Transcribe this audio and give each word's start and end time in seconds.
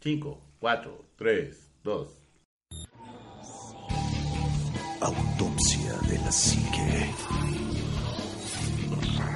5, 0.00 0.40
4, 0.60 1.04
3, 1.16 1.70
2. 1.82 2.08
Autopsia 5.00 5.92
de 6.08 6.18
la 6.18 6.30
psique. 6.30 7.14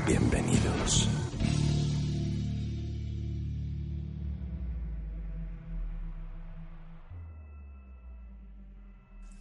Bienvenidos. 0.07 1.09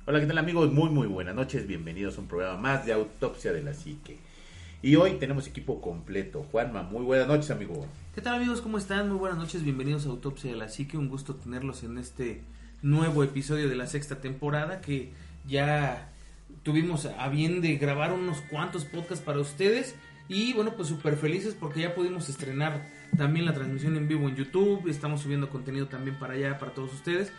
Hola, 0.08 0.20
¿qué 0.20 0.26
tal 0.26 0.40
amigos? 0.40 0.72
Muy, 0.72 0.90
muy 0.90 1.06
buenas 1.06 1.36
noches. 1.36 1.68
Bienvenidos 1.68 2.18
a 2.18 2.22
un 2.22 2.28
programa 2.28 2.58
más 2.58 2.86
de 2.88 2.94
Autopsia 2.94 3.54
de 3.54 3.62
la 3.62 3.76
Psique. 3.76 4.18
Y 4.84 4.96
hoy 4.96 5.12
tenemos 5.20 5.46
equipo 5.46 5.80
completo. 5.80 6.44
Juanma, 6.52 6.82
muy 6.82 7.04
buenas 7.04 7.28
noches, 7.28 7.52
amigo. 7.52 7.86
¿Qué 8.16 8.22
tal 8.22 8.36
amigos? 8.36 8.62
¿Cómo 8.62 8.80
están? 8.80 9.10
Muy 9.10 9.20
buenas 9.20 9.38
noches, 9.38 9.64
bienvenidos 9.64 10.08
a 10.08 10.10
Autopsia 10.10 10.50
de 10.50 10.58
la 10.58 10.70
Psique. 10.70 10.98
Un 10.98 11.08
gusto 11.08 11.36
tenerlos 11.36 11.84
en 11.84 12.00
este 12.00 12.42
nuevo 12.82 13.24
episodio 13.24 13.70
de 13.70 13.76
la 13.76 13.86
sexta 13.86 14.22
temporada 14.22 14.82
que 14.82 15.12
ya 15.48 16.12
tuvimos 16.64 17.06
a 17.06 17.30
bien 17.30 17.62
de 17.62 17.76
grabar 17.76 18.12
unos 18.12 18.42
cuantos 18.50 18.86
podcasts 18.86 19.24
para 19.24 19.40
ustedes. 19.40 19.94
Y 20.28 20.54
bueno, 20.54 20.74
pues 20.76 20.88
súper 20.88 21.16
felices 21.16 21.56
porque 21.60 21.82
ya 21.82 21.94
pudimos 21.94 22.28
estrenar 22.28 22.88
también 23.16 23.46
la 23.46 23.54
transmisión 23.54 23.96
en 23.98 24.08
vivo 24.08 24.30
en 24.30 24.36
YouTube. 24.36 24.88
Estamos 24.88 25.22
subiendo 25.22 25.52
contenido 25.52 25.90
también 25.90 26.18
para 26.18 26.34
allá, 26.34 26.58
para 26.58 26.74
todos 26.74 26.92
ustedes. 26.92 27.32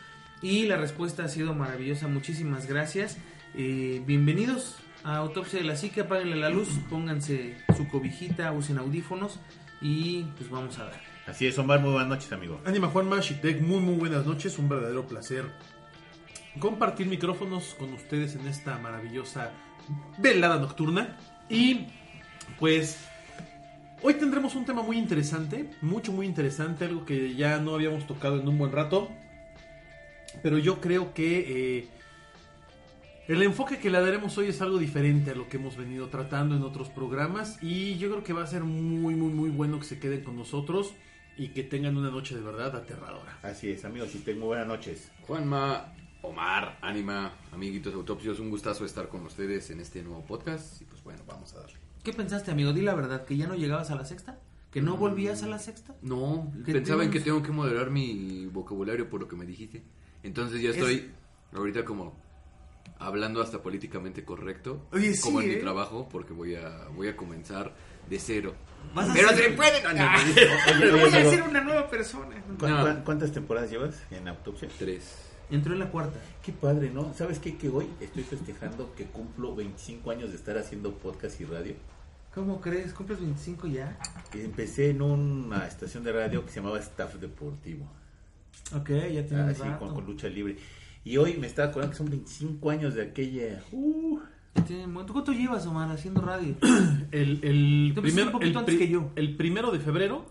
Y 0.43 0.67
la 0.67 0.77
respuesta 0.77 1.25
ha 1.25 1.29
sido 1.29 1.55
maravillosa. 1.55 2.07
Muchísimas 2.07 2.69
gracias. 2.69 3.19
Eh, 3.57 4.01
bienvenidos 4.07 4.77
a 5.05 5.17
Autopsia 5.17 5.59
de 5.59 5.65
la 5.65 5.77
Psique. 5.77 6.03
Apáguenle 6.03 6.37
la 6.37 6.51
luz, 6.51 6.69
pónganse 6.91 7.57
su 7.77 7.89
cobijita, 7.89 8.53
usen 8.53 8.79
audífonos 8.79 9.39
y 9.81 10.25
pues 10.37 10.51
vamos 10.51 10.79
a 10.79 10.85
dar. 10.85 11.01
Así 11.27 11.47
es, 11.47 11.59
Omar, 11.59 11.81
muy 11.81 11.93
buenas 11.93 12.09
noches, 12.09 12.33
amigo. 12.33 12.61
Anima 12.65 12.89
Juanma, 12.89 13.21
Shitek, 13.21 13.61
muy 13.61 13.81
muy 13.81 13.95
buenas 13.95 14.27
noches, 14.27 14.59
un 14.59 14.69
verdadero 14.69 15.07
placer 15.07 15.47
compartir 16.59 17.07
micrófonos 17.07 17.75
con 17.79 17.93
ustedes 17.93 18.35
en 18.35 18.47
esta 18.47 18.79
maravillosa 18.79 19.53
velada 20.19 20.59
nocturna. 20.59 21.17
Y 21.49 21.87
pues 22.59 23.05
hoy 24.03 24.15
tendremos 24.15 24.55
un 24.55 24.65
tema 24.65 24.83
muy 24.83 24.99
interesante, 24.99 25.71
mucho 25.81 26.13
muy 26.13 26.27
interesante, 26.27 26.85
algo 26.85 27.05
que 27.05 27.35
ya 27.35 27.59
no 27.59 27.75
habíamos 27.75 28.07
tocado 28.07 28.41
en 28.41 28.49
un 28.49 28.59
buen 28.59 28.73
rato. 28.73 29.11
Pero 30.43 30.59
yo 30.59 30.81
creo 30.81 31.13
que 31.13 31.79
eh, 31.79 31.89
el 33.33 33.43
enfoque 33.43 33.79
que 33.79 33.89
le 33.89 33.99
daremos 34.01 34.37
hoy 34.37 34.49
es 34.49 34.61
algo 34.61 34.79
diferente 34.79 35.31
a 35.31 35.35
lo 35.35 35.49
que 35.49 35.57
hemos 35.57 35.77
venido 35.77 36.09
tratando 36.09 36.55
en 36.55 36.63
otros 36.63 36.91
programas 36.91 37.59
y 37.63 37.97
yo 37.97 38.11
creo 38.11 38.23
que 38.23 38.33
va 38.35 38.43
a 38.43 38.47
ser 38.47 38.63
muy 38.63 39.15
muy 39.15 39.33
muy 39.33 39.49
bueno 39.49 39.79
que 39.79 39.87
se 39.87 39.99
queden 39.99 40.23
con 40.23 40.37
nosotros 40.37 40.93
y 41.39 41.49
que 41.49 41.63
tengan 41.63 41.97
una 41.97 42.11
noche 42.11 42.35
de 42.35 42.43
verdad 42.43 42.77
aterradora. 42.77 43.39
Así 43.43 43.71
es, 43.71 43.87
amigos, 43.87 44.15
y 44.15 44.19
tengo 44.19 44.47
buenas 44.47 44.67
noches. 44.67 45.11
Juanma, 45.23 45.95
Omar, 46.21 46.79
Anima, 46.83 47.33
amiguitos 47.53 47.93
de 47.93 47.99
Autopsios, 47.99 48.39
un 48.39 48.51
gustazo 48.51 48.85
estar 48.85 49.09
con 49.09 49.25
ustedes 49.25 49.71
en 49.71 49.81
este 49.81 50.03
nuevo 50.03 50.23
podcast 50.27 50.83
y 50.83 50.85
pues 50.85 51.03
bueno, 51.03 51.23
vamos 51.27 51.55
a 51.55 51.61
darle. 51.61 51.79
¿Qué 52.05 52.13
pensaste, 52.13 52.51
amigo? 52.51 52.75
Di 52.75 52.83
la 52.83 52.95
verdad, 52.95 53.25
que 53.25 53.37
ya 53.37 53.47
no 53.47 53.55
llegabas 53.55 53.91
a 53.91 53.95
la 53.95 54.05
sexta, 54.05 54.41
que 54.71 54.83
no 54.83 54.97
volvías 54.99 55.43
a 55.43 55.47
la 55.47 55.59
sexta. 55.59 55.95
No, 56.03 56.53
¿Qué 56.67 56.73
pensaba 56.73 57.03
en 57.03 57.11
que 57.11 57.21
tengo 57.21 57.43
que 57.43 57.53
moderar 57.53 57.91
mi 57.91 58.47
vocabulario 58.47 59.09
por 59.09 59.21
lo 59.21 59.29
que 59.29 59.37
me 59.37 59.47
dijiste. 59.47 59.83
Entonces 60.23 60.61
ya 60.61 60.71
estoy 60.71 61.11
ahorita 61.53 61.85
como 61.85 62.22
hablando 63.07 63.43
hasta 63.43 63.63
políticamente 63.63 64.25
correcto, 64.25 64.87
Oye, 64.93 65.15
sí, 65.15 65.23
como 65.23 65.41
en 65.41 65.51
¿eh? 65.51 65.55
mi 65.57 65.61
trabajo, 65.61 66.09
porque 66.11 66.33
voy 66.33 66.55
a 66.55 66.87
voy 66.95 67.09
a 67.09 67.17
comenzar 67.17 67.75
de 68.09 68.19
cero. 68.19 68.55
Vas 68.95 69.09
a 69.11 69.13
Pero 69.15 69.29
se 69.31 69.51
puede. 69.51 69.83
No, 69.83 69.89
Ah, 69.99 70.19
voy 71.01 71.15
a 71.15 71.31
ser 71.31 71.43
una 71.43 71.61
nueva 71.61 71.89
persona. 71.89 72.43
¿cu- 72.59 72.67
No. 72.67 72.83
cu- 72.97 73.05
¿Cuántas 73.05 73.33
temporadas 73.33 73.71
llevas 73.71 74.03
en 74.11 74.27
Autopsia? 74.29 74.69
Tres. 74.79 75.17
Entró 75.51 75.75
en 75.75 75.81
la 75.81 75.91
cuarta. 75.91 76.19
Qué 76.43 76.51
padre, 76.53 76.91
¿no? 76.91 77.13
¿Sabes 77.15 77.39
qué? 77.39 77.57
Que 77.59 77.69
hoy 77.69 77.87
estoy 78.01 78.23
festejando 78.25 78.95
que 78.95 79.05
cumplo 79.05 79.55
25 79.55 80.11
años 80.11 80.31
de 80.31 80.37
estar 80.37 80.57
haciendo 80.57 80.95
podcast 80.95 81.41
y 81.41 81.45
radio. 81.45 81.75
¿Cómo 82.35 82.61
crees? 82.61 82.95
¿Cumples 82.95 83.21
25 83.21 83.67
ya? 83.67 83.99
Empecé 84.33 84.89
en 84.91 85.03
una 85.03 85.67
estación 85.67 86.03
de 86.05 86.13
radio 86.13 86.43
que 86.45 86.51
se 86.51 86.57
llamaba 86.61 86.79
Staff 86.79 87.17
Deportivo. 87.17 87.87
Ok, 88.75 88.89
ya 89.13 89.27
con, 89.79 89.95
con 89.95 90.07
lucha 90.07 90.29
libre. 90.29 90.57
Y 91.05 91.17
hoy 91.17 91.37
me 91.37 91.47
estaba 91.49 91.69
acordando 91.69 91.93
que 91.93 91.99
son 91.99 92.11
25 92.11 92.71
años 92.71 92.95
de 92.95 93.03
aquella... 93.03 93.63
Uh, 93.73 94.19
¿Tú 95.07 95.13
cuánto 95.13 95.33
llevas, 95.33 95.67
Omar, 95.67 95.91
haciendo 95.91 96.21
radio? 96.21 96.55
El, 97.11 97.93
primer- 97.95 98.27
un 98.27 98.33
poquito 98.33 98.51
el 98.51 98.57
antes 98.59 98.79
que 98.79 98.89
yo. 98.89 99.11
el 99.17 99.37
primero 99.37 99.71
de 99.73 99.81
febrero, 99.81 100.27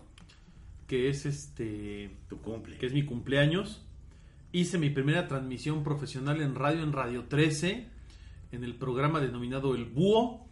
que 0.86 1.08
es 1.08 1.26
este 1.26 2.10
tu 2.28 2.38
cumple. 2.38 2.76
que 2.78 2.86
es 2.86 2.92
mi 2.92 3.04
cumpleaños, 3.04 3.82
hice 4.52 4.78
mi 4.78 4.90
primera 4.90 5.26
transmisión 5.28 5.82
profesional 5.82 6.40
en 6.40 6.54
radio 6.54 6.82
en 6.82 6.92
Radio 6.92 7.24
13, 7.24 7.86
en 8.52 8.64
el 8.64 8.74
programa 8.76 9.20
denominado 9.20 9.74
El 9.74 9.86
Búho, 9.86 10.46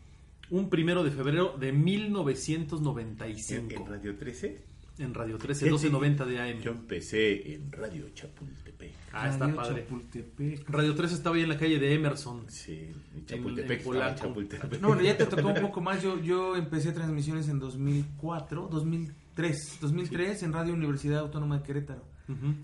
un 0.51 0.69
primero 0.69 1.05
de 1.05 1.13
febrero 1.13 1.57
de 1.59 1.69
¿En, 1.69 1.85
1995. 1.85 3.73
en 3.75 3.87
Radio 3.87 4.17
13? 4.17 4.61
En 5.01 5.15
Radio 5.15 5.39
13, 5.39 5.65
Fíjate, 5.67 5.89
1290 5.89 6.25
de 6.27 6.41
AM. 6.41 6.61
Yo 6.61 6.71
empecé 6.73 7.55
en 7.55 7.73
Radio 7.73 8.09
Chapultepec. 8.15 8.93
Ah, 9.13 9.29
está 9.31 9.47
Radio 9.47 9.57
padre. 9.57 9.83
Chapultepec. 9.83 10.69
Radio 10.71 10.95
13 10.95 11.15
estaba 11.15 11.37
ahí 11.37 11.43
en 11.43 11.49
la 11.49 11.57
calle 11.59 11.79
de 11.79 11.95
Emerson. 11.95 12.45
Sí, 12.49 12.73
en 12.75 13.19
en 13.19 13.27
Chapultepec. 13.27 13.83
Chapultepec. 14.17 14.81
No, 14.81 14.89
bueno, 14.89 15.03
ya 15.03 15.17
te 15.17 15.27
tocó 15.27 15.49
un 15.49 15.55
poco 15.61 15.81
más. 15.81 16.03
Yo, 16.03 16.21
yo 16.21 16.55
empecé 16.55 16.93
transmisiones 16.93 17.49
en 17.49 17.59
2004, 17.59 18.69
2003. 18.71 19.79
2003 19.81 20.43
en 20.43 20.53
Radio 20.53 20.75
Universidad 20.75 21.21
Autónoma 21.21 21.59
de 21.59 21.63
Querétaro. 21.65 22.05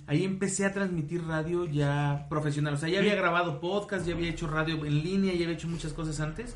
Ahí 0.06 0.22
empecé 0.22 0.64
a 0.64 0.72
transmitir 0.72 1.24
radio 1.24 1.64
ya 1.64 2.26
profesional. 2.30 2.74
O 2.74 2.76
sea, 2.76 2.88
ya 2.88 3.00
había 3.00 3.16
grabado 3.16 3.60
podcast, 3.60 4.06
ya 4.06 4.14
había 4.14 4.28
hecho 4.30 4.46
radio 4.46 4.84
en 4.84 5.02
línea, 5.02 5.34
ya 5.34 5.42
había 5.44 5.56
hecho 5.56 5.66
muchas 5.66 5.92
cosas 5.92 6.20
antes. 6.20 6.54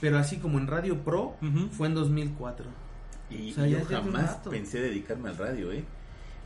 Pero 0.00 0.16
así 0.18 0.38
como 0.38 0.58
en 0.58 0.66
Radio 0.66 1.02
Pro, 1.04 1.36
Ujú. 1.42 1.68
fue 1.70 1.88
en 1.88 1.94
2004. 1.94 2.85
Y 3.30 3.50
O 3.52 3.54
sea, 3.54 3.66
ya 3.66 3.78
yo 3.80 3.84
jamás 3.86 4.30
pensé 4.50 4.80
dedicarme 4.80 5.28
al 5.30 5.36
radio, 5.38 5.72
¿eh? 5.72 5.84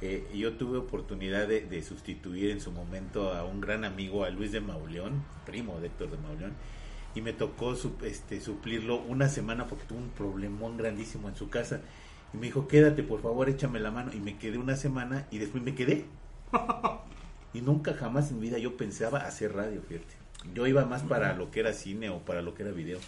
Eh, 0.03 0.27
yo 0.35 0.55
tuve 0.55 0.79
oportunidad 0.79 1.47
de, 1.47 1.61
de 1.67 1.83
sustituir 1.83 2.51
en 2.51 2.61
su 2.61 2.73
momento 2.73 3.35
a 3.35 3.45
un 3.45 3.61
gran 3.61 3.85
amigo, 3.85 4.25
a 4.25 4.31
Luis 4.31 4.51
de 4.53 4.61
Mauleón, 4.61 5.23
primo 5.45 5.79
de 5.79 5.89
Héctor 5.89 6.11
de 6.11 6.17
Mauleón, 6.17 6.55
y 7.15 7.21
me 7.21 7.35
tocó 7.35 7.75
su- 7.77 7.97
este, 8.03 8.41
suplirlo 8.41 8.97
una 9.03 9.29
semana 9.29 9.67
porque 9.67 9.85
tuvo 9.85 9.99
un 9.99 10.11
problemón 10.11 10.77
grandísimo 10.79 11.29
en 11.29 11.37
su 11.37 11.51
casa. 11.51 11.81
Y 12.33 12.39
me 12.39 12.47
dijo, 12.47 12.67
quédate, 12.69 13.03
por 13.03 13.21
favor, 13.21 13.49
échame 13.51 13.79
la 13.81 13.91
mano. 13.91 14.13
Y 14.15 14.21
me 14.21 14.39
quedé 14.39 14.57
una 14.57 14.77
semana 14.77 15.27
y 15.31 15.39
después 15.39 15.63
me 15.63 15.75
quedé. 15.75 16.07
y 17.53 17.61
nunca 17.61 17.95
jamás 17.95 18.31
en 18.31 18.37
mi 18.41 18.47
vida 18.49 18.59
yo 18.59 18.77
pensaba 18.77 19.19
hacer 19.19 19.53
radio, 19.55 19.83
fíjate. 19.83 20.15
Yo 20.55 20.67
iba 20.67 20.85
más 20.87 21.03
para 21.03 21.35
lo 21.35 21.51
que 21.51 21.61
era 21.61 21.73
cine 21.75 22.09
o 22.09 22.21
para 22.21 22.41
lo 22.43 22.55
que 22.55 22.63
era 22.63 22.73
video. 22.73 22.99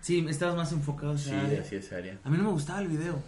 Sí, 0.00 0.24
estabas 0.28 0.56
más 0.56 0.72
enfocado 0.72 1.16
Sí, 1.18 1.30
hacia 1.30 1.40
área. 1.46 1.60
hacia 1.60 1.78
esa 1.78 1.96
área. 1.96 2.18
A 2.24 2.30
mí 2.30 2.36
no 2.38 2.44
me 2.44 2.50
gustaba 2.50 2.80
el 2.80 2.88
video. 2.88 3.20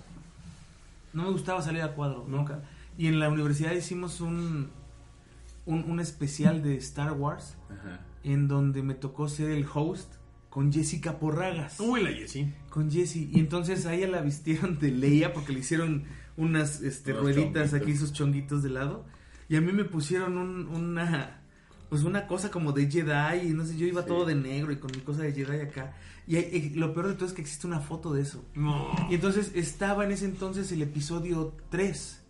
No 1.13 1.25
me 1.25 1.31
gustaba 1.31 1.61
salir 1.63 1.83
a 1.83 1.93
cuadro, 1.95 2.25
nunca. 2.29 2.63
Y 2.97 3.07
en 3.07 3.19
la 3.21 3.29
universidad 3.29 3.73
hicimos 3.73 4.21
un, 4.21 4.71
un, 5.67 5.85
un 5.91 6.01
especial 6.01 6.63
de 6.63 6.77
Star 6.77 7.13
Wars 7.13 7.57
Ajá. 7.71 8.01
en 8.25 8.49
donde 8.49 8.83
me 8.83 8.95
tocó 8.95 9.29
ser 9.29 9.51
el 9.51 9.67
host 9.73 10.15
con 10.49 10.73
Jessica 10.73 11.19
Porragas. 11.19 11.79
Uy, 11.81 12.03
la 12.03 12.11
Jessie. 12.11 12.53
Con 12.71 12.91
Jessie. 12.91 13.29
Y 13.33 13.41
entonces 13.41 13.85
a 13.87 13.95
ella 13.95 14.09
la 14.09 14.21
vistieron 14.23 14.79
de 14.79 14.91
Leia 14.91 15.33
porque 15.33 15.53
le 15.53 15.61
hicieron 15.61 16.05
unas 16.37 16.81
este, 16.81 17.13
rueditas 17.13 17.71
chonguitos. 17.71 17.75
aquí, 17.75 17.97
sus 17.97 18.13
chonguitos 18.13 18.63
de 18.63 18.71
lado. 18.71 19.05
Y 19.49 19.57
a 19.57 19.61
mí 19.61 19.73
me 19.73 19.85
pusieron 19.85 20.39
un- 20.39 20.67
una 20.69 21.39
pues 21.91 22.05
una 22.05 22.27
cosa 22.27 22.51
como 22.51 22.73
de 22.73 22.91
Jedi. 22.91 23.49
Y 23.49 23.51
no 23.53 23.67
sé, 23.67 23.77
yo 23.77 23.87
iba 23.87 24.01
Sí. 24.03 24.09
todo 24.09 24.25
de 24.25 24.35
negro 24.35 24.73
y 24.73 24.77
con 24.77 24.91
mi 24.93 25.01
cosa 25.03 25.23
de 25.23 25.33
Jedi 25.33 25.61
acá. 25.61 25.95
Y, 26.27 26.37
y 26.37 26.71
lo 26.71 26.95
peor 26.95 27.09
de 27.09 27.15
todo 27.15 27.27
es 27.27 27.33
que 27.33 27.43
existe 27.43 27.67
una 27.67 27.81
foto 27.81 28.13
de 28.13 28.23
eso. 28.23 28.45
No. 28.55 28.91
Y 29.11 29.15
entonces 29.15 29.53
estaba 29.55 30.05
en 30.05 30.13
ese 30.13 30.25
entonces 30.25 30.71
el 30.73 30.83
episodio 30.83 31.55
3. 31.71 32.21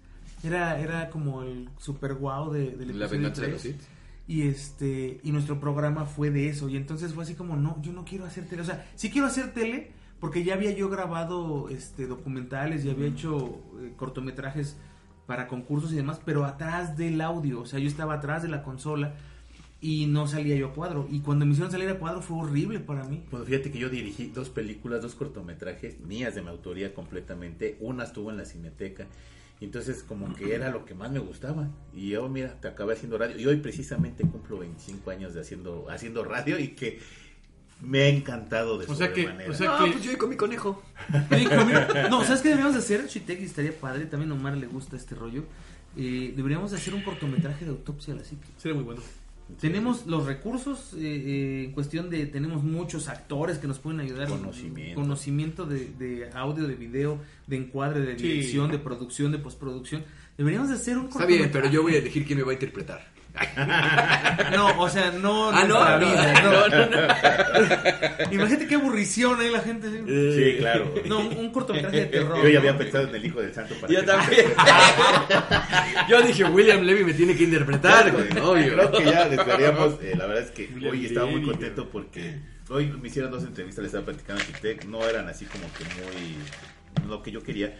Era, 0.44 0.80
era 0.80 1.10
como 1.10 1.42
el 1.42 1.68
super 1.78 2.14
guau 2.14 2.50
de, 2.50 2.70
del 2.70 2.98
La 2.98 3.06
episodio 3.06 3.28
de 3.28 3.34
3. 3.34 3.52
los 3.52 3.62
Sith. 3.62 3.80
Y 4.28 4.42
este 4.42 5.20
y 5.22 5.32
nuestro 5.32 5.60
programa 5.60 6.06
fue 6.06 6.30
de 6.30 6.48
eso. 6.48 6.68
Y 6.68 6.76
entonces 6.76 7.12
fue 7.12 7.24
así 7.24 7.34
como, 7.34 7.56
no, 7.56 7.80
yo 7.82 7.92
no 7.92 8.04
quiero 8.04 8.24
hacer 8.24 8.46
tele. 8.46 8.62
O 8.62 8.64
sea, 8.64 8.86
sí 8.94 9.10
quiero 9.10 9.26
hacer 9.26 9.52
tele 9.52 9.92
porque 10.22 10.44
ya 10.44 10.54
había 10.54 10.70
yo 10.70 10.88
grabado 10.88 11.68
este 11.68 12.06
documentales, 12.06 12.84
ya 12.84 12.92
había 12.92 13.08
hecho 13.08 13.60
eh, 13.80 13.92
cortometrajes 13.96 14.76
para 15.26 15.48
concursos 15.48 15.92
y 15.92 15.96
demás, 15.96 16.20
pero 16.24 16.44
atrás 16.44 16.96
del 16.96 17.20
audio, 17.20 17.62
o 17.62 17.66
sea, 17.66 17.80
yo 17.80 17.88
estaba 17.88 18.14
atrás 18.14 18.42
de 18.42 18.48
la 18.48 18.62
consola 18.62 19.14
y 19.82 20.06
no 20.06 20.26
salía 20.26 20.56
yo 20.56 20.68
a 20.68 20.72
cuadro. 20.72 21.06
Y 21.10 21.20
cuando 21.20 21.44
me 21.44 21.52
hicieron 21.52 21.70
salir 21.70 21.88
a 21.90 21.98
cuadro 21.98 22.22
fue 22.22 22.38
horrible 22.38 22.78
para 22.80 23.04
mí. 23.04 23.22
Pues 23.30 23.44
fíjate 23.44 23.70
que 23.70 23.78
yo 23.78 23.90
dirigí 23.90 24.28
dos 24.28 24.48
películas, 24.48 25.02
dos 25.02 25.14
cortometrajes 25.16 26.00
mías 26.00 26.34
de 26.34 26.40
mi 26.42 26.48
autoría 26.48 26.94
completamente. 26.94 27.76
Una 27.80 28.04
estuvo 28.04 28.30
en 28.30 28.36
la 28.38 28.44
Cineteca. 28.46 29.06
Y 29.60 29.64
Entonces, 29.66 30.02
como 30.02 30.34
que 30.34 30.54
era 30.54 30.70
lo 30.70 30.84
que 30.84 30.94
más 30.94 31.10
me 31.12 31.18
gustaba. 31.18 31.68
Y 31.94 32.10
yo, 32.10 32.28
mira, 32.28 32.60
te 32.60 32.68
acabé 32.68 32.94
haciendo 32.94 33.18
radio. 33.18 33.38
Y 33.38 33.46
hoy 33.46 33.56
precisamente 33.56 34.22
cumplo 34.24 34.58
25 34.58 35.10
años 35.10 35.34
de 35.34 35.40
haciendo, 35.40 35.86
haciendo 35.90 36.24
radio 36.24 36.58
y 36.58 36.68
que 36.68 36.98
me 37.80 38.02
ha 38.02 38.08
encantado 38.08 38.78
de 38.78 38.86
O 38.86 38.94
sea 38.94 39.12
que- 39.12 39.22
sobremanera. 39.22 39.50
o 39.50 39.54
sea 39.54 39.78
No, 39.78 39.84
que- 39.84 39.90
pues 39.92 40.04
yo 40.04 40.16
con 40.18 40.30
mi 40.30 40.36
conejo. 40.36 40.80
No, 42.10 42.22
¿sabes 42.24 42.40
qué 42.42 42.48
deberíamos 42.50 42.74
de 42.74 42.78
hacer? 42.80 43.06
Chitek 43.08 43.40
estaría 43.40 43.72
padre, 43.78 44.06
también 44.06 44.30
a 44.30 44.34
Omar 44.34 44.56
le 44.56 44.66
gusta 44.66 44.96
este 44.96 45.14
rollo. 45.14 45.44
Eh, 45.96 46.32
deberíamos 46.36 46.70
de 46.70 46.76
hacer 46.78 46.94
un 46.94 47.02
cortometraje 47.02 47.64
de 47.64 47.70
autopsia 47.72 48.14
a 48.14 48.18
la 48.18 48.24
psique. 48.24 48.46
Sería 48.56 48.74
muy 48.76 48.84
bueno. 48.84 49.02
Tenemos 49.60 50.06
los 50.06 50.26
recursos 50.26 50.94
eh, 50.94 50.98
eh, 51.00 51.64
en 51.66 51.72
cuestión 51.72 52.10
de, 52.10 52.26
tenemos 52.26 52.62
muchos 52.62 53.08
actores 53.08 53.58
que 53.58 53.66
nos 53.66 53.78
pueden 53.78 54.00
ayudar. 54.00 54.28
Conocimiento. 54.28 55.00
Conocimiento 55.00 55.66
de, 55.66 55.90
de 55.98 56.30
audio, 56.34 56.66
de 56.66 56.74
video, 56.74 57.18
de 57.46 57.56
encuadre, 57.56 58.00
de 58.00 58.18
Sí. 58.18 58.26
dirección, 58.28 58.70
de 58.70 58.78
producción, 58.78 59.32
de 59.32 59.38
postproducción. 59.38 60.04
Deberíamos 60.38 60.70
de 60.70 60.76
hacer 60.76 60.96
un 60.98 61.06
Está 61.08 61.26
bien, 61.26 61.50
pero 61.52 61.68
yo 61.70 61.82
voy 61.82 61.94
a 61.94 61.98
elegir 61.98 62.24
quién 62.26 62.38
me 62.38 62.44
va 62.44 62.50
a 62.52 62.54
interpretar. 62.54 63.11
No, 64.52 64.78
o 64.80 64.88
sea, 64.88 65.10
no 65.12 65.48
Ah, 65.50 65.64
no, 65.64 65.78
nuestra 65.78 65.98
no, 65.98 66.06
vida, 66.06 66.42
no, 66.42 66.68
no. 68.26 68.32
Imagínate 68.32 68.66
qué 68.66 68.74
aburrición 68.74 69.40
ahí 69.40 69.50
la 69.50 69.60
gente. 69.60 69.88
Sí, 69.90 70.58
claro. 70.58 70.94
No, 71.06 71.20
un, 71.20 71.50
cortometraje 71.50 71.96
de 72.00 72.06
terror. 72.06 72.36
Yo 72.42 72.48
ya 72.48 72.52
¿no? 72.54 72.58
había 72.58 72.78
pensado 72.78 73.08
en 73.08 73.14
el 73.14 73.24
Hijo 73.24 73.40
del 73.40 73.54
Santo 73.54 73.74
para 73.76 73.92
Yo 73.92 74.00
que- 74.00 74.06
también. 74.06 74.46
yo 76.08 76.22
dije, 76.22 76.44
William 76.44 76.82
Levy 76.82 77.04
me 77.04 77.14
tiene 77.14 77.34
que 77.36 77.44
interpretar, 77.44 78.10
güey. 78.12 78.28
Obvio. 78.38 78.74
Creo 78.74 78.92
que 78.92 79.04
ya 79.04 79.22
estaríamos. 79.26 79.94
eh, 80.02 80.14
la 80.16 80.26
verdad 80.26 80.44
es 80.44 80.50
que 80.50 80.68
William 80.74 80.92
hoy 80.92 81.06
estaba 81.06 81.26
muy 81.26 81.42
contento 81.42 81.88
porque 81.90 82.38
hoy 82.68 82.86
me 83.00 83.08
hicieron 83.08 83.30
dos 83.30 83.44
entrevistas, 83.44 83.82
les 83.82 83.88
estaba 83.90 84.04
platicando 84.06 84.42
a 84.42 84.46
Chitec, 84.46 84.84
no 84.84 85.06
eran 85.08 85.28
así 85.28 85.46
como 85.46 85.64
que 85.74 85.84
muy 86.02 87.08
lo 87.08 87.22
que 87.22 87.30
yo 87.30 87.42
quería, 87.42 87.74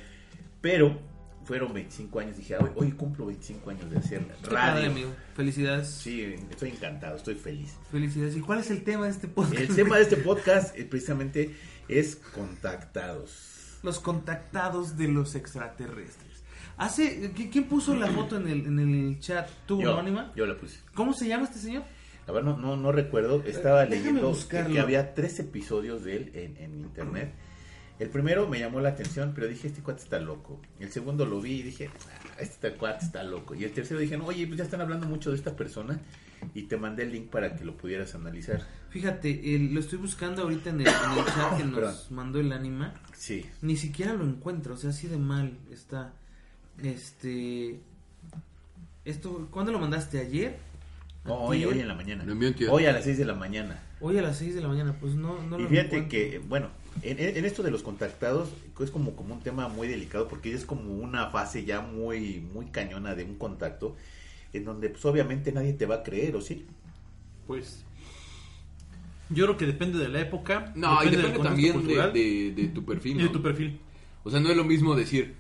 pero 0.61 0.99
fueron 1.45 1.73
25 1.75 2.21
años. 2.21 2.37
Dije, 2.37 2.57
hoy, 2.57 2.71
hoy 2.77 2.93
cumplo 2.93 3.27
25 3.27 3.71
años 3.71 3.91
de 3.91 3.99
hacer 3.99 4.21
Qué 4.21 4.51
padre, 4.51 4.81
radio. 4.83 4.91
amigo. 4.91 5.11
Felicidades. 5.35 5.89
Sí, 5.89 6.35
estoy 6.51 6.71
encantado, 6.71 7.17
estoy 7.17 7.35
feliz. 7.35 7.75
Felicidades. 7.91 8.37
¿Y 8.37 8.41
cuál 8.41 8.61
es 8.61 8.71
el 8.71 8.85
tema 8.85 9.05
de 9.07 9.11
este 9.13 9.29
podcast? 9.29 9.61
El 9.61 9.75
tema 9.75 9.97
de 9.97 10.03
este 10.03 10.17
podcast 10.17 10.77
eh, 10.79 10.85
precisamente 10.85 11.55
es 11.89 12.17
contactados. 12.17 13.79
Los 13.83 13.99
contactados 14.01 14.97
de 14.97 15.09
los 15.09 15.35
extraterrestres. 15.35 16.43
Hace, 16.77 17.33
¿qui- 17.35 17.51
¿Quién 17.51 17.65
puso 17.65 17.95
la 17.97 18.07
foto 18.13 18.37
en 18.37 18.49
el, 18.49 18.67
en 18.67 18.79
el 18.79 19.21
chat? 19.21 19.49
¿Tú, 19.67 19.81
Yo, 19.83 19.93
Anónima? 19.93 20.33
yo 20.37 20.47
la 20.47 20.57
puse. 20.57 20.79
¿Cómo 20.95 21.13
se 21.13 21.27
llama 21.29 21.45
este 21.45 21.59
señor? 21.59 21.83
A 22.27 22.33
ver, 22.33 22.45
no, 22.45 22.57
no, 22.57 22.77
no 22.77 22.93
recuerdo. 22.93 23.43
Estaba 23.45 23.83
Eh, 23.85 23.91
leyendo 23.91 24.29
buscarlo. 24.29 24.73
que 24.75 24.81
había 24.81 25.13
tres 25.15 25.41
episodios 25.41 26.05
de 26.05 26.17
él 26.17 26.31
en, 26.35 26.57
en 26.59 26.81
internet. 26.81 27.35
El 27.99 28.09
primero 28.09 28.49
me 28.49 28.59
llamó 28.59 28.81
la 28.81 28.89
atención, 28.91 29.33
pero 29.35 29.47
dije, 29.47 29.69
este 29.69 29.81
cuate 29.83 30.03
está 30.03 30.19
loco. 30.19 30.61
El 30.81 30.91
segundo 30.91 31.25
lo 31.25 31.41
vi 31.41 31.61
y 31.61 31.63
dije, 31.63 31.89
"Ah, 31.95 32.37
este 32.41 32.73
cuate 32.73 33.05
está 33.05 33.23
loco. 33.23 33.55
Y 33.55 33.63
el 33.65 33.71
tercero 33.73 34.01
dije, 34.01 34.17
no, 34.19 34.27
oye, 34.27 34.47
pues 34.47 34.59
ya 34.59 34.65
están 34.65 34.81
hablando 34.81 35.07
mucho 35.07 35.31
de 35.31 35.37
esta 35.37 35.55
persona. 35.55 36.01
Y 36.55 36.63
te 36.65 36.77
mandé 36.77 37.05
el 37.05 37.13
link 37.13 37.29
para 37.31 37.55
que 37.55 37.65
lo 37.65 37.77
pudieras 37.77 38.17
analizar. 38.17 38.67
Fíjate, 38.91 39.55
el- 39.55 39.73
lo 39.73 39.79
estoy 39.81 39.99
buscando 39.99 40.43
ahorita 40.43 40.71
en 40.71 40.81
el, 40.81 40.87
en 40.89 41.19
el 41.19 41.25
chat 41.27 41.57
que 41.59 41.65
nos 41.65 41.75
Perdón. 41.77 41.95
mandó 42.11 42.41
el 42.41 42.53
anima. 42.53 42.95
Sí. 43.15 43.47
Ni 43.61 43.77
siquiera 43.77 44.13
lo 44.15 44.25
encuentro, 44.25 44.75
o 44.75 44.77
sea, 44.77 44.91
así 44.91 45.07
de 45.07 45.19
mal 45.19 45.57
está. 45.71 46.13
Este. 46.83 47.79
Esto, 49.05 49.49
¿Cuándo 49.51 49.71
lo 49.73 49.79
mandaste? 49.79 50.19
¿Ayer? 50.19 50.57
No, 51.25 51.35
hoy, 51.35 51.65
hoy 51.65 51.79
en 51.79 51.87
la 51.89 51.95
mañana. 51.95 52.25
Lo 52.25 52.33
envió 52.33 52.49
en 52.49 52.55
tío. 52.55 52.73
Hoy 52.73 52.87
a 52.87 52.93
las 52.93 53.05
6 53.05 53.19
de 53.19 53.25
la 53.25 53.35
mañana. 53.35 53.81
Hoy 54.01 54.19
a 54.19 54.23
las 54.23 54.37
6 54.39 54.55
de 54.57 54.61
la 54.61 54.69
mañana, 54.69 54.97
pues 55.01 55.15
no, 55.15 55.41
no 55.43 55.59
y 55.59 55.63
lo 55.63 55.69
fíjate 55.69 55.97
encuentro. 55.99 56.09
que, 56.11 56.41
bueno, 56.49 56.71
en, 57.03 57.19
en 57.19 57.45
esto 57.45 57.63
de 57.63 57.71
los 57.71 57.83
contactados 57.83 58.49
es 58.81 58.91
como, 58.91 59.15
como 59.17 59.35
un 59.35 59.41
tema 59.41 59.69
muy 59.69 59.89
delicado 59.89 60.29
porque 60.29 60.53
es 60.53 60.65
como 60.67 60.93
una 60.95 61.31
fase 61.31 61.65
ya 61.65 61.81
muy, 61.81 62.41
muy 62.53 62.67
cañona 62.67 63.15
de 63.15 63.25
un 63.25 63.37
contacto 63.37 63.97
en 64.53 64.65
donde 64.65 64.89
pues 64.91 65.05
obviamente 65.05 65.53
nadie 65.53 65.73
te 65.73 65.87
va 65.87 65.97
a 65.97 66.03
creer, 66.03 66.37
¿o 66.37 66.41
sí? 66.41 66.67
Pues. 67.47 67.83
Yo 69.31 69.45
creo 69.47 69.57
que 69.57 69.67
depende 69.67 69.99
de 69.99 70.09
la 70.09 70.21
época. 70.21 70.73
No, 70.75 71.03
y 71.03 71.09
depende 71.11 71.39
también 71.39 71.73
de, 71.73 71.79
cultural 71.81 72.13
de- 72.13 72.53
de 72.55 72.69
tu 72.69 72.85
perfil. 72.85 73.21
y 73.21 73.23
de 73.25 73.29
tu 73.31 73.41
perfil. 73.43 73.79
O 74.25 74.31
sea, 74.31 74.41
no 74.41 74.51
es 74.51 74.57
lo 74.57 74.65
mismo 74.65 74.95
decir, 74.95 75.35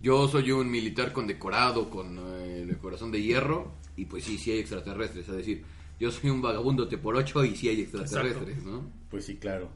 yo 0.00 0.26
soy 0.28 0.50
un 0.50 0.70
militar 0.70 1.12
condecorado 1.12 1.88
con 1.90 2.18
eh, 2.18 2.66
el 2.68 2.76
corazón 2.78 3.12
de 3.12 3.22
hierro, 3.22 3.72
y 3.96 4.06
pues 4.06 4.24
sí, 4.24 4.36
sí 4.38 4.50
hay 4.50 4.58
extraterrestres. 4.58 5.28
Es 5.28 5.36
decir, 5.36 5.62
yo 6.00 6.10
soy 6.10 6.30
un 6.30 6.42
vagabundo 6.42 6.88
te 6.88 6.98
por 6.98 7.14
ocho 7.16 7.44
y 7.44 7.54
sí 7.56 7.68
hay 7.68 7.82
extraterrestres, 7.82 8.64
¿no? 8.64 8.82
Pues 9.10 9.24
sí, 9.26 9.36
claro. 9.36 9.68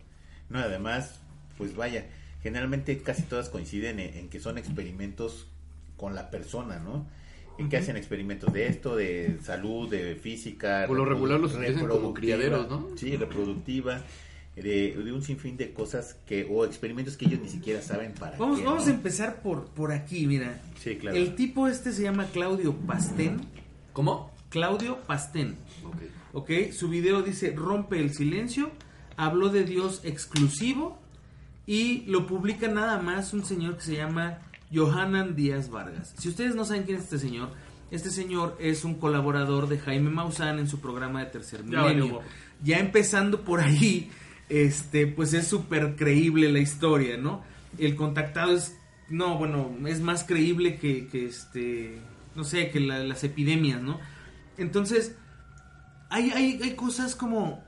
No, 0.51 0.59
además, 0.59 1.21
pues 1.57 1.75
vaya, 1.75 2.07
generalmente 2.43 2.99
casi 2.99 3.23
todas 3.23 3.49
coinciden 3.49 4.01
en, 4.01 4.15
en 4.17 4.29
que 4.29 4.41
son 4.41 4.59
experimentos 4.59 5.47
con 5.97 6.15
la 6.15 6.31
persona, 6.31 6.79
¿no? 6.79 7.07
En 7.59 7.69
que 7.69 7.77
hacen 7.77 7.97
experimentos 7.97 8.53
de 8.53 8.67
esto, 8.67 8.97
de 8.97 9.39
salud, 9.43 9.91
de 9.91 10.15
física. 10.17 10.85
Por 10.87 10.97
lo 10.97 11.05
regular 11.05 11.39
los 11.39 11.53
utilizan 11.53 11.87
como 11.87 11.95
reproductiva, 11.95 12.37
criaderos, 12.37 12.69
¿no? 12.71 12.89
Sí, 12.97 13.17
reproductiva, 13.17 14.01
de, 14.57 14.97
de 14.97 15.13
un 15.13 15.23
sinfín 15.23 15.57
de 15.57 15.73
cosas 15.73 16.17
que, 16.27 16.47
o 16.51 16.65
experimentos 16.65 17.17
que 17.17 17.27
ellos 17.27 17.41
ni 17.41 17.49
siquiera 17.49 17.83
saben 17.83 18.13
para 18.13 18.37
Vamos, 18.39 18.59
qué, 18.59 18.65
vamos 18.65 18.87
¿no? 18.87 18.93
a 18.93 18.95
empezar 18.95 19.43
por, 19.43 19.67
por 19.67 19.93
aquí, 19.93 20.27
mira. 20.27 20.59
Sí, 20.83 20.97
claro. 20.97 21.17
El 21.17 21.35
tipo 21.35 21.69
este 21.69 21.93
se 21.93 22.03
llama 22.03 22.27
Claudio 22.33 22.75
Pastén. 22.75 23.41
¿Cómo? 23.93 24.33
Claudio 24.49 24.99
Pastén. 25.07 25.57
Ok. 25.85 25.97
¿Ok? 26.33 26.73
Su 26.73 26.89
video 26.89 27.23
dice 27.23 27.53
rompe 27.55 28.01
el 28.01 28.15
silencio, 28.15 28.71
habló 29.25 29.49
de 29.51 29.65
Dios 29.65 30.01
exclusivo 30.05 30.99
y 31.67 32.03
lo 32.07 32.27
publica 32.27 32.69
nada 32.69 33.01
más 33.01 33.33
un 33.33 33.45
señor 33.45 33.77
que 33.77 33.83
se 33.83 33.97
llama 33.97 34.39
Johanan 34.73 35.37
Díaz 35.37 35.71
Vargas. 35.71 36.15
Si 36.19 36.29
ustedes 36.29 36.55
no 36.55 36.65
saben 36.65 36.85
quién 36.85 36.97
es 36.99 37.05
este 37.05 37.19
señor, 37.19 37.51
este 37.91 38.11
señor 38.11 38.57
es 38.61 38.85
un 38.85 38.95
colaborador 38.95 39.69
de 39.69 39.79
Jaime 39.79 40.11
Maussan 40.11 40.59
en 40.59 40.69
su 40.69 40.81
programa 40.81 41.21
de 41.21 41.27
Tercer 41.31 41.65
Milenio. 41.65 42.21
Ya 42.63 42.79
empezando 42.79 43.43
por 43.43 43.61
ahí, 43.61 44.11
este, 44.49 45.07
pues 45.07 45.35
es 45.35 45.47
súper 45.47 45.97
creíble 45.97 46.51
la 46.53 46.61
historia, 46.61 47.17
¿no? 47.17 47.43
El 47.79 47.97
contactado 47.97 48.53
es, 48.55 48.77
no, 49.09 49.39
bueno, 49.39 49.71
es 49.87 50.01
más 50.01 50.25
creíble 50.25 50.79
que, 50.79 51.09
que 51.09 51.27
este, 51.27 51.99
no 52.35 52.45
sé, 52.45 52.71
que 52.71 52.81
la- 52.81 53.01
las 53.01 53.23
epidemias, 53.25 53.83
¿no? 53.83 53.99
Entonces, 54.57 55.17
hay, 56.11 56.31
hay, 56.31 56.61
hay 56.63 56.75
cosas 56.75 57.15
como 57.17 57.63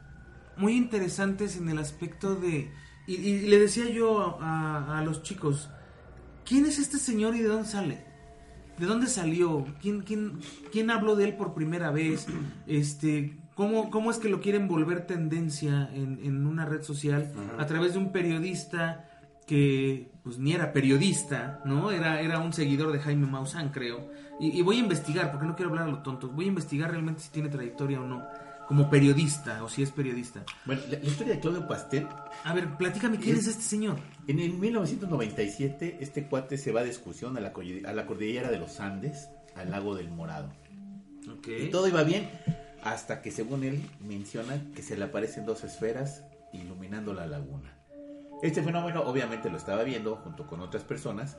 muy 0.57 0.77
interesantes 0.77 1.57
en 1.57 1.69
el 1.69 1.79
aspecto 1.79 2.35
de... 2.35 2.71
Y, 3.07 3.41
le 3.49 3.59
decía 3.59 3.89
yo 3.91 4.39
a, 4.41 4.99
a- 4.99 5.03
los 5.03 5.23
chicos, 5.23 5.69
¿quién 6.45 6.67
es 6.67 6.79
este 6.79 6.99
señor 6.99 7.35
y 7.35 7.41
de 7.41 7.49
dónde 7.49 7.69
sale? 7.69 8.05
¿De 8.79 8.87
dónde 8.87 9.07
salió? 9.09 9.67
¿Quién, 9.81 10.03
quién, 10.03 10.39
quién 10.71 10.91
habló 10.91 11.17
de 11.17 11.25
él 11.25 11.37
por 11.37 11.53
primera 11.53 11.91
vez? 11.91 12.27
Este, 12.67 13.37
¿cómo, 13.55 13.91
¿Cómo 13.91 14.11
es 14.11 14.19
que 14.19 14.29
lo 14.29 14.41
quieren 14.41 14.69
volver 14.69 15.07
tendencia 15.07 15.91
en, 15.93 16.21
en 16.23 16.47
una 16.47 16.65
red 16.65 16.83
social 16.83 17.33
a 17.59 17.67
través 17.67 17.93
de 17.95 17.99
un 17.99 18.13
periodista 18.13 19.09
que 19.47 20.13
pues 20.23 20.39
ni 20.39 20.53
era 20.53 20.73
periodista, 20.73 21.61
¿no? 21.65 21.91
Era, 21.91 22.21
era 22.21 22.39
un 22.39 22.53
seguidor 22.53 22.93
de 22.93 23.01
Jaime 23.01 23.27
Maussan, 23.27 23.71
creo. 23.71 24.09
Y, 24.39 24.57
y 24.57 24.63
voy 24.63 24.77
a 24.77 24.81
investigar, 24.81 25.33
porque 25.33 25.47
no 25.47 25.57
quiero 25.57 25.71
hablar 25.71 25.89
a 25.89 25.91
lo 25.91 25.99
tonto, 26.03 26.29
voy 26.29 26.45
a 26.45 26.49
investigar 26.49 26.91
realmente 26.93 27.21
si 27.23 27.31
tiene 27.31 27.49
trayectoria 27.49 28.01
o 28.01 28.07
no, 28.07 28.23
como 28.69 28.89
periodista, 28.89 29.63
o 29.65 29.69
si 29.69 29.83
es 29.83 29.91
periodista. 29.91 30.45
Bueno, 30.65 30.83
la, 30.91 30.99
la 30.99 31.05
historia 31.05 31.35
de 31.35 31.41
Claudio 31.41 31.67
Pastel 31.69 32.07
A 32.45 32.55
ver, 32.55 32.77
platícame, 32.77 33.19
¿quién 33.19 33.37
Es- 33.37 33.43
es 33.43 33.49
este 33.49 33.63
señor? 33.65 33.97
En 34.27 34.39
el 34.41 34.53
1997, 34.55 35.99
este 36.01 36.27
cuate 36.27 36.57
se 36.59 36.73
va 36.73 36.83
de 36.83 36.89
excursión 36.89 37.37
a 37.37 37.41
la, 37.41 37.53
cordi- 37.53 37.85
a 37.87 37.93
la 37.93 38.07
cordillera 38.07 38.51
de 38.51 38.59
los 38.59 38.81
Andes, 38.81 39.29
al 39.57 39.71
lago 39.71 39.95
del 39.95 40.09
Morado. 40.11 40.51
Ok. 41.39 41.49
Y 41.49 41.71
todo 41.71 41.89
iba 41.89 42.03
bien 42.03 42.29
hasta 42.85 43.21
que, 43.23 43.31
según 43.31 43.63
él, 43.65 43.83
menciona 44.01 44.61
que 44.75 44.83
se 44.83 44.97
le 44.97 45.05
aparecen 45.05 45.45
dos 45.47 45.63
esferas 45.65 46.23
iluminando 46.53 47.13
la 47.15 47.27
laguna. 47.27 47.77
Este 48.43 48.63
fenómeno, 48.63 49.03
obviamente, 49.03 49.51
lo 49.51 49.57
estaba 49.57 49.85
viendo 49.85 50.17
junto 50.17 50.47
con 50.47 50.61
otras 50.61 50.83
personas, 50.83 51.37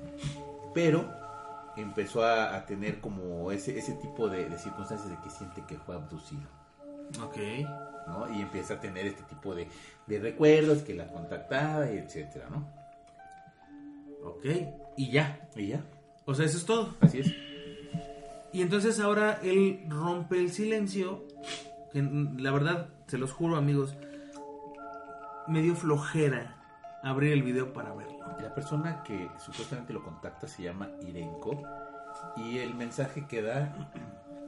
pero 0.74 1.12
empezó 1.76 2.24
a, 2.24 2.56
a 2.56 2.66
tener 2.66 3.02
como 3.02 3.52
ese, 3.52 3.78
ese 3.78 3.94
tipo 3.94 4.30
de, 4.30 4.48
de 4.48 4.58
circunstancias 4.58 5.10
de 5.10 5.18
que 5.22 5.30
siente 5.30 5.64
que 5.68 5.78
fue 5.78 5.96
abducido. 5.96 6.44
Ok. 7.22 7.38
¿no? 8.08 8.30
Y 8.34 8.42
empieza 8.42 8.76
a 8.76 8.80
tener 8.80 9.06
este 9.06 9.24
tipo 9.24 9.56
de, 9.56 9.68
de 10.08 10.20
recuerdos, 10.20 10.82
que 10.82 10.94
la 10.94 11.08
contactaba, 11.08 11.90
y 11.92 11.98
etcétera, 11.98 12.48
¿no? 12.50 12.68
Ok. 14.24 14.46
Y 14.98 15.12
ya. 15.12 15.40
Y 15.56 15.68
ya, 15.68 15.84
O 16.26 16.34
sea, 16.34 16.46
eso 16.46 16.58
es 16.58 16.66
todo. 16.66 16.96
así 17.02 17.20
es. 17.20 17.34
Y 18.52 18.62
entonces 18.62 19.00
ahora 19.00 19.40
él 19.44 19.86
rompe 19.90 20.38
el 20.38 20.52
silencio. 20.52 21.26
Que 21.92 22.02
la 22.02 22.52
verdad, 22.52 22.90
se 23.08 23.18
los 23.18 23.32
juro, 23.32 23.56
amigos, 23.56 23.96
me 25.48 25.62
dio 25.62 25.76
flojera 25.76 26.58
abrir 27.04 27.34
el 27.34 27.44
video 27.44 27.74
para 27.74 27.94
verlo. 27.94 28.18
La 28.42 28.54
persona 28.54 29.04
que 29.04 29.30
supuestamente 29.38 29.94
lo 29.94 30.04
contacta 30.04 30.48
se 30.48 30.64
llama 30.64 30.90
Irenko 31.02 31.62
y 32.38 32.60
el 32.60 32.74
mensaje 32.76 33.26
que 33.28 33.42
da 33.42 33.74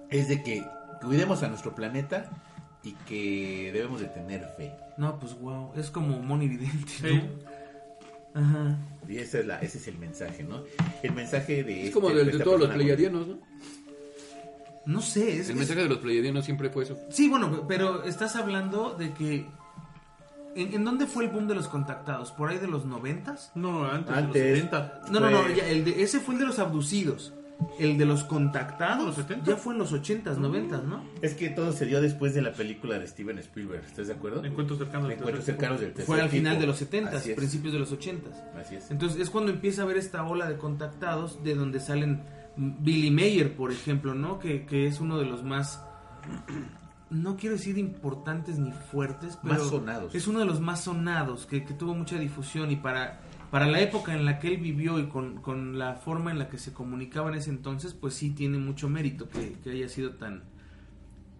es 0.10 0.28
de 0.28 0.42
que 0.44 0.66
cuidemos 1.02 1.44
a 1.44 1.48
nuestro 1.50 1.76
planeta 1.76 2.30
y 2.86 2.94
que 3.08 3.72
debemos 3.74 4.00
de 4.02 4.08
tener 4.08 4.48
fe. 4.58 4.74
No, 4.98 5.20
pues 5.20 5.38
wow, 5.40 5.72
es 5.76 5.90
como 5.92 6.20
Moni 6.20 6.48
Vidente, 6.48 6.92
Sí. 7.02 7.22
¿no? 8.34 8.40
Ajá. 8.42 8.78
Y 9.08 9.18
ese 9.18 9.40
es, 9.42 9.46
la, 9.46 9.60
ese 9.62 9.78
es 9.78 9.88
el 9.88 9.98
mensaje, 9.98 10.44
¿no? 10.44 10.64
El 11.04 11.14
mensaje 11.14 11.64
de... 11.64 11.74
Es 11.80 11.88
este- 11.88 11.92
como 11.94 12.10
del 12.10 12.38
de 12.38 12.44
todos 12.44 12.60
los 12.60 12.70
pleiadianos, 12.70 13.28
¿no? 13.28 13.38
No 14.86 15.02
sé, 15.02 15.40
es, 15.40 15.46
El 15.48 15.52
es- 15.54 15.58
mensaje 15.58 15.82
de 15.84 15.90
los 15.90 15.98
pleiadianos 16.00 16.46
siempre 16.46 16.70
fue 16.70 16.84
eso. 16.84 16.98
Sí, 17.10 17.28
bueno, 17.30 17.66
pero 17.68 18.04
estás 18.04 18.36
hablando 18.36 18.94
de 18.94 19.14
que... 19.14 19.46
¿En, 20.56 20.74
en 20.74 20.86
dónde 20.86 21.06
fue 21.06 21.26
el 21.26 21.32
boom 21.32 21.48
de 21.48 21.56
los 21.56 21.68
contactados? 21.68 22.32
¿Por 22.32 22.50
ahí 22.50 22.58
de 22.60 22.68
los 22.68 22.86
noventas? 22.86 23.52
No, 23.56 23.86
antes, 23.86 24.16
Antes. 24.16 24.34
de 24.42 24.50
los 24.52 24.58
70. 24.72 25.02
No, 25.12 25.20
no, 25.20 25.30
no, 25.30 25.50
ya, 25.54 25.68
el 25.68 25.84
de, 25.84 26.02
ese 26.04 26.20
fue 26.20 26.36
el 26.36 26.40
de 26.42 26.46
los 26.48 26.60
abducidos. 26.60 27.34
El 27.80 27.98
de 27.98 28.06
los 28.06 28.24
contactados 28.26 29.06
¿Los 29.06 29.16
70? 29.16 29.46
ya 29.52 29.56
fue 29.58 29.74
en 29.74 29.80
los 29.80 29.94
80s, 29.94 30.38
90s, 30.38 30.84
¿no? 30.84 31.04
Es 31.22 31.34
que 31.36 31.50
todo 31.50 31.72
se 31.72 31.86
dio 31.86 32.02
después 32.02 32.34
de 32.34 32.42
la 32.42 32.52
película 32.52 33.00
de 33.00 33.08
Steven 33.08 33.38
Spielberg, 33.40 33.84
¿estás 33.86 34.08
de 34.08 34.14
acuerdo? 34.14 34.44
Encuentros 34.44 34.78
cercanos. 34.80 35.08
del 35.08 35.18
Encuentros 35.18 35.46
tercer 35.46 35.56
cercanos 35.56 35.80
del 35.82 35.90
tercer 35.92 36.06
Fue 36.06 36.22
al 36.22 36.30
final 36.30 36.54
tipo. 36.54 36.62
de 36.62 36.68
los 36.68 36.82
70s, 36.82 37.14
Así 37.16 37.32
es, 37.32 37.36
principios 37.38 37.74
de 37.74 37.80
los 37.80 37.92
80s. 37.94 38.60
Así 38.60 38.76
es. 38.76 38.92
Entonces 38.92 39.20
es 39.22 39.30
cuando 39.30 39.52
empieza 39.52 39.82
a 39.84 39.86
ver 39.86 39.98
esta 39.98 40.24
ola 40.26 40.48
de 40.50 40.58
contactados 40.58 41.44
de 41.44 41.56
donde 41.56 41.80
salen 41.80 42.24
Billy 42.58 43.12
Mayer, 43.12 43.56
por 43.56 43.72
ejemplo, 43.72 44.14
¿no? 44.16 44.40
Que, 44.40 44.66
que 44.66 44.88
es 44.88 45.00
uno 45.00 45.18
de 45.18 45.26
los 45.26 45.44
más, 45.44 45.82
no 47.10 47.38
quiero 47.38 47.56
decir 47.56 47.78
importantes 47.78 48.58
ni 48.60 48.72
fuertes, 48.72 49.38
pero 49.42 49.56
Más 49.56 49.70
sonados. 49.70 50.16
es 50.16 50.28
uno 50.28 50.40
de 50.40 50.46
los 50.46 50.60
más 50.60 50.84
sonados, 50.84 51.46
que, 51.46 51.64
que 51.64 51.74
tuvo 51.74 51.94
mucha 51.94 52.18
difusión 52.18 52.72
y 52.72 52.76
para, 52.78 53.22
para 53.56 53.68
la 53.68 53.80
época 53.80 54.14
en 54.14 54.26
la 54.26 54.38
que 54.40 54.50
él 54.50 54.58
vivió 54.58 55.00
y 55.00 55.08
con, 55.08 55.38
con 55.42 55.80
la 55.80 55.96
forma 55.96 56.30
en 56.32 56.40
la 56.40 56.50
que 56.50 56.58
se 56.58 56.74
comunicaba 56.74 57.30
en 57.30 57.36
ese 57.36 57.52
entonces, 57.52 57.94
pues 57.94 58.14
sí 58.14 58.32
tiene 58.32 58.58
mucho 58.58 58.90
mérito 58.90 59.30
que, 59.30 59.54
que 59.64 59.70
haya 59.70 59.88
sido 59.88 60.16
tan, 60.16 60.44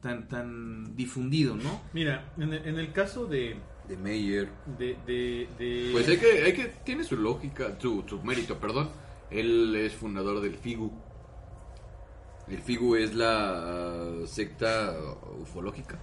tan, 0.02 0.30
tan 0.30 0.96
difundido, 0.96 1.58
¿no? 1.58 1.82
Mira, 1.92 2.32
en 2.38 2.54
el, 2.54 2.66
en 2.70 2.80
el 2.80 2.94
caso 2.94 3.26
de, 3.26 3.58
De 3.90 3.98
Meyer. 3.98 4.48
de, 4.80 4.96
de, 5.06 5.50
de- 5.60 5.90
Pues 5.92 6.08
hay 6.08 6.16
que, 6.16 6.32
hay 6.46 6.54
que, 6.54 6.72
tiene 6.86 7.04
su 7.04 7.18
lógica, 7.18 7.76
su, 7.80 8.06
su 8.08 8.22
mérito, 8.24 8.60
perdón. 8.60 8.88
Él 9.30 9.76
es 9.76 9.94
fundador 9.94 10.40
del 10.40 10.56
FIGU. 10.56 10.94
El 12.48 12.62
FIGU 12.62 12.96
es 12.96 13.14
la 13.14 14.14
secta 14.26 14.96
ufológica. 15.42 16.00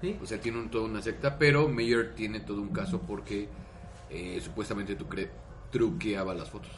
¿Sí? 0.00 0.16
O 0.20 0.26
sea, 0.26 0.40
tiene 0.40 0.58
un- 0.58 0.70
toda 0.70 0.86
una 0.86 1.02
secta, 1.02 1.38
pero 1.38 1.68
Meyer 1.68 2.16
tiene 2.16 2.40
todo 2.40 2.60
un 2.60 2.70
caso 2.70 3.02
porque 3.02 3.48
eh, 4.10 4.40
supuestamente 4.42 4.96
tu 4.96 5.06
cre- 5.06 5.30
truqueaba 5.70 6.34
las 6.34 6.50
fotos. 6.50 6.70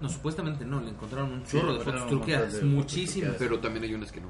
No, 0.00 0.08
supuestamente 0.08 0.64
no, 0.64 0.80
le 0.80 0.90
encontraron 0.90 1.30
un 1.32 1.44
chorro 1.44 1.74
de 1.78 1.84
fotos 1.84 2.06
truqueadas, 2.08 2.62
muchísimas. 2.62 3.12
truqueadas. 3.12 3.36
Pero 3.38 3.60
también 3.60 3.84
hay 3.84 3.94
unas 3.94 4.10
que 4.10 4.20
no. 4.20 4.28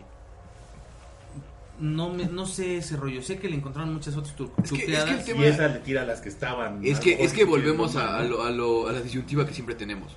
No, 1.81 2.09
me, 2.11 2.27
no 2.27 2.47
sé 2.47 2.77
ese 2.77 2.97
rollo, 2.97 3.21
sé 3.23 3.39
que 3.39 3.49
le 3.49 3.57
encontraron 3.57 3.93
muchas 3.93 4.15
fotos 4.15 4.37
tru- 4.37 4.51
Es 4.63 4.71
que- 4.71 4.77
es 4.77 4.83
que 4.83 4.87
truqueadas. 4.87 5.11
el 5.11 5.25
tema- 5.25 5.43
Y 5.43 5.47
esa 5.49 5.67
le 5.69 5.79
tira 5.81 6.03
a 6.03 6.05
las 6.05 6.21
que 6.21 6.29
estaban. 6.29 6.85
Es 6.85 7.01
que, 7.01 7.25
es 7.25 7.33
que 7.33 7.45
volvemos 7.45 7.97
a, 7.97 8.23
lo- 8.23 8.45
a 8.45 8.51
lo- 8.51 8.87
a 8.89 8.93
la 8.93 9.01
disyuntiva 9.01 9.45
que 9.47 9.55
siempre 9.55 9.75
tenemos. 9.75 10.13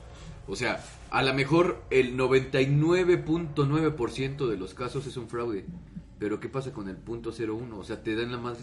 O 0.48 0.56
sea, 0.56 0.84
a 1.10 1.24
lo 1.24 1.34
mejor 1.34 1.82
el 1.90 2.16
99.9% 2.16 4.48
de 4.48 4.58
los 4.58 4.74
casos 4.74 5.08
es 5.08 5.18
un 5.18 5.28
fraude. 5.30 5.66
Pero 6.20 6.40
¿qué 6.40 6.50
pasa 6.50 6.72
con 6.74 6.90
el 6.90 6.96
punto 6.96 7.32
01? 7.32 7.78
O 7.78 7.84
sea, 7.84 8.02
te 8.02 8.16
dan 8.16 8.32
la 8.32 8.38
más... 8.38 8.58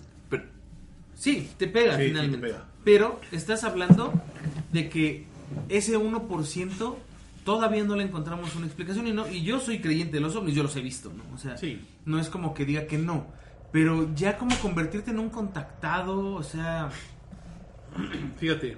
Sí, 1.14 1.50
te 1.58 1.66
pega 1.68 1.96
Sí, 1.96 2.02
sí, 2.02 2.08
finalmente. 2.08 2.38
te 2.38 2.42
pega. 2.46 2.64
Pero 2.84 3.20
estás 3.32 3.64
hablando 3.64 4.12
de 4.72 4.88
que 4.88 5.26
ese 5.68 5.96
1% 5.98 6.96
todavía 7.44 7.84
no 7.84 7.96
le 7.96 8.04
encontramos 8.04 8.54
una 8.56 8.66
explicación 8.66 9.06
y 9.06 9.12
no 9.12 9.28
y 9.28 9.42
yo 9.42 9.60
soy 9.60 9.80
creyente 9.80 10.14
de 10.14 10.20
los 10.20 10.34
ovnis, 10.36 10.54
yo 10.54 10.62
los 10.62 10.74
he 10.76 10.80
visto, 10.80 11.12
¿no? 11.12 11.22
O 11.34 11.38
sea, 11.38 11.56
Sí. 11.56 11.80
no 12.04 12.18
es 12.18 12.28
como 12.28 12.54
que 12.54 12.64
diga 12.64 12.86
que 12.86 12.98
no, 12.98 13.26
pero 13.72 14.14
ya 14.14 14.36
como 14.38 14.56
convertirte 14.58 15.10
en 15.10 15.18
un 15.18 15.30
contactado, 15.30 16.34
o 16.34 16.42
sea, 16.42 16.90
Fíjate. 18.38 18.76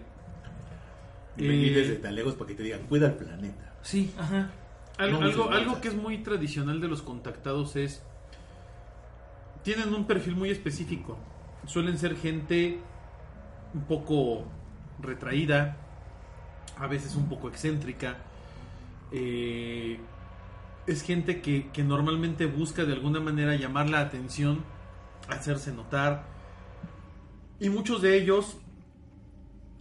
Y 1.38 1.46
venir 1.48 1.72
eh, 1.76 1.80
desde 1.80 1.96
tan 1.96 2.14
lejos 2.14 2.34
para 2.34 2.48
que 2.48 2.54
te 2.54 2.62
digan, 2.62 2.82
cuida 2.86 3.06
el 3.08 3.14
planeta. 3.14 3.74
sí, 3.82 4.12
ajá. 4.18 4.50
Algo, 4.98 5.18
No, 5.20 5.26
algo, 5.26 5.44
muchas 5.44 5.58
algo 5.58 5.72
gracias. 5.72 5.78
que 5.82 5.88
es 5.88 5.94
muy 5.94 6.18
tradicional 6.22 6.80
de 6.80 6.88
los 6.88 7.02
contactados 7.02 7.76
es. 7.76 8.02
Tienen 9.62 9.92
un 9.92 10.06
perfil 10.06 10.36
muy 10.36 10.48
específico. 10.50 11.18
Suelen 11.66 11.98
ser 11.98 12.16
gente 12.16 12.78
un 13.74 13.82
poco 13.82 14.44
retraída, 15.00 15.76
a 16.78 16.86
veces 16.86 17.16
un 17.16 17.28
poco 17.28 17.48
excéntrica. 17.48 18.16
Eh, 19.12 19.98
es 20.86 21.02
gente 21.02 21.40
que, 21.40 21.68
que 21.72 21.82
normalmente 21.82 22.46
busca 22.46 22.84
de 22.84 22.92
alguna 22.92 23.20
manera 23.20 23.56
llamar 23.56 23.90
la 23.90 24.00
atención, 24.00 24.64
hacerse 25.28 25.72
notar. 25.72 26.24
Y 27.58 27.68
muchos 27.68 28.02
de 28.02 28.16
ellos, 28.16 28.58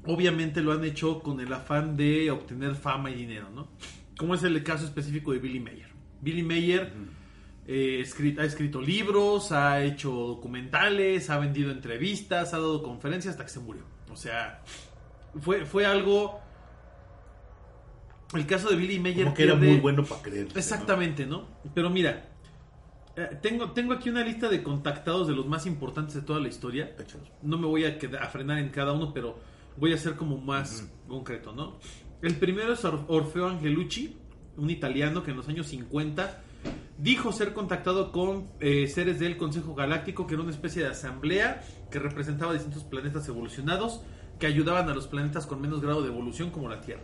obviamente, 0.05 0.61
lo 0.61 0.71
han 0.71 0.83
hecho 0.83 1.21
con 1.21 1.39
el 1.39 1.53
afán 1.53 1.95
de 1.95 2.31
obtener 2.31 2.75
fama 2.75 3.11
y 3.11 3.15
dinero, 3.15 3.49
¿no? 3.49 3.67
Como 4.17 4.33
es 4.33 4.43
el 4.43 4.63
caso 4.63 4.85
específico 4.85 5.33
de 5.33 5.39
Billy 5.39 5.59
Mayer. 5.59 5.89
Billy 6.21 6.41
Mayer 6.41 6.93
eh, 7.67 8.05
ha 8.37 8.43
escrito 8.43 8.81
libros, 8.81 9.51
ha 9.51 9.81
hecho 9.83 10.11
documentales, 10.11 11.29
ha 11.29 11.37
vendido 11.39 11.71
entrevistas, 11.71 12.53
ha 12.53 12.57
dado 12.57 12.83
conferencias 12.83 13.33
hasta 13.33 13.43
que 13.45 13.51
se 13.51 13.59
murió. 13.59 13.83
O 14.11 14.15
sea, 14.15 14.61
fue, 15.41 15.65
fue 15.65 15.85
algo... 15.85 16.39
El 18.33 18.45
caso 18.45 18.69
de 18.69 18.75
Billy 18.75 18.99
Mayer... 18.99 19.23
Como 19.25 19.35
que 19.35 19.43
era 19.43 19.55
muy 19.55 19.77
bueno 19.79 20.03
para 20.03 20.21
creer. 20.21 20.47
Exactamente, 20.55 21.25
¿no? 21.25 21.47
Pero 21.73 21.89
mira, 21.89 22.29
eh, 23.15 23.37
tengo, 23.41 23.71
tengo 23.71 23.93
aquí 23.93 24.09
una 24.09 24.23
lista 24.23 24.49
de 24.49 24.61
contactados 24.61 25.27
de 25.27 25.35
los 25.35 25.45
más 25.45 25.65
importantes 25.65 26.15
de 26.15 26.21
toda 26.21 26.39
la 26.39 26.47
historia. 26.47 26.95
No 27.43 27.57
me 27.57 27.67
voy 27.67 27.85
a, 27.85 27.97
quedar- 27.97 28.23
a 28.23 28.27
frenar 28.27 28.57
en 28.59 28.69
cada 28.69 28.91
uno, 28.93 29.13
pero 29.13 29.39
voy 29.77 29.93
a 29.93 29.97
ser 29.97 30.15
como 30.15 30.37
más 30.37 30.87
concreto, 31.07 31.53
¿no? 31.53 31.77
El 32.21 32.35
primero 32.35 32.73
es 32.73 32.83
Or- 32.83 33.05
Orfeo 33.07 33.47
Angelucci, 33.47 34.17
un 34.57 34.69
italiano 34.69 35.23
que 35.23 35.31
en 35.31 35.37
los 35.37 35.47
años 35.47 35.67
50 35.67 36.41
dijo 36.97 37.31
ser 37.31 37.53
contactado 37.53 38.11
con 38.11 38.45
eh, 38.59 38.87
seres 38.87 39.19
del 39.19 39.37
Consejo 39.37 39.75
Galáctico, 39.75 40.27
que 40.27 40.33
era 40.35 40.43
una 40.43 40.51
especie 40.51 40.81
de 40.83 40.89
asamblea 40.89 41.61
que 41.91 41.99
representaba 41.99 42.53
distintos 42.53 42.83
planetas 42.83 43.27
evolucionados 43.27 44.01
que 44.39 44.47
ayudaban 44.47 44.89
a 44.89 44.93
los 44.93 45.07
planetas 45.07 45.45
con 45.47 45.61
menos 45.61 45.81
grado 45.81 46.01
de 46.01 46.09
evolución 46.09 46.49
como 46.51 46.67
la 46.67 46.81
Tierra. 46.81 47.03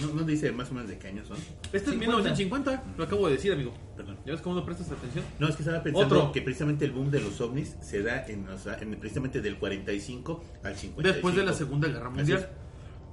¿No, 0.00 0.12
no 0.12 0.22
dice 0.24 0.50
más 0.50 0.68
o 0.72 0.74
menos 0.74 0.88
de 0.90 0.98
qué 0.98 1.06
años 1.08 1.28
son? 1.28 1.36
Este 1.72 1.76
es 1.78 1.84
50. 1.84 1.98
1950, 2.06 2.84
lo 2.98 3.04
acabo 3.04 3.26
de 3.28 3.34
decir, 3.34 3.52
amigo. 3.52 3.72
Perdón. 3.96 4.16
¿Ya 4.26 4.32
ves 4.32 4.40
cómo 4.40 4.56
no 4.56 4.64
prestas 4.64 4.90
atención? 4.90 5.24
No, 5.38 5.48
es 5.48 5.54
que 5.54 5.62
estaba 5.62 5.80
pensando 5.82 6.16
Otro. 6.16 6.32
que 6.32 6.42
precisamente 6.42 6.84
el 6.84 6.90
boom 6.90 7.10
de 7.12 7.20
los 7.20 7.40
ovnis 7.40 7.76
se 7.80 8.02
da 8.02 8.26
en, 8.26 8.48
o 8.48 8.58
sea, 8.58 8.78
en- 8.80 8.96
precisamente 8.98 9.40
del 9.40 9.58
45 9.58 10.42
al 10.64 10.74
55. 10.76 11.02
Después 11.02 11.36
de 11.36 11.44
la 11.44 11.52
Segunda 11.52 11.86
Guerra 11.88 12.10
Mundial. 12.10 12.48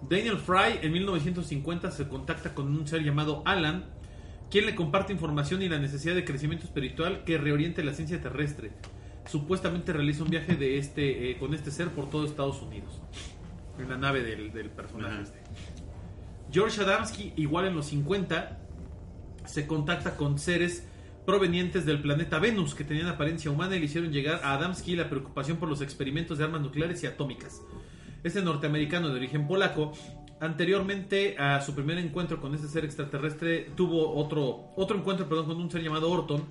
Daniel 0.10 0.38
Fry 0.38 0.80
en 0.82 0.92
1950 0.92 1.92
se 1.92 2.08
contacta 2.08 2.54
con 2.56 2.68
un 2.76 2.88
ser 2.88 3.04
llamado 3.04 3.44
Alan, 3.46 3.86
quien 4.54 4.68
le 4.68 4.76
comparte 4.76 5.12
información 5.12 5.64
y 5.64 5.68
la 5.68 5.80
necesidad 5.80 6.14
de 6.14 6.24
crecimiento 6.24 6.66
espiritual 6.66 7.24
que 7.24 7.40
reoriente 7.40 7.84
la 7.84 7.92
ciencia 7.92 8.22
terrestre. 8.22 8.70
Supuestamente 9.26 9.92
realiza 9.94 10.24
un 10.24 10.30
viaje 10.30 10.56
de 10.56 10.78
este 10.78 11.32
eh, 11.32 11.38
con 11.40 11.56
este 11.56 11.72
ser 11.72 11.88
por 11.88 12.08
todo 12.12 12.24
Estados 12.24 12.62
Unidos, 12.62 13.02
en 13.80 13.90
la 13.90 13.98
nave 13.98 14.22
del, 14.22 14.54
del 14.54 14.70
personaje. 14.70 15.24
Este. 15.24 15.40
George 16.52 16.80
Adamski, 16.84 17.34
igual 17.36 17.66
en 17.66 17.74
los 17.74 17.88
50, 17.88 18.60
se 19.44 19.66
contacta 19.66 20.18
con 20.18 20.38
seres 20.38 20.88
provenientes 21.26 21.84
del 21.88 22.00
planeta 22.00 22.38
Venus 22.38 22.76
que 22.76 22.84
tenían 22.84 23.08
apariencia 23.08 23.50
humana 23.50 23.76
y 23.76 23.80
le 23.80 23.86
hicieron 23.86 24.12
llegar 24.12 24.40
a 24.44 24.54
Adamski 24.54 24.96
la 24.96 25.10
preocupación 25.10 25.58
por 25.58 25.68
los 25.68 25.82
experimentos 25.82 26.38
de 26.38 26.44
armas 26.44 26.62
nucleares 26.62 27.02
y 27.02 27.08
atómicas. 27.08 27.64
Este 28.24 28.44
norteamericano 28.44 29.10
de 29.10 29.16
origen 29.16 29.48
polaco, 29.48 29.94
anteriormente 30.44 31.38
a 31.40 31.62
su 31.62 31.74
primer 31.74 31.98
encuentro 31.98 32.42
con 32.42 32.54
este 32.54 32.68
ser 32.68 32.84
extraterrestre, 32.84 33.72
tuvo 33.76 34.14
otro, 34.14 34.72
otro 34.76 34.98
encuentro 34.98 35.28
perdón, 35.28 35.46
con 35.46 35.58
un 35.58 35.72
ser 35.72 35.82
llamado 35.82 36.12
Orton. 36.12 36.44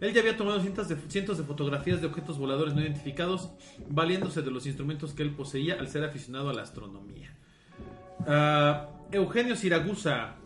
Él 0.00 0.14
ya 0.14 0.20
había 0.20 0.36
tomado 0.36 0.60
cientos 0.60 0.88
de, 0.88 0.96
cientos 1.08 1.36
de 1.36 1.44
fotografías 1.44 2.00
de 2.00 2.06
objetos 2.06 2.38
voladores 2.38 2.74
no 2.74 2.80
identificados, 2.80 3.50
valiéndose 3.88 4.40
de 4.40 4.50
los 4.50 4.66
instrumentos 4.66 5.12
que 5.12 5.22
él 5.22 5.30
poseía 5.30 5.74
al 5.78 5.88
ser 5.88 6.04
aficionado 6.04 6.48
a 6.48 6.54
la 6.54 6.62
astronomía. 6.62 7.36
Ah, 8.26 8.88
Eugenio 9.12 9.56
Siragusa, 9.56 10.36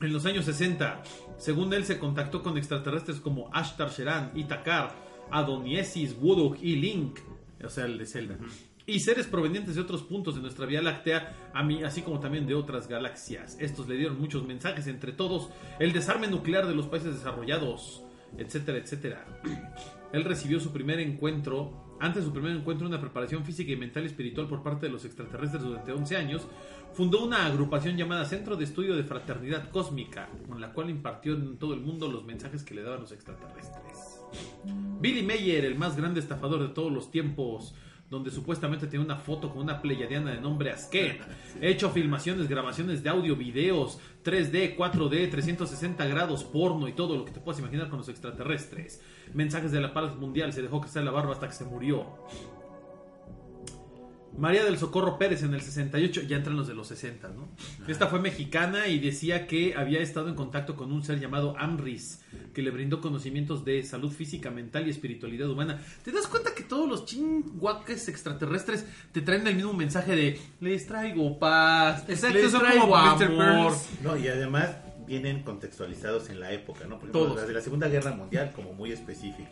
en 0.00 0.12
los 0.12 0.24
años 0.24 0.44
60, 0.44 1.02
según 1.36 1.72
él 1.72 1.84
se 1.84 1.98
contactó 1.98 2.44
con 2.44 2.56
extraterrestres 2.56 3.18
como 3.18 3.50
Ashtar 3.52 3.90
Sheran, 3.90 4.30
Itakar, 4.36 4.94
Adoniesis, 5.32 6.14
Wuduk 6.20 6.62
y 6.62 6.76
Link, 6.76 7.18
o 7.64 7.68
sea, 7.68 7.86
el 7.86 7.98
de 7.98 8.06
Zelda, 8.06 8.36
y 8.88 9.00
seres 9.00 9.26
provenientes 9.26 9.74
de 9.74 9.82
otros 9.82 10.02
puntos 10.02 10.34
de 10.34 10.40
nuestra 10.40 10.64
Vía 10.64 10.80
Láctea, 10.80 11.50
a 11.52 11.62
mí, 11.62 11.84
así 11.84 12.00
como 12.00 12.20
también 12.20 12.46
de 12.46 12.54
otras 12.54 12.88
galaxias. 12.88 13.58
Estos 13.60 13.86
le 13.86 13.96
dieron 13.96 14.18
muchos 14.18 14.46
mensajes, 14.46 14.86
entre 14.86 15.12
todos 15.12 15.50
el 15.78 15.92
desarme 15.92 16.26
nuclear 16.26 16.66
de 16.66 16.74
los 16.74 16.86
países 16.86 17.14
desarrollados, 17.14 18.02
etcétera, 18.38 18.78
etcétera. 18.78 19.26
Él 20.12 20.24
recibió 20.24 20.58
su 20.58 20.72
primer 20.72 21.00
encuentro, 21.00 21.98
antes 22.00 22.22
de 22.22 22.28
su 22.28 22.32
primer 22.32 22.52
encuentro, 22.52 22.86
una 22.86 22.98
preparación 22.98 23.44
física 23.44 23.70
y 23.70 23.76
mental 23.76 24.04
y 24.04 24.06
espiritual 24.06 24.48
por 24.48 24.62
parte 24.62 24.86
de 24.86 24.92
los 24.92 25.04
extraterrestres 25.04 25.62
durante 25.62 25.92
11 25.92 26.16
años. 26.16 26.46
Fundó 26.94 27.22
una 27.22 27.44
agrupación 27.44 27.94
llamada 27.98 28.24
Centro 28.24 28.56
de 28.56 28.64
Estudio 28.64 28.96
de 28.96 29.04
Fraternidad 29.04 29.68
Cósmica, 29.70 30.30
con 30.48 30.62
la 30.62 30.72
cual 30.72 30.88
impartió 30.88 31.34
en 31.34 31.58
todo 31.58 31.74
el 31.74 31.80
mundo 31.80 32.10
los 32.10 32.24
mensajes 32.24 32.64
que 32.64 32.74
le 32.74 32.82
daban 32.82 33.02
los 33.02 33.12
extraterrestres. 33.12 34.22
Billy 34.98 35.22
Mayer, 35.22 35.66
el 35.66 35.76
más 35.76 35.94
grande 35.94 36.20
estafador 36.20 36.62
de 36.62 36.68
todos 36.68 36.90
los 36.90 37.10
tiempos, 37.10 37.74
donde 38.10 38.30
supuestamente 38.30 38.86
tiene 38.86 39.04
una 39.04 39.16
foto 39.16 39.50
con 39.50 39.62
una 39.62 39.82
pleyadiana 39.82 40.32
de 40.32 40.40
nombre 40.40 40.70
Asket. 40.70 41.20
He 41.60 41.70
hecho 41.70 41.90
filmaciones, 41.90 42.48
grabaciones 42.48 43.02
de 43.02 43.10
audio, 43.10 43.36
videos, 43.36 43.98
3D, 44.24 44.76
4D, 44.76 45.30
360 45.30 46.06
grados, 46.06 46.44
porno 46.44 46.88
y 46.88 46.92
todo 46.92 47.16
lo 47.16 47.24
que 47.24 47.32
te 47.32 47.40
puedas 47.40 47.60
imaginar 47.60 47.88
con 47.88 47.98
los 47.98 48.08
extraterrestres. 48.08 49.02
Mensajes 49.34 49.72
de 49.72 49.80
la 49.80 49.92
paz 49.92 50.16
mundial, 50.16 50.52
se 50.52 50.62
dejó 50.62 50.80
crecer 50.80 51.04
la 51.04 51.10
barba 51.10 51.32
hasta 51.32 51.48
que 51.48 51.54
se 51.54 51.64
murió. 51.64 52.06
María 54.38 54.64
del 54.64 54.78
Socorro 54.78 55.18
Pérez 55.18 55.42
en 55.42 55.52
el 55.52 55.60
68, 55.60 56.22
ya 56.22 56.36
entran 56.36 56.56
los 56.56 56.68
de 56.68 56.74
los 56.74 56.86
60, 56.88 57.28
¿no? 57.28 57.48
Esta 57.88 58.06
fue 58.06 58.20
mexicana 58.20 58.86
y 58.86 58.98
decía 58.98 59.46
que 59.46 59.74
había 59.76 60.00
estado 60.00 60.28
en 60.28 60.34
contacto 60.34 60.76
con 60.76 60.92
un 60.92 61.02
ser 61.02 61.18
llamado 61.18 61.56
Amris, 61.58 62.20
que 62.54 62.62
le 62.62 62.70
brindó 62.70 63.00
conocimientos 63.00 63.64
de 63.64 63.82
salud 63.82 64.12
física, 64.12 64.50
mental 64.50 64.86
y 64.86 64.90
espiritualidad 64.90 65.50
humana. 65.50 65.82
¿Te 66.04 66.12
das 66.12 66.26
cuenta 66.26 66.54
que 66.54 66.62
todos 66.62 66.88
los 66.88 67.04
chinguaques 67.04 68.08
extraterrestres 68.08 68.86
te 69.12 69.22
traen 69.22 69.46
el 69.46 69.56
mismo 69.56 69.72
mensaje 69.72 70.14
de 70.14 70.40
les 70.60 70.86
traigo 70.86 71.38
paz, 71.38 72.04
Exacto, 72.08 72.38
les 72.38 72.52
traigo 72.52 72.88
como 72.88 73.16
Mr. 73.16 73.24
amor? 73.24 73.72
No, 74.02 74.16
y 74.16 74.28
además 74.28 74.70
vienen 75.08 75.42
contextualizados 75.42 76.30
en 76.30 76.38
la 76.38 76.52
época, 76.52 76.84
¿no? 76.84 76.98
Por 77.00 77.08
ejemplo, 77.08 77.22
Todos. 77.24 77.36
las 77.36 77.48
de 77.48 77.54
la 77.54 77.60
Segunda 77.62 77.88
Guerra 77.88 78.12
Mundial, 78.14 78.52
como 78.54 78.72
muy 78.74 78.92
específico. 78.92 79.48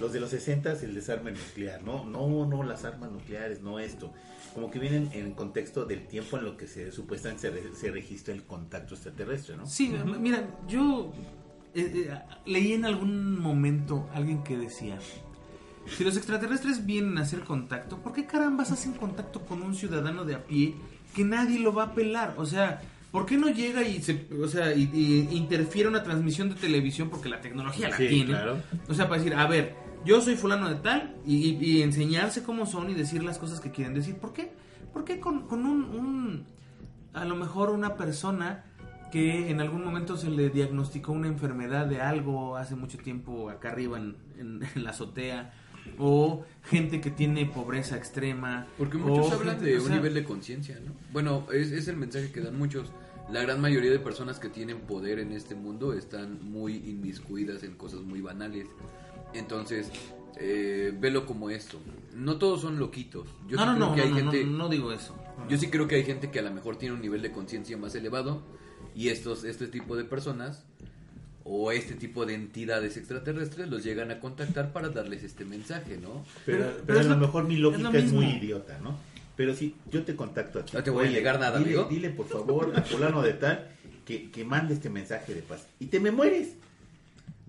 Los 0.00 0.12
de 0.12 0.18
los 0.20 0.30
60 0.30 0.72
el 0.82 0.94
desarme 0.94 1.30
nuclear, 1.30 1.82
no, 1.84 2.04
no, 2.04 2.46
no 2.46 2.62
las 2.64 2.84
armas 2.84 3.12
nucleares, 3.12 3.62
no 3.62 3.78
esto. 3.78 4.12
Como 4.54 4.70
que 4.70 4.78
vienen 4.78 5.10
en 5.12 5.32
contexto 5.34 5.84
del 5.84 6.06
tiempo 6.06 6.38
en 6.38 6.44
lo 6.44 6.56
que 6.56 6.66
se 6.66 6.90
supuestamente 6.90 7.42
se, 7.42 7.50
re- 7.50 7.74
se 7.74 7.90
registra 7.90 8.32
el 8.34 8.44
contacto 8.44 8.94
extraterrestre, 8.94 9.56
¿no? 9.56 9.66
Sí, 9.66 9.94
mira, 10.20 10.48
yo 10.66 11.12
eh, 11.74 11.92
eh, 12.08 12.18
leí 12.46 12.72
en 12.72 12.84
algún 12.84 13.38
momento 13.38 14.08
alguien 14.14 14.42
que 14.42 14.56
decía, 14.56 14.98
si 15.86 16.02
los 16.04 16.16
extraterrestres 16.16 16.86
vienen 16.86 17.18
a 17.18 17.22
hacer 17.22 17.40
contacto, 17.40 17.98
¿por 17.98 18.12
qué 18.14 18.26
carambas 18.26 18.70
hacen 18.72 18.92
contacto 18.94 19.40
con 19.44 19.60
un 19.62 19.74
ciudadano 19.74 20.24
de 20.24 20.36
a 20.36 20.44
pie 20.46 20.74
que 21.14 21.24
nadie 21.24 21.58
lo 21.58 21.74
va 21.74 21.84
a 21.84 21.94
pelar? 21.94 22.34
O 22.38 22.46
sea, 22.46 22.80
¿por 23.14 23.26
qué 23.26 23.36
no 23.36 23.48
llega 23.48 23.82
y 23.86 24.02
se, 24.02 24.26
o 24.42 24.48
sea, 24.48 24.74
y, 24.74 24.90
y 24.92 25.36
interfiere 25.36 25.88
una 25.88 26.02
transmisión 26.02 26.48
de 26.48 26.56
televisión 26.56 27.10
porque 27.10 27.28
la 27.28 27.40
tecnología 27.40 27.88
la 27.90 27.96
Sí, 27.96 28.08
tiene? 28.08 28.30
claro. 28.32 28.56
O 28.88 28.92
sea, 28.94 29.08
para 29.08 29.22
decir, 29.22 29.36
a 29.38 29.46
ver, 29.46 29.76
yo 30.04 30.20
soy 30.20 30.34
fulano 30.34 30.68
de 30.68 30.74
tal 30.74 31.14
y, 31.24 31.36
y- 31.50 31.58
y 31.78 31.82
enseñarse 31.82 32.42
cómo 32.42 32.66
son 32.66 32.90
y 32.90 32.94
decir 32.94 33.22
las 33.22 33.38
cosas 33.38 33.60
que 33.60 33.70
quieren 33.70 33.94
decir. 33.94 34.16
¿Por 34.16 34.32
qué? 34.32 34.52
¿Por 34.92 35.04
qué 35.04 35.20
con, 35.20 35.46
con 35.46 35.64
un, 35.64 35.84
un- 35.84 36.46
a 37.12 37.24
lo 37.24 37.36
mejor 37.36 37.70
una 37.70 37.94
persona 37.96 38.64
que 39.12 39.48
en 39.48 39.60
algún 39.60 39.84
momento 39.84 40.16
se 40.16 40.28
le 40.28 40.50
diagnosticó 40.50 41.12
una 41.12 41.28
enfermedad 41.28 41.86
de 41.86 42.00
algo 42.00 42.56
hace 42.56 42.74
mucho 42.74 42.98
tiempo 42.98 43.48
acá 43.48 43.68
arriba 43.70 43.96
en, 43.96 44.16
en- 44.40 44.60
en 44.74 44.82
la 44.82 44.90
azotea 44.90 45.54
o 45.98 46.44
gente 46.64 47.00
que 47.00 47.10
tiene 47.10 47.46
pobreza 47.46 47.96
extrema 47.96 48.66
Porque 48.78 48.96
muchos 48.98 49.30
o 49.30 49.34
hablan 49.34 49.56
gente- 49.56 49.70
de 49.70 49.78
o 49.78 49.84
un 49.84 49.90
nivel 49.92 50.14
de 50.14 50.24
conciencia, 50.24 50.78
¿no? 50.84 50.92
Bueno, 51.12 51.46
es, 51.52 51.70
es 51.72 51.88
el 51.88 51.96
mensaje 51.96 52.30
que 52.32 52.40
dan 52.40 52.56
muchos. 52.58 52.90
La 53.30 53.40
gran 53.42 53.60
mayoría 53.60 53.90
de 53.90 53.98
personas 53.98 54.38
que 54.38 54.48
tienen 54.50 54.80
poder 54.80 55.18
en 55.18 55.32
este 55.32 55.54
mundo 55.54 55.92
están 55.94 56.38
muy 56.50 56.76
inmiscuidas 56.76 57.62
en 57.62 57.74
cosas 57.74 58.00
muy 58.02 58.20
banales. 58.20 58.66
Entonces, 59.32 59.90
eh, 60.38 60.92
velo 60.98 61.26
como 61.26 61.50
esto. 61.50 61.78
No 62.14 62.36
todos 62.38 62.60
son 62.60 62.78
loquitos. 62.78 63.26
Yo 63.48 63.56
no, 63.56 63.62
sí 63.64 63.68
no, 63.68 63.74
creo 63.74 63.88
no, 63.88 63.94
que 63.94 64.00
hay 64.02 64.12
gente, 64.12 64.44
no 64.44 64.68
digo 64.68 64.92
eso. 64.92 65.14
yo 65.48 65.56
sí 65.58 65.68
creo 65.68 65.88
que 65.88 65.96
hay 65.96 66.04
gente 66.04 66.30
que 66.30 66.38
a 66.38 66.42
lo 66.42 66.50
mejor 66.52 66.76
tiene 66.76 66.94
un 66.94 67.00
nivel 67.00 67.22
de 67.22 67.32
conciencia 67.32 67.76
más 67.76 67.94
elevado 67.94 68.42
y 68.94 69.08
estos, 69.08 69.44
este 69.44 69.66
tipo 69.68 69.96
de 69.96 70.04
personas 70.04 70.64
o 71.44 71.70
este 71.72 71.94
tipo 71.94 72.24
de 72.26 72.34
entidades 72.34 72.96
extraterrestres 72.96 73.68
los 73.68 73.84
llegan 73.84 74.10
a 74.10 74.18
contactar 74.18 74.72
para 74.72 74.88
darles 74.88 75.22
este 75.22 75.44
mensaje, 75.44 75.98
¿no? 75.98 76.24
Pero, 76.46 76.58
Pero- 76.58 76.70
pero 76.70 76.84
pero 76.86 77.00
a 77.00 77.02
lo 77.02 77.08
lo- 77.10 77.16
mejor 77.18 77.44
mi 77.44 77.56
lógica 77.56 77.90
es, 77.98 78.12
muy 78.12 78.26
idiota, 78.26 78.78
¿no? 78.82 78.98
Pero 79.36 79.54
si 79.54 79.74
yo 79.90 80.04
te 80.04 80.16
contacto 80.16 80.60
a 80.60 80.64
ti. 80.64 80.72
No 80.74 80.82
te 80.82 80.90
voy 80.90 81.04
a 81.04 81.08
oye, 81.08 81.16
negar 81.18 81.38
nada, 81.40 81.58
dile, 81.58 81.70
amigo. 81.72 81.88
Dile, 81.90 82.10
por 82.10 82.28
favor, 82.28 82.72
a 82.74 82.82
fulano 82.82 83.20
de 83.20 83.32
tal 83.34 83.68
que, 84.06 84.30
que 84.30 84.44
mande 84.44 84.74
este 84.74 84.88
mensaje 84.90 85.34
de 85.34 85.42
paz. 85.42 85.66
Y 85.80 85.86
te 85.86 86.00
me 86.00 86.10
mueres. 86.10 86.54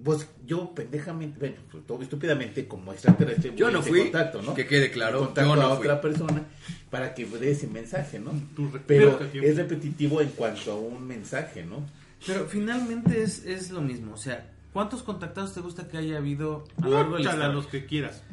Pues 0.04 0.28
yo 0.46 0.76
pendejamente, 0.76 1.40
bueno, 1.40 1.56
pues, 1.72 1.86
todo 1.88 2.02
estúpidamente 2.02 2.68
como 2.68 2.92
extraterrestre 2.92 3.54
Yo 3.56 3.72
no 3.72 3.82
fui, 3.82 4.02
contacto, 4.02 4.42
¿no? 4.42 4.54
que 4.54 4.68
quede 4.68 4.92
claro, 4.92 5.20
contacto 5.20 5.50
yo 5.50 5.56
no 5.56 5.62
a 5.68 5.78
fui. 5.78 5.88
otra 5.88 6.02
persona 6.02 6.44
para 6.90 7.14
que 7.14 7.26
dé 7.26 7.52
ese 7.52 7.68
mensaje, 7.68 8.20
¿no? 8.20 8.32
Tu 8.58 8.70
Pero 8.86 9.18
es 9.34 9.56
repetitivo 9.56 10.20
en 10.22 10.30
cuanto 10.32 10.74
a 10.74 10.76
un 10.76 11.08
mensaje, 11.08 11.64
¿no? 11.64 11.78
Pero 12.26 12.46
finalmente 12.48 13.22
es, 13.24 13.46
es 13.46 13.72
lo 13.72 13.82
mismo. 13.82 14.14
O 14.14 14.18
sea, 14.18 14.52
¿cuántos 14.74 15.04
contactados 15.04 15.54
te 15.54 15.62
gusta 15.62 15.88
que 15.88 15.98
haya 15.98 16.18
habido 16.18 16.64
a 16.82 16.86
lo 16.86 16.92
largo 16.92 17.18
de 17.18 17.24
la 17.24 17.30
historia? 17.32 17.48
los 17.54 17.68
que 17.68 17.86
quieras. 17.86 18.24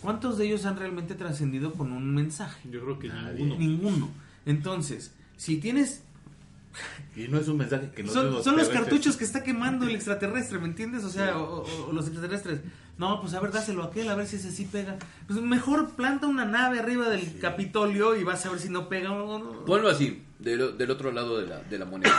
¿Cuántos 0.00 0.38
de 0.38 0.46
ellos 0.46 0.64
han 0.66 0.76
realmente 0.76 1.14
trascendido 1.14 1.72
con 1.72 1.90
un 1.92 2.14
mensaje? 2.14 2.68
Yo 2.70 2.82
creo 2.84 2.98
que 2.98 3.08
Nadie. 3.08 3.44
ninguno. 3.44 3.58
Ninguno. 3.58 4.08
Entonces, 4.44 5.12
si 5.36 5.56
tienes... 5.58 6.02
Y 7.16 7.26
no 7.28 7.38
es 7.38 7.48
un 7.48 7.56
mensaje 7.56 7.90
que 7.96 8.02
no 8.02 8.12
Son, 8.12 8.44
son 8.44 8.56
los 8.58 8.68
cartuchos 8.68 9.16
que 9.16 9.24
está 9.24 9.42
quemando 9.42 9.86
el 9.86 9.94
extraterrestre, 9.94 10.58
¿me 10.58 10.66
entiendes? 10.66 11.04
O 11.04 11.08
sea, 11.10 11.38
o, 11.38 11.62
o- 11.62 11.86
o 11.88 11.92
los 11.92 12.04
extraterrestres. 12.06 12.60
No, 12.98 13.18
pues 13.22 13.32
a 13.32 13.40
ver, 13.40 13.50
dáselo 13.50 13.82
a 13.82 13.86
aquel, 13.86 14.08
a 14.10 14.14
ver 14.14 14.26
si 14.26 14.36
ese 14.36 14.52
sí 14.52 14.66
pega. 14.70 14.98
Pues 15.26 15.40
mejor 15.40 15.92
planta 15.96 16.26
una 16.26 16.44
nave 16.44 16.78
arriba 16.80 17.08
del 17.08 17.38
Capitolio 17.38 18.14
y 18.14 18.24
vas 18.24 18.44
a 18.44 18.50
ver 18.50 18.60
si 18.60 18.68
no 18.68 18.90
pega 18.90 19.10
o 19.12 19.38
no. 19.38 19.64
Ponlo 19.64 19.88
así, 19.88 20.22
del, 20.38 20.76
del 20.76 20.90
otro 20.90 21.10
lado 21.12 21.38
de 21.40 21.46
la, 21.46 21.62
de 21.62 21.78
la 21.78 21.86
moneda. 21.86 22.12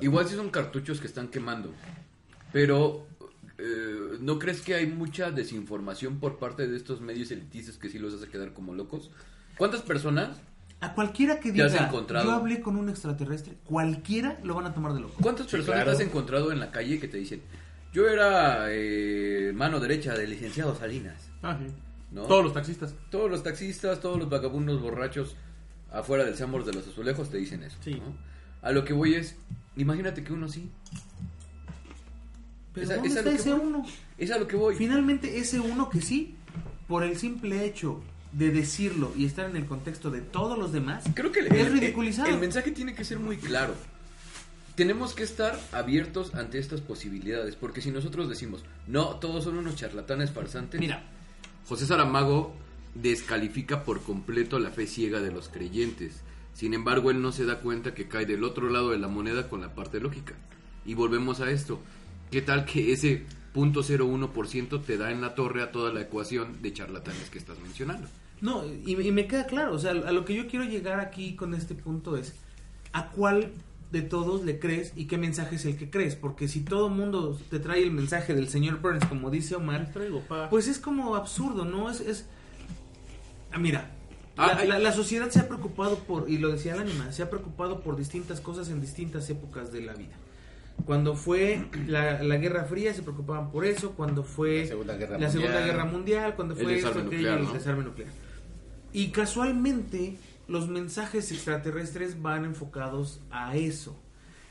Igual 0.00 0.28
si 0.28 0.34
son 0.34 0.50
cartuchos 0.50 1.00
que 1.00 1.06
están 1.06 1.28
quemando. 1.28 1.72
Pero, 2.52 3.06
eh, 3.58 4.16
¿no 4.20 4.38
crees 4.38 4.60
que 4.62 4.74
hay 4.74 4.86
mucha 4.86 5.30
desinformación 5.30 6.18
por 6.18 6.38
parte 6.38 6.66
de 6.66 6.76
estos 6.76 7.00
medios 7.00 7.30
elitistas 7.30 7.76
que 7.76 7.88
sí 7.88 7.98
los 7.98 8.14
hace 8.14 8.28
quedar 8.28 8.52
como 8.52 8.74
locos? 8.74 9.10
¿Cuántas 9.56 9.82
personas, 9.82 10.40
A 10.80 10.94
cualquiera 10.94 11.40
que 11.40 11.50
¿Te 11.52 11.62
has 11.62 11.72
diga, 11.72 11.86
encontrado? 11.88 12.24
yo 12.26 12.32
hablé 12.32 12.60
con 12.60 12.76
un 12.76 12.88
extraterrestre, 12.88 13.54
cualquiera 13.64 14.38
lo 14.44 14.54
van 14.54 14.66
a 14.66 14.74
tomar 14.74 14.92
de 14.94 15.00
loco. 15.00 15.14
cuántas 15.20 15.46
Sí, 15.46 15.52
personas 15.56 15.82
claro. 15.82 15.90
te 15.96 16.02
has 16.02 16.08
encontrado 16.08 16.52
en 16.52 16.60
la 16.60 16.70
calle 16.70 17.00
que 17.00 17.08
te 17.08 17.16
dicen, 17.16 17.42
yo 17.92 18.06
era 18.08 18.66
eh, 18.70 19.52
mano 19.54 19.80
derecha 19.80 20.14
del 20.14 20.30
licenciado 20.30 20.76
Salinas? 20.76 21.30
Ah, 21.42 21.58
sí. 21.60 21.66
¿No? 22.12 22.22
Todos 22.22 22.44
los 22.44 22.52
taxistas. 22.54 22.94
Todos 23.10 23.28
los 23.28 23.42
taxistas, 23.42 24.00
todos 24.00 24.18
los 24.18 24.30
vagabundos 24.30 24.80
borrachos 24.80 25.34
afuera 25.90 26.24
del 26.24 26.36
Sambors 26.36 26.64
de 26.64 26.72
los 26.74 26.86
Azulejos 26.86 27.28
te 27.30 27.38
dicen 27.38 27.64
eso. 27.64 27.76
Sí. 27.82 27.94
¿no? 27.94 28.16
A 28.62 28.70
lo 28.70 28.84
que 28.84 28.92
voy 28.92 29.14
es, 29.14 29.34
imagínate 29.78 30.22
que 30.22 30.32
uno 30.32 30.48
sí. 30.48 30.68
Pero 32.74 32.84
Esa- 32.86 32.94
¿dónde 32.96 33.08
esa 33.08 33.18
está 33.20 33.30
lo 33.30 33.36
que 33.36 33.42
ese 33.42 33.52
voy. 33.54 33.66
uno? 33.66 33.86
Es 34.18 34.30
a 34.30 34.38
lo 34.38 34.46
que 34.46 34.56
voy. 34.56 34.74
Finalmente, 34.74 35.38
ese 35.38 35.58
uno 35.60 35.88
que 35.88 36.00
sí, 36.00 36.34
por 36.86 37.02
el 37.02 37.16
simple 37.18 37.64
hecho 37.64 38.00
de 38.32 38.50
decirlo 38.50 39.12
y 39.16 39.24
estar 39.24 39.48
en 39.48 39.56
el 39.56 39.64
contexto 39.66 40.10
de 40.10 40.20
todos 40.20 40.58
los 40.58 40.72
demás, 40.72 41.04
Creo 41.14 41.32
que 41.32 41.40
el, 41.40 41.46
es 41.46 41.66
el- 41.66 41.72
ridiculizado. 41.72 42.28
el 42.28 42.38
mensaje 42.38 42.70
tiene 42.72 42.94
que 42.94 43.04
ser 43.04 43.18
muy 43.18 43.36
claro. 43.38 43.74
Tenemos 44.74 45.12
que 45.14 45.24
estar 45.24 45.58
abiertos 45.72 46.34
ante 46.36 46.58
estas 46.60 46.80
posibilidades, 46.80 47.56
porque 47.56 47.80
si 47.80 47.90
nosotros 47.90 48.28
decimos, 48.28 48.64
no, 48.86 49.16
todos 49.16 49.42
son 49.44 49.58
unos 49.58 49.74
charlatanes 49.74 50.30
farsantes. 50.30 50.78
Mira, 50.78 51.02
José 51.66 51.84
Saramago 51.86 52.54
descalifica 52.94 53.82
por 53.82 54.02
completo 54.02 54.58
la 54.60 54.70
fe 54.70 54.86
ciega 54.86 55.20
de 55.20 55.32
los 55.32 55.48
creyentes. 55.48 56.20
Sin 56.58 56.74
embargo, 56.74 57.12
él 57.12 57.22
no 57.22 57.30
se 57.30 57.44
da 57.44 57.60
cuenta 57.60 57.94
que 57.94 58.08
cae 58.08 58.26
del 58.26 58.42
otro 58.42 58.68
lado 58.68 58.90
de 58.90 58.98
la 58.98 59.06
moneda 59.06 59.48
con 59.48 59.60
la 59.60 59.76
parte 59.76 60.00
lógica. 60.00 60.34
Y 60.84 60.94
volvemos 60.94 61.38
a 61.40 61.52
esto. 61.52 61.78
¿Qué 62.32 62.42
tal 62.42 62.64
que 62.64 62.92
ese 62.92 63.24
0.01% 63.54 64.82
te 64.82 64.96
da 64.96 65.12
en 65.12 65.20
la 65.20 65.36
torre 65.36 65.62
a 65.62 65.70
toda 65.70 65.92
la 65.92 66.00
ecuación 66.00 66.60
de 66.60 66.72
charlatanes 66.72 67.30
que 67.30 67.38
estás 67.38 67.60
mencionando? 67.60 68.08
No, 68.40 68.64
y, 68.66 69.00
y 69.00 69.12
me 69.12 69.28
queda 69.28 69.46
claro, 69.46 69.72
o 69.72 69.78
sea, 69.78 69.92
a 69.92 70.10
lo 70.10 70.24
que 70.24 70.34
yo 70.34 70.48
quiero 70.48 70.64
llegar 70.64 70.98
aquí 70.98 71.36
con 71.36 71.54
este 71.54 71.76
punto 71.76 72.16
es 72.16 72.34
a 72.92 73.10
cuál 73.10 73.52
de 73.92 74.02
todos 74.02 74.44
le 74.44 74.58
crees 74.58 74.92
y 74.96 75.04
qué 75.04 75.16
mensaje 75.16 75.54
es 75.54 75.64
el 75.64 75.76
que 75.76 75.90
crees, 75.90 76.16
porque 76.16 76.48
si 76.48 76.62
todo 76.62 76.88
mundo 76.88 77.38
te 77.50 77.60
trae 77.60 77.84
el 77.84 77.92
mensaje 77.92 78.34
del 78.34 78.48
señor 78.48 78.80
Burns, 78.80 79.04
como 79.04 79.30
dice 79.30 79.54
Omar, 79.54 79.92
Traigo 79.92 80.22
pa. 80.22 80.50
pues 80.50 80.66
es 80.66 80.80
como 80.80 81.14
absurdo, 81.14 81.64
¿no? 81.64 81.88
Es, 81.88 82.00
es... 82.00 82.26
Ah, 83.52 83.58
mira, 83.58 83.92
Ah, 84.38 84.54
la, 84.54 84.64
la- 84.64 84.78
la 84.78 84.92
sociedad 84.92 85.28
se 85.30 85.40
ha 85.40 85.48
preocupado 85.48 85.98
por, 85.98 86.30
y 86.30 86.38
lo 86.38 86.50
decía 86.50 86.74
el 86.74 86.80
anima, 86.80 87.10
se 87.12 87.22
ha 87.22 87.30
preocupado 87.30 87.80
por 87.80 87.96
distintas 87.96 88.40
cosas 88.40 88.68
en 88.70 88.80
distintas 88.80 89.28
épocas 89.30 89.72
de 89.72 89.82
la 89.82 89.94
vida. 89.94 90.14
Cuando 90.86 91.16
fue 91.16 91.66
la, 91.88 92.22
la 92.22 92.36
Guerra 92.36 92.64
Fría 92.64 92.94
se 92.94 93.02
preocupaban 93.02 93.50
por 93.50 93.64
eso, 93.64 93.92
cuando 93.92 94.22
fue 94.22 94.60
La 94.62 94.66
Segunda 94.68 94.96
Guerra 94.96 95.18
la 95.18 95.28
Segunda 95.30 95.52
Mundial. 95.54 95.70
Guerra 95.70 95.84
Mundial, 95.86 96.34
cuando 96.36 96.54
El 96.54 96.62
fue 96.62 96.74
desarme 96.76 97.02
nuclear, 97.02 97.32
aquello, 97.34 97.42
¿no? 97.44 97.50
el 97.52 97.58
desarme 97.58 97.84
nuclear. 97.84 98.10
Y 98.92 99.08
casualmente 99.08 100.16
los 100.46 100.68
mensajes 100.68 101.32
extraterrestres 101.32 102.22
van 102.22 102.44
enfocados 102.44 103.20
a 103.30 103.56
eso. 103.56 104.00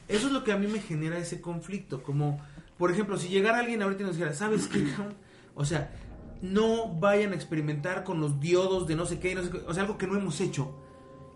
Eso 0.10 0.28
es 0.28 0.34
lo 0.34 0.44
que 0.44 0.52
a 0.52 0.58
mí 0.58 0.68
me 0.68 0.80
genera 0.80 1.18
ese 1.18 1.40
conflicto, 1.42 2.04
como 2.04 2.40
Por 2.78 2.92
ejemplo, 2.92 3.18
si 3.18 3.30
llegara 3.30 3.60
alguien 3.60 3.82
ahorita 3.82 4.04
y 4.04 4.06
nos 4.06 4.16
dijera, 4.18 4.34
¿sabes 4.34 4.68
qué? 4.68 4.86
O 5.56 5.66
sea, 5.66 5.90
no 6.42 6.94
vayan 7.00 7.32
a 7.32 7.36
experimentar 7.36 8.04
con 8.04 8.20
los 8.20 8.40
diodos 8.40 8.88
de 8.88 8.96
no 8.96 9.06
sé 9.06 9.20
qué, 9.20 9.36
no 9.36 9.44
sé 9.44 9.50
qué, 9.52 9.58
o 9.68 9.74
sea, 9.74 9.84
algo 9.84 9.98
que 9.98 10.08
no 10.08 10.16
hemos 10.18 10.40
hecho. 10.42 10.76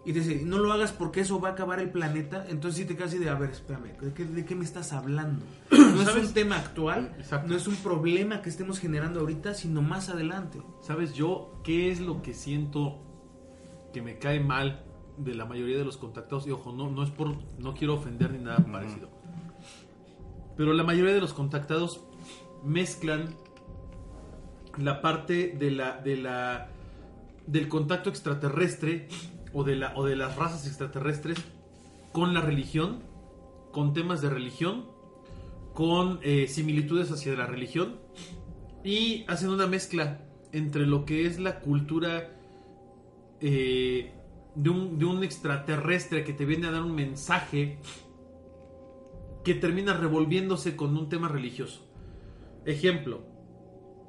Y 0.03 0.13
te 0.13 0.19
dice, 0.21 0.41
no 0.43 0.57
lo 0.57 0.73
hagas 0.73 0.91
porque 0.91 1.21
eso 1.21 1.39
va 1.39 1.49
a 1.49 1.51
acabar 1.51 1.79
el 1.79 1.91
planeta. 1.91 2.43
Entonces 2.49 2.87
sí 2.87 2.91
te 2.91 3.03
así 3.03 3.19
de, 3.19 3.29
a 3.29 3.35
ver, 3.35 3.51
espérame, 3.51 3.95
¿de 4.01 4.13
qué, 4.13 4.25
de 4.25 4.45
qué 4.45 4.55
me 4.55 4.65
estás 4.65 4.93
hablando? 4.93 5.45
No 5.71 6.01
es 6.01 6.15
un 6.15 6.33
tema 6.33 6.55
actual, 6.57 7.13
Exacto. 7.19 7.47
no 7.49 7.55
es 7.55 7.67
un 7.67 7.75
problema 7.75 8.41
que 8.41 8.49
estemos 8.49 8.79
generando 8.79 9.19
ahorita, 9.19 9.53
sino 9.53 9.81
más 9.83 10.09
adelante. 10.09 10.59
¿Sabes 10.81 11.13
yo 11.13 11.59
qué 11.63 11.91
es 11.91 11.99
lo 11.99 12.21
que 12.23 12.33
siento 12.33 12.99
que 13.93 14.01
me 14.01 14.17
cae 14.17 14.39
mal 14.39 14.83
de 15.17 15.35
la 15.35 15.45
mayoría 15.45 15.77
de 15.77 15.85
los 15.85 15.97
contactados? 15.97 16.47
Y 16.47 16.51
ojo, 16.51 16.71
no, 16.71 16.89
no 16.89 17.03
es 17.03 17.11
por. 17.11 17.35
No 17.59 17.75
quiero 17.75 17.93
ofender 17.95 18.31
ni 18.31 18.39
nada 18.39 18.65
parecido. 18.65 19.09
Pero 20.57 20.73
la 20.73 20.83
mayoría 20.83 21.13
de 21.13 21.21
los 21.21 21.33
contactados 21.33 22.01
mezclan 22.63 23.35
la 24.77 25.01
parte 25.01 25.55
de 25.57 25.71
la. 25.71 25.97
de 25.97 26.17
la. 26.17 26.69
del 27.47 27.67
contacto 27.67 28.09
extraterrestre 28.09 29.07
o 29.53 29.63
de 29.63 29.75
la. 29.75 29.93
o 29.95 30.05
de 30.05 30.15
las 30.15 30.35
razas 30.35 30.67
extraterrestres 30.67 31.37
con 32.11 32.33
la 32.33 32.41
religión, 32.41 33.03
con 33.71 33.93
temas 33.93 34.21
de 34.21 34.29
religión, 34.29 34.85
con 35.73 36.19
eh, 36.23 36.47
similitudes 36.47 37.11
hacia 37.11 37.33
la 37.35 37.45
religión 37.45 37.99
y 38.83 39.23
hacen 39.27 39.49
una 39.49 39.67
mezcla 39.67 40.21
entre 40.51 40.85
lo 40.85 41.05
que 41.05 41.25
es 41.25 41.39
la 41.39 41.59
cultura 41.59 42.31
eh, 43.39 44.11
de, 44.55 44.69
un, 44.69 44.99
de 44.99 45.05
un 45.05 45.23
extraterrestre 45.23 46.23
que 46.23 46.33
te 46.33 46.45
viene 46.45 46.67
a 46.67 46.71
dar 46.71 46.81
un 46.81 46.93
mensaje 46.93 47.77
que 49.43 49.55
termina 49.55 49.93
revolviéndose 49.93 50.75
con 50.75 50.95
un 50.97 51.09
tema 51.09 51.27
religioso. 51.27 51.87
Ejemplo, 52.65 53.23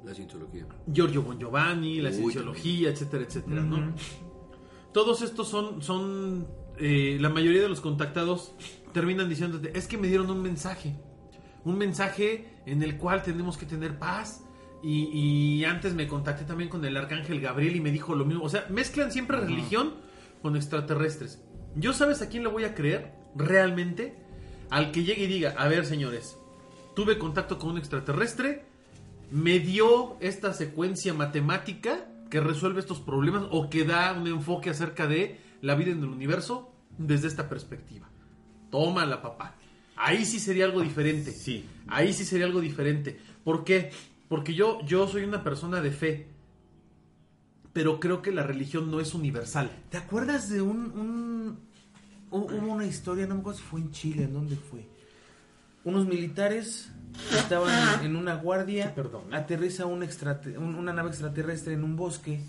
La 0.03 0.13
cienciología. 0.13 0.65
Giorgio 0.87 1.21
Bon 1.21 1.39
Giovanni, 1.39 2.01
la 2.01 2.09
Uy, 2.09 2.15
cienciología, 2.15 2.89
etcétera, 2.89 3.23
etcétera, 3.23 3.61
¿no? 3.61 3.93
Todos 4.91 5.21
estos 5.21 5.47
son, 5.47 5.81
son 5.81 6.47
eh, 6.77 7.17
la 7.19 7.29
mayoría 7.29 7.61
de 7.61 7.69
los 7.69 7.81
contactados 7.81 8.53
terminan 8.91 9.29
diciéndote, 9.29 9.77
es 9.77 9.87
que 9.87 9.97
me 9.97 10.07
dieron 10.07 10.29
un 10.29 10.41
mensaje, 10.41 10.95
un 11.63 11.77
mensaje 11.77 12.61
en 12.65 12.83
el 12.83 12.97
cual 12.97 13.23
tenemos 13.23 13.57
que 13.57 13.65
tener 13.65 13.97
paz. 13.97 14.43
Y, 14.85 15.03
y 15.13 15.63
antes 15.63 15.93
me 15.93 16.09
contacté 16.09 16.43
también 16.43 16.69
con 16.69 16.83
el 16.83 16.97
arcángel 16.97 17.39
Gabriel 17.39 17.77
y 17.77 17.79
me 17.79 17.89
dijo 17.89 18.15
lo 18.15 18.25
mismo. 18.25 18.43
O 18.43 18.49
sea, 18.49 18.65
mezclan 18.69 19.13
siempre 19.13 19.37
religión 19.37 19.93
con 20.41 20.57
extraterrestres. 20.57 21.41
¿Yo 21.75 21.93
sabes 21.93 22.21
a 22.21 22.27
quién 22.27 22.43
le 22.43 22.49
voy 22.49 22.65
a 22.65 22.75
creer 22.75 23.13
realmente? 23.33 24.17
Al 24.69 24.91
que 24.91 25.03
llegue 25.03 25.23
y 25.23 25.27
diga, 25.27 25.55
a 25.57 25.67
ver 25.69 25.85
señores, 25.85 26.37
tuve 26.95 27.17
contacto 27.17 27.57
con 27.59 27.71
un 27.71 27.77
extraterrestre, 27.77 28.65
me 29.33 29.59
dio 29.59 30.15
esta 30.19 30.53
secuencia 30.53 31.11
matemática 31.15 32.05
que 32.29 32.39
resuelve 32.39 32.79
estos 32.81 32.99
problemas 32.99 33.43
o 33.49 33.67
que 33.67 33.83
da 33.83 34.13
un 34.13 34.27
enfoque 34.27 34.69
acerca 34.69 35.07
de 35.07 35.39
la 35.61 35.73
vida 35.73 35.89
en 35.91 35.99
el 36.03 36.09
universo 36.09 36.71
desde 36.99 37.27
esta 37.29 37.49
perspectiva. 37.49 38.07
Tómala, 38.69 39.23
papá. 39.23 39.55
Ahí 39.95 40.23
sí 40.25 40.39
sería 40.39 40.65
algo 40.65 40.81
diferente. 40.81 41.31
Sí. 41.31 41.65
Ahí 41.87 42.13
sí 42.13 42.25
sería 42.25 42.45
algo 42.45 42.61
diferente. 42.61 43.19
¿Por 43.43 43.63
qué? 43.63 43.89
Porque 44.29 44.53
yo, 44.53 44.79
yo 44.85 45.07
soy 45.07 45.23
una 45.23 45.43
persona 45.43 45.81
de 45.81 45.91
fe. 45.91 46.27
Pero 47.73 47.99
creo 47.99 48.21
que 48.21 48.31
la 48.31 48.43
religión 48.43 48.91
no 48.91 48.99
es 48.99 49.15
universal. 49.15 49.71
¿Te 49.89 49.97
acuerdas 49.97 50.47
de 50.49 50.61
un, 50.61 50.77
un- 50.91 51.59
hu- 52.29 52.51
hubo 52.61 52.71
una 52.73 52.85
historia, 52.85 53.25
no 53.25 53.33
me 53.33 53.41
acuerdo 53.41 53.59
si 53.59 53.65
fue 53.65 53.79
en 53.79 53.91
Chile, 53.91 54.23
¿en 54.25 54.33
dónde 54.33 54.55
fue? 54.57 54.85
Unos 55.83 56.05
militares 56.07 56.89
estaban 57.31 57.99
en, 57.99 58.05
en 58.07 58.15
una 58.15 58.35
guardia, 58.35 58.87
Sí, 58.87 58.91
perdón. 58.95 59.33
aterriza 59.33 59.85
un 59.85 60.01
extrate- 60.03 60.57
un- 60.57 60.75
una 60.75 60.93
nave 60.93 61.09
extraterrestre 61.09 61.73
en 61.73 61.83
un 61.83 61.95
bosque, 61.95 62.41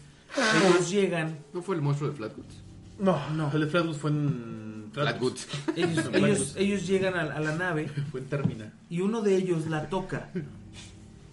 ellos 0.66 0.90
llegan, 0.90 1.38
¿No 1.52 1.62
fue 1.62 1.76
el 1.76 1.82
monstruo 1.82 2.10
de 2.10 2.16
Flatwoods? 2.16 2.62
No, 2.98 3.18
no. 3.30 3.50
El 3.52 3.60
de 3.62 3.66
Flatwoods 3.66 3.98
fue 3.98 4.10
en... 4.10 4.90
Flatwoods. 4.92 5.48
ellos, 5.76 6.10
ellos, 6.14 6.54
ellos 6.56 6.86
llegan 6.86 7.14
a, 7.14 7.22
a 7.22 7.40
la 7.40 7.56
nave 7.56 7.88
Fue 8.12 8.20
en 8.20 8.26
Termina. 8.26 8.72
y 8.88 9.00
uno 9.00 9.20
de 9.22 9.34
ellos 9.36 9.66
la 9.66 9.88
toca. 9.88 10.30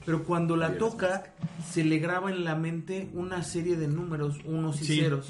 Pero 0.06 0.24
cuando 0.24 0.56
la 0.58 0.78
toca, 0.80 1.34
se 1.70 1.84
le 1.84 2.00
graba 2.00 2.32
en 2.32 2.44
la 2.44 2.56
mente 2.56 3.10
una 3.14 3.44
serie 3.44 3.76
de 3.78 3.88
números, 3.88 4.38
unos 4.46 4.82
y 4.82 4.86
Sí. 4.86 5.00
ceros. 5.00 5.28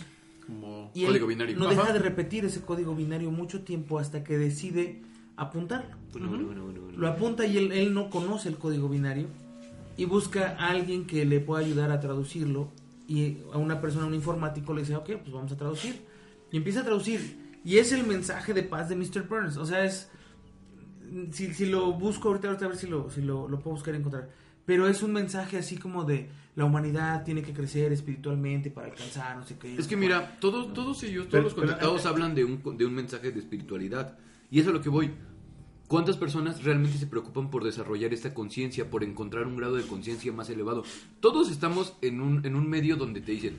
Como... 0.47 0.89
Y 0.93 1.01
él 1.01 1.07
Código 1.09 1.27
binario. 1.27 1.57
no 1.57 1.65
Ajá. 1.67 1.75
deja 1.75 1.93
de 1.93 1.99
repetir 1.99 2.45
ese 2.45 2.61
código 2.61 2.95
binario 2.95 3.31
mucho 3.31 3.61
tiempo 3.63 3.99
hasta 3.99 4.23
que 4.23 4.37
decide 4.37 5.01
apuntarlo. 5.43 5.95
Lo 6.97 7.07
apunta 7.07 7.45
y 7.45 7.57
él, 7.57 7.71
él 7.71 7.93
no 7.93 8.09
conoce 8.09 8.49
el 8.49 8.57
código 8.57 8.89
binario 8.89 9.27
y 9.97 10.05
busca 10.05 10.55
a 10.59 10.69
alguien 10.69 11.05
que 11.07 11.25
le 11.25 11.39
pueda 11.39 11.63
ayudar 11.65 11.91
a 11.91 11.99
traducirlo 11.99 12.69
y 13.07 13.37
a 13.53 13.57
una 13.57 13.81
persona, 13.81 14.05
un 14.05 14.13
informático 14.13 14.73
le 14.73 14.81
dice, 14.81 14.95
ok, 14.95 15.09
pues 15.21 15.31
vamos 15.31 15.51
a 15.51 15.57
traducir. 15.57 16.01
Y 16.51 16.57
empieza 16.57 16.81
a 16.81 16.83
traducir. 16.83 17.59
Y 17.63 17.77
es 17.77 17.91
el 17.91 18.05
mensaje 18.05 18.53
de 18.53 18.63
paz 18.63 18.89
de 18.89 18.95
Mr. 18.95 19.27
Burns. 19.27 19.57
O 19.57 19.65
sea, 19.65 19.83
es... 19.83 20.09
Si, 21.31 21.53
si 21.53 21.65
lo 21.65 21.91
busco 21.93 22.29
ahorita, 22.29 22.47
ahorita 22.47 22.65
a 22.65 22.69
ver 22.69 22.77
si 22.77 22.87
lo, 22.87 23.09
si 23.11 23.21
lo, 23.21 23.47
lo 23.49 23.59
puedo 23.59 23.75
buscar 23.75 23.93
y 23.93 23.97
encontrar. 23.97 24.29
Pero 24.65 24.87
es 24.87 25.03
un 25.03 25.11
mensaje 25.11 25.57
así 25.57 25.75
como 25.77 26.05
de 26.05 26.29
la 26.55 26.63
humanidad 26.65 27.23
tiene 27.23 27.41
que 27.41 27.53
crecer 27.53 27.91
espiritualmente 27.91 28.69
para 28.71 28.87
alcanzar, 28.87 29.35
no 29.37 29.45
sé 29.45 29.57
qué. 29.57 29.75
Es 29.75 29.87
que 29.87 29.97
mira, 29.97 30.37
todos, 30.39 30.73
todos 30.73 31.03
ellos, 31.03 31.27
todos 31.27 31.31
Pero- 31.31 31.43
los 31.43 31.53
pero- 31.53 31.67
contactados 31.67 32.05
hablan 32.05 32.33
de 32.35 32.45
un, 32.45 32.77
de 32.77 32.85
un 32.85 32.93
mensaje 32.93 33.31
de 33.31 33.39
espiritualidad. 33.39 34.17
Y 34.49 34.59
eso 34.59 34.69
es 34.69 34.75
a 34.75 34.77
lo 34.77 34.81
que 34.83 34.89
voy. 34.89 35.11
¿Cuántas 35.91 36.15
personas 36.15 36.63
realmente 36.63 36.97
se 36.97 37.05
preocupan 37.05 37.49
por 37.49 37.65
desarrollar 37.65 38.13
esta 38.13 38.33
conciencia, 38.33 38.89
por 38.89 39.03
encontrar 39.03 39.45
un 39.45 39.57
grado 39.57 39.75
de 39.75 39.83
conciencia 39.85 40.31
más 40.31 40.49
elevado? 40.49 40.85
Todos 41.19 41.51
estamos 41.51 41.97
en 42.01 42.21
un, 42.21 42.45
en 42.45 42.55
un 42.55 42.69
medio 42.69 42.95
donde 42.95 43.19
te 43.19 43.33
dicen, 43.33 43.57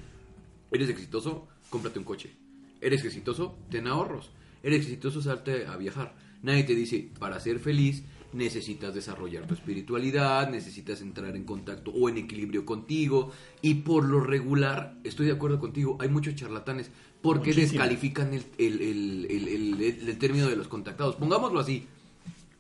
eres 0.71 0.89
exitoso, 0.89 1.47
cómprate 1.69 1.99
un 1.99 2.07
coche. 2.07 2.33
Eres 2.81 3.05
exitoso, 3.05 3.55
ten 3.69 3.87
ahorros. 3.87 4.31
Eres 4.63 4.81
exitoso, 4.87 5.21
salte 5.21 5.67
a 5.67 5.77
viajar. 5.77 6.15
Nadie 6.43 6.65
te 6.65 6.75
dice, 6.75 7.11
para 7.19 7.39
ser 7.39 7.59
feliz 7.59 8.03
necesitas 8.33 8.95
desarrollar 8.95 9.47
tu 9.47 9.53
espiritualidad, 9.53 10.49
necesitas 10.51 11.03
entrar 11.03 11.37
en 11.37 11.45
contacto 11.45 11.91
o 11.91 12.09
en 12.09 12.17
equilibrio 12.17 12.65
contigo. 12.65 13.31
Y 13.61 13.75
por 13.75 14.05
lo 14.09 14.21
regular, 14.21 14.97
estoy 15.05 15.27
de 15.27 15.33
acuerdo 15.33 15.61
contigo, 15.61 15.99
hay 16.01 16.09
muchos 16.09 16.35
charlatanes 16.35 16.91
porque 17.21 17.51
Muchísimo. 17.51 17.73
descalifican 17.73 18.33
el, 18.33 18.45
el- 18.57 18.81
el- 18.81 19.27
el- 19.29 19.49
el- 19.49 19.83
el- 19.83 20.09
el 20.09 20.17
término 20.19 20.49
de 20.49 20.57
los 20.57 20.69
contactados. 20.69 21.17
Pongámoslo 21.17 21.61
así, 21.61 21.87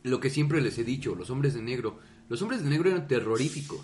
lo 0.03 0.21
que 0.21 0.31
siempre 0.31 0.61
les 0.61 0.79
he 0.79 0.85
dicho, 0.85 1.15
los 1.15 1.31
hombres 1.31 1.55
de 1.55 1.62
negro. 1.62 1.99
Los 2.29 2.43
hombres 2.43 2.62
de 2.62 2.71
negro 2.71 2.91
eran 2.91 3.07
terroríficos. 3.09 3.81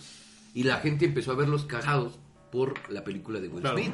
Y 0.54 0.62
la 0.64 0.78
gente 0.78 1.04
empezó 1.04 1.32
a 1.32 1.34
verlos 1.36 1.64
cagados 1.64 2.18
por 2.50 2.74
la 2.90 3.04
película 3.04 3.40
de 3.40 3.48
Will 3.48 3.60
Claro. 3.60 3.76
Smith. 3.78 3.92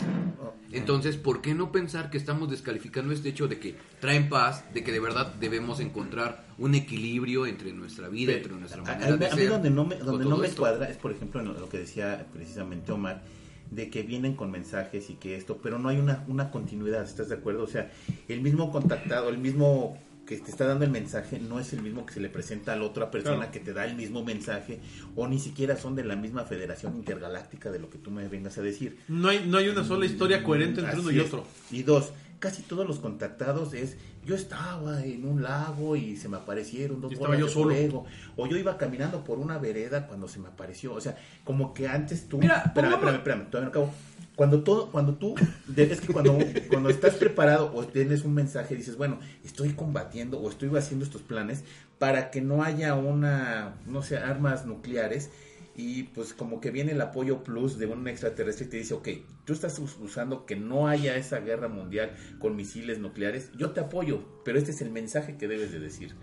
Entonces, 0.73 1.17
¿por 1.17 1.41
qué 1.41 1.55
no 1.55 1.73
pensar 1.73 2.11
que 2.11 2.19
estamos 2.19 2.51
descalificando 2.51 3.13
este 3.13 3.29
hecho 3.29 3.49
de 3.49 3.59
que 3.59 3.75
traen 4.01 4.29
paz, 4.29 4.65
de 4.73 4.83
que 4.85 4.93
de 4.93 5.01
verdad 5.01 5.35
debemos 5.41 5.81
encontrar 5.81 6.45
un 6.59 6.75
equilibrio 6.75 7.47
entre 7.47 7.73
nuestra 7.73 8.09
vida, 8.09 8.33
entre 8.33 8.55
nuestra 8.55 8.81
A, 8.83 8.85
manera 8.85 9.07
a- 9.15 9.17
de 9.17 9.27
a 9.29 9.37
mí 9.37 9.45
donde 9.45 9.71
no 9.71 9.85
me, 9.85 9.97
donde 9.97 10.25
no 10.25 10.37
me 10.37 10.49
cuadra 10.51 10.89
es, 10.89 10.97
por 10.97 11.13
ejemplo, 11.13 11.41
en 11.41 11.49
lo 11.49 11.69
que 11.69 11.79
decía 11.79 12.27
precisamente 12.33 12.93
Omar, 12.93 13.23
de 13.71 13.91
que 13.91 14.03
vienen 14.03 14.35
con 14.37 14.51
mensajes 14.51 15.11
y 15.11 15.15
que 15.15 15.37
esto, 15.37 15.59
pero 15.63 15.79
no 15.79 15.89
hay 15.89 15.99
una, 15.99 16.25
una 16.29 16.51
continuidad, 16.51 17.03
¿estás 17.05 17.29
de 17.29 17.37
acuerdo? 17.37 17.65
O 17.65 17.69
sea, 17.69 17.91
el 18.29 18.41
mismo 18.41 18.71
contactado, 18.71 19.29
el 19.31 19.39
mismo 19.39 19.99
que 20.27 20.39
te 20.39 20.51
está 20.51 20.67
dando 20.67 20.85
el 20.85 20.91
mensaje 20.91 21.39
no 21.39 21.61
es 21.61 21.73
el 21.73 21.83
mismo 21.83 22.07
que 22.07 22.15
se 22.15 22.21
le 22.21 22.29
presenta 22.31 22.73
a 22.73 22.77
la 22.77 22.85
otra 22.85 23.11
persona 23.11 23.37
Claro. 23.37 23.53
que 23.53 23.61
te 23.61 23.73
da 23.73 23.85
el 23.85 23.95
mismo 23.97 24.25
mensaje 24.25 24.81
o 25.17 25.29
ni 25.29 25.39
siquiera 25.39 25.77
son 25.77 25.95
de 25.97 26.05
la 26.05 26.17
misma 26.17 26.45
federación 26.45 26.97
intergaláctica 26.97 27.71
de 27.71 27.79
lo 27.79 27.91
que 27.91 27.99
tú 27.99 28.11
me 28.11 28.27
vengas 28.29 28.57
a 28.59 28.63
decir. 28.63 28.99
No 29.09 29.29
hay, 29.29 29.45
no 29.47 29.59
hay 29.59 29.69
una 29.69 29.85
sola 29.85 30.07
historia 30.07 30.43
coherente 30.43 30.81
entre 30.81 30.99
uno 31.01 31.11
y 31.11 31.19
es. 31.21 31.27
otro. 31.27 31.45
Y 31.71 31.83
dos, 31.83 32.13
casi 32.39 32.63
todos 32.63 32.87
los 32.87 32.99
contactados 33.01 33.75
es, 33.75 33.97
yo 34.25 34.35
estaba 34.35 35.05
en 35.05 35.27
un 35.27 35.43
lago 35.43 35.97
y 35.97 36.17
se 36.17 36.29
me 36.31 36.39
aparecieron 36.39 37.01
dos 37.03 37.13
estaba 37.13 37.37
yo 37.37 37.49
solo. 37.49 37.71
fuego. 37.75 38.07
O 38.37 38.47
yo 38.47 38.57
iba 38.57 38.79
caminando 38.79 39.23
por 39.25 39.39
una 39.39 39.59
vereda 39.59 40.07
cuando 40.07 40.27
se 40.29 40.39
me 40.39 40.49
apareció. 40.49 40.95
O 40.95 41.01
sea, 41.01 41.17
como 41.45 41.75
que 41.75 41.87
antes 41.89 42.29
tú... 42.29 42.39
Mira, 42.39 42.63
espérame, 42.67 42.95
espérame, 42.95 43.17
espérame, 43.17 43.51
todavía 43.51 43.65
no 43.67 43.69
acabo. 43.71 43.95
Cuando, 44.37 44.65
todo, 44.65 44.91
cuando 44.91 45.15
tú, 45.15 45.37
es 45.77 46.01
que 46.01 46.13
cuando, 46.13 46.37
cuando 46.69 46.89
estás 46.91 47.15
preparado 47.15 47.73
o 47.73 47.85
tienes 47.87 48.25
un 48.25 48.35
mensaje, 48.35 48.75
dices, 48.75 48.97
bueno, 48.97 49.21
estoy 49.45 49.71
combatiendo 49.75 50.41
o 50.41 50.51
estoy 50.51 50.77
haciendo 50.77 51.05
estos 51.05 51.23
planes 51.23 51.63
para 51.99 52.31
que 52.33 52.41
no 52.41 52.65
haya 52.65 52.95
una, 52.97 53.77
no 53.87 54.03
sé, 54.03 54.17
armas 54.19 54.67
nucleares 54.67 55.31
y 55.77 56.05
pues 56.05 56.35
como 56.35 56.61
que 56.61 56.71
viene 56.73 56.93
el 56.93 57.01
apoyo 57.01 57.45
plus 57.45 57.79
de 57.79 57.87
un 57.87 58.07
extraterrestre 58.09 58.67
y 58.67 58.71
te 58.71 58.77
dice, 58.79 58.95
ok, 58.95 59.09
tú 59.45 59.53
estás 59.53 59.79
us- 59.79 59.99
usando 60.01 60.47
que 60.47 60.57
no 60.57 60.89
haya 60.89 61.17
esa 61.17 61.39
guerra 61.41 61.69
mundial 61.69 62.13
con 62.41 62.57
misiles 62.57 62.99
nucleares, 62.99 63.51
yo 63.57 63.71
te 63.71 63.81
apoyo, 63.81 64.25
pero 64.45 64.59
este 64.59 64.73
es 64.73 64.81
el 64.83 64.91
mensaje 64.91 65.37
que 65.37 65.47
debes 65.49 65.71
de 65.73 65.79
decir. 65.81 66.15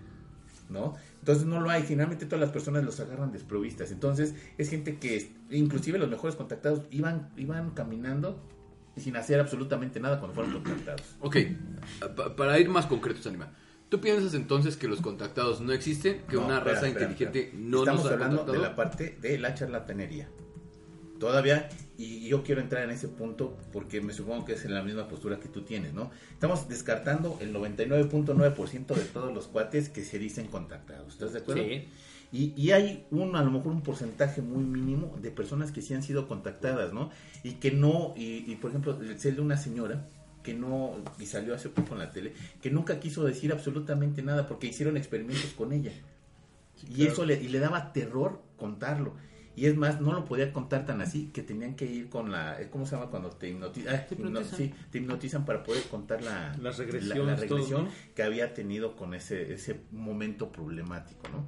¿no? 0.68 0.96
Entonces 1.22 1.44
no 1.46 1.60
lo 1.60 1.70
hay, 1.70 1.84
finalmente 1.84 2.26
todas 2.26 2.40
las 2.40 2.50
personas 2.50 2.82
los 2.84 2.98
agarran 2.98 3.30
desprovistas. 3.30 3.92
Entonces 3.92 4.34
es 4.58 4.68
gente 4.68 4.98
que, 4.98 5.30
inclusive 5.50 5.96
los 5.98 6.10
mejores 6.10 6.34
contactados, 6.34 6.82
iban, 6.90 7.30
iban 7.36 7.70
caminando 7.70 8.42
sin 8.96 9.16
hacer 9.16 9.38
absolutamente 9.38 10.00
nada 10.00 10.18
cuando 10.18 10.34
fueron 10.34 10.52
contactados. 10.54 11.02
Ok, 11.20 11.36
pa- 12.16 12.34
para 12.34 12.58
ir 12.58 12.68
más 12.68 12.86
concretos, 12.86 13.24
Anima. 13.28 13.52
¿Tú 13.88 14.00
piensas 14.00 14.34
entonces 14.34 14.76
que 14.76 14.88
los 14.88 15.00
contactados 15.00 15.60
no 15.60 15.72
existen? 15.72 16.22
¿Que 16.28 16.36
No, 16.36 16.46
una 16.46 16.58
espera, 16.58 16.74
raza 16.74 16.88
espera, 16.88 17.06
inteligente 17.10 17.40
espera. 17.44 17.62
no 17.62 17.78
Estamos 17.80 18.02
nos 18.02 18.10
ha 18.10 18.14
hablando 18.14 18.36
contactado? 18.38 18.62
de 18.62 18.68
la 18.68 18.74
parte 18.74 19.18
de 19.20 19.38
la 19.38 19.54
charlatanería. 19.54 20.28
Todavía, 21.22 21.68
y 21.98 22.26
yo 22.26 22.42
quiero 22.42 22.60
entrar 22.60 22.82
en 22.82 22.90
ese 22.90 23.06
punto 23.06 23.56
porque 23.72 24.00
me 24.00 24.12
supongo 24.12 24.44
que 24.44 24.54
es 24.54 24.64
en 24.64 24.74
la 24.74 24.82
misma 24.82 25.06
postura 25.06 25.38
que 25.38 25.46
tú 25.46 25.62
tienes, 25.62 25.94
¿no? 25.94 26.10
Estamos 26.32 26.68
descartando 26.68 27.38
el 27.40 27.54
99.9% 27.54 28.86
de 28.92 29.04
todos 29.04 29.32
los 29.32 29.46
cuates 29.46 29.88
que 29.88 30.02
se 30.02 30.18
dicen 30.18 30.48
contactados. 30.48 31.12
¿Estás 31.12 31.32
de 31.32 31.38
acuerdo? 31.38 31.62
Sí. 31.62 31.86
Y, 32.32 32.60
y 32.60 32.72
hay 32.72 33.06
un, 33.12 33.36
a 33.36 33.44
lo 33.44 33.52
mejor 33.52 33.70
un 33.70 33.82
porcentaje 33.82 34.42
muy 34.42 34.64
mínimo 34.64 35.16
de 35.22 35.30
personas 35.30 35.70
que 35.70 35.80
sí 35.80 35.94
han 35.94 36.02
sido 36.02 36.26
contactadas, 36.26 36.92
¿no? 36.92 37.10
Y 37.44 37.52
que 37.52 37.70
no, 37.70 38.14
y, 38.16 38.44
y, 38.50 38.56
por 38.56 38.70
ejemplo, 38.70 38.98
sé 39.16 39.30
de 39.30 39.40
una 39.40 39.56
señora 39.56 40.08
que 40.42 40.54
no, 40.54 40.96
y 41.20 41.26
salió 41.26 41.54
hace 41.54 41.68
poco 41.68 41.92
en 41.92 42.00
la 42.00 42.10
tele, 42.10 42.32
que 42.60 42.72
nunca 42.72 42.98
quiso 42.98 43.22
decir 43.22 43.52
absolutamente 43.52 44.22
nada 44.22 44.48
porque 44.48 44.66
hicieron 44.66 44.96
experimentos 44.96 45.52
con 45.52 45.72
ella. 45.72 45.92
y 46.82 46.94
claro. 46.96 47.12
eso 47.12 47.24
le, 47.26 47.40
y 47.40 47.46
le 47.46 47.60
daba 47.60 47.92
terror 47.92 48.42
contarlo. 48.56 49.14
Y 49.54 49.66
es 49.66 49.76
más, 49.76 50.00
no 50.00 50.12
lo 50.14 50.24
podía 50.24 50.50
contar 50.52 50.86
tan 50.86 51.02
así 51.02 51.26
que 51.32 51.42
tenían 51.42 51.74
que 51.76 51.84
ir 51.84 52.08
con 52.08 52.32
la. 52.32 52.58
¿Cómo 52.70 52.86
se 52.86 52.96
llama 52.96 53.10
cuando 53.10 53.28
te 53.30 53.50
hipnotizan? 53.50 54.06
Te 54.08 54.14
hipnotizan. 54.14 54.58
sí, 54.58 54.74
te 54.90 54.98
hipnotizan 54.98 55.44
para 55.44 55.62
poder 55.62 55.82
contar 55.84 56.22
la, 56.22 56.56
la- 56.60 56.70
regresión 56.70 57.36
todo, 57.48 57.82
¿no? 57.82 57.88
que 58.14 58.22
había 58.22 58.54
tenido 58.54 58.96
con 58.96 59.12
ese, 59.12 59.52
ese 59.52 59.82
momento 59.90 60.50
problemático, 60.50 61.28
¿no? 61.28 61.46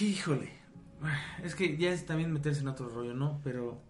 Híjole. 0.00 0.50
Es 1.42 1.54
que 1.54 1.76
ya 1.76 1.92
es 1.92 2.06
también 2.06 2.32
meterse 2.32 2.62
en 2.62 2.68
otro 2.68 2.88
rollo, 2.88 3.14
¿no? 3.14 3.40
Pero 3.44 3.80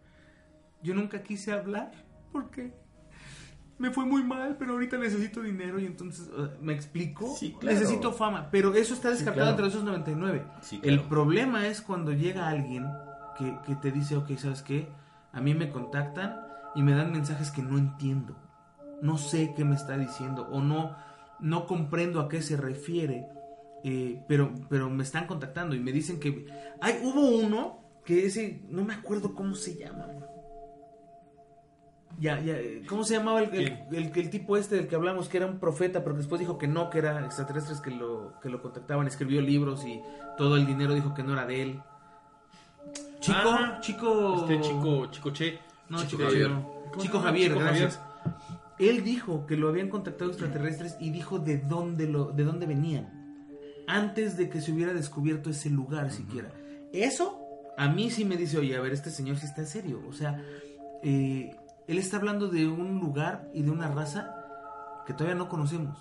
yo 0.83 0.95
nunca 0.95 1.23
quise 1.23 1.53
hablar 1.53 1.93
porque 2.33 2.73
me 3.79 3.91
fue 3.91 4.05
muy 4.05 4.23
mal, 4.23 4.57
pero 4.59 4.73
ahorita 4.75 4.97
necesito 4.99 5.43
dinero 5.43 5.79
y 5.81 5.87
entonces, 5.87 6.29
¿me 6.61 6.73
explico? 6.73 7.35
Sí, 7.37 7.55
claro. 7.59 7.79
Necesito 7.79 8.13
fama, 8.13 8.49
pero 8.51 8.75
eso 8.75 8.95
está 8.95 9.11
descartado 9.11 9.47
claro. 9.47 9.51
entre 9.51 9.67
esos 9.69 9.85
99. 9.85 10.45
Sí, 10.63 10.81
El 10.83 10.97
claro. 10.97 11.09
problema 11.09 11.67
es 11.67 11.81
cuando 11.81 12.13
llega 12.13 12.49
alguien 12.49 12.87
que, 13.37 13.57
que 13.67 13.75
te 13.77 13.91
dice, 13.91 14.17
ok, 14.17 14.31
¿sabes 14.37 14.63
qué? 14.63 14.89
A 15.33 15.41
mí 15.41 15.55
me 15.55 15.71
contactan 15.71 16.41
y 16.77 16.83
me 16.83 16.93
dan 16.95 17.11
mensajes 17.13 17.51
que 17.51 17.63
no 17.63 17.77
entiendo. 17.79 18.37
No 19.03 19.19
sé 19.19 19.53
qué 19.57 19.65
me 19.65 19.75
está 19.75 19.97
diciendo 19.99 20.49
o 20.51 20.61
no, 20.61 20.97
no 21.41 21.67
comprendo 21.67 22.21
a 22.21 22.29
qué 22.29 22.43
se 22.43 22.57
refiere. 22.57 23.27
eh, 23.83 24.23
pero, 24.29 24.55
pero 24.69 24.89
me 24.89 25.03
están 25.03 25.27
contactando 25.27 25.75
y 25.75 25.81
me 25.81 25.93
dicen 25.93 26.19
que... 26.21 26.47
Hay, 26.81 27.01
hubo 27.03 27.29
uno 27.37 27.81
que 28.05 28.25
ese, 28.27 28.63
no 28.71 28.85
me 28.85 28.95
acuerdo 28.95 29.35
cómo 29.35 29.55
se 29.55 29.77
llama. 29.77 30.07
Ya, 32.21 32.41
ya, 32.41 32.57
¿cómo 32.89 33.03
se 33.05 33.15
llamaba 33.17 33.43
el, 33.43 33.53
el, 33.55 33.79
el- 33.93 34.13
el 34.15 34.31
tipo 34.31 34.57
este 34.57 34.77
del 34.77 34.87
que 34.89 34.95
hablamos, 34.95 35.29
que 35.29 35.37
era 35.39 35.47
un 35.47 35.59
profeta, 35.59 36.05
pero 36.05 36.17
después 36.17 36.39
dijo 36.39 36.59
que 36.59 36.69
no, 36.69 36.89
que 36.89 36.99
eran 36.99 37.25
extraterrestres 37.25 37.81
que 37.81 37.91
lo, 37.91 38.35
que 38.41 38.49
lo 38.49 38.63
contactaban, 38.63 39.07
escribió 39.07 39.41
libros 39.41 39.85
y 39.85 40.01
todo 40.39 40.57
el 40.57 40.65
dinero 40.67 40.95
dijo 40.95 41.13
que 41.15 41.23
no 41.25 41.33
era 41.33 41.45
de 41.47 41.63
él. 41.63 41.81
Chico, 43.21 43.39
Ah, 43.45 43.79
chico... 43.81 44.41
Este 44.43 44.61
chico, 44.61 45.07
chico 45.11 45.31
Che. 45.31 45.59
No, 45.89 45.99
Chico 45.99 46.11
Chico 46.11 46.25
Javier. 46.25 46.51
No. 46.51 46.69
¿Cómo 46.91 47.03
Chico? 47.03 47.21
Javier, 47.21 47.49
Chico 47.53 47.61
gracias. 47.61 48.01
Él 48.79 49.03
dijo 49.05 49.47
que 49.47 49.57
lo 49.57 49.69
habían 49.69 49.89
contactado 49.89 50.31
extraterrestres 50.31 50.97
y 51.01 51.11
dijo 51.11 51.39
de 51.39 51.59
dónde 51.59 52.07
lo, 52.07 52.27
de 52.33 52.45
dónde 52.45 52.67
venían. 52.67 53.09
Antes 53.87 54.37
de 54.37 54.49
que 54.49 54.61
se 54.61 54.73
hubiera 54.73 54.93
descubierto 54.93 55.51
ese 55.51 55.71
lugar 55.71 56.11
siquiera. 56.11 56.51
Eso 56.93 57.41
a 57.77 57.89
mí 57.89 58.11
sí 58.11 58.25
me 58.25 58.37
dice, 58.37 58.59
oye, 58.59 58.77
a 58.77 58.81
ver, 58.81 58.93
este 58.93 59.11
señor 59.11 59.37
sí 59.37 59.47
está 59.47 59.63
en 59.63 59.67
serio. 59.67 60.03
O 60.09 60.13
sea, 60.13 60.43
eh, 61.03 61.55
él 61.87 61.99
está 61.99 62.17
hablando 62.17 62.49
de 62.49 62.67
un 62.67 62.99
lugar 63.01 63.49
y 63.53 63.63
de 63.63 63.71
una 63.71 63.89
raza 63.89 64.35
que 65.07 65.13
todavía 65.13 65.37
no 65.37 65.49
conocemos. 65.49 65.99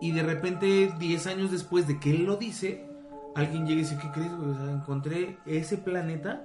Y 0.00 0.12
de 0.12 0.22
repente, 0.22 0.92
10 0.98 1.26
años 1.26 1.50
después 1.50 1.86
de 1.86 2.00
que 2.00 2.10
él 2.10 2.24
lo 2.24 2.36
dice, 2.36 2.84
alguien 3.34 3.66
llega 3.66 3.80
y 3.80 3.84
dice, 3.84 3.98
¿qué 4.00 4.10
crees, 4.10 4.32
encontré 4.68 5.38
ese 5.46 5.78
planeta, 5.78 6.44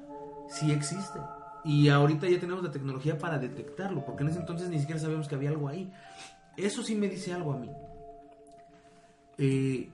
sí 0.50 0.72
existe. 0.72 1.20
Y 1.64 1.90
ahorita 1.90 2.30
ya 2.30 2.40
tenemos 2.40 2.64
la 2.64 2.72
tecnología 2.72 3.18
para 3.18 3.40
detectarlo, 3.40 4.06
porque 4.06 4.24
en 4.24 4.30
ese 4.30 4.40
entonces 4.40 4.70
ni 4.70 4.80
siquiera 4.80 5.02
sabíamos 5.02 5.28
que 5.28 5.36
había 5.36 5.50
algo 5.50 5.68
ahí. 5.68 5.92
Eso 6.56 6.84
sí 6.84 6.96
me 6.96 7.08
dice 7.08 7.34
algo 7.34 7.54
a 7.54 7.58
mí. 7.58 7.72
Eh, 9.38 9.90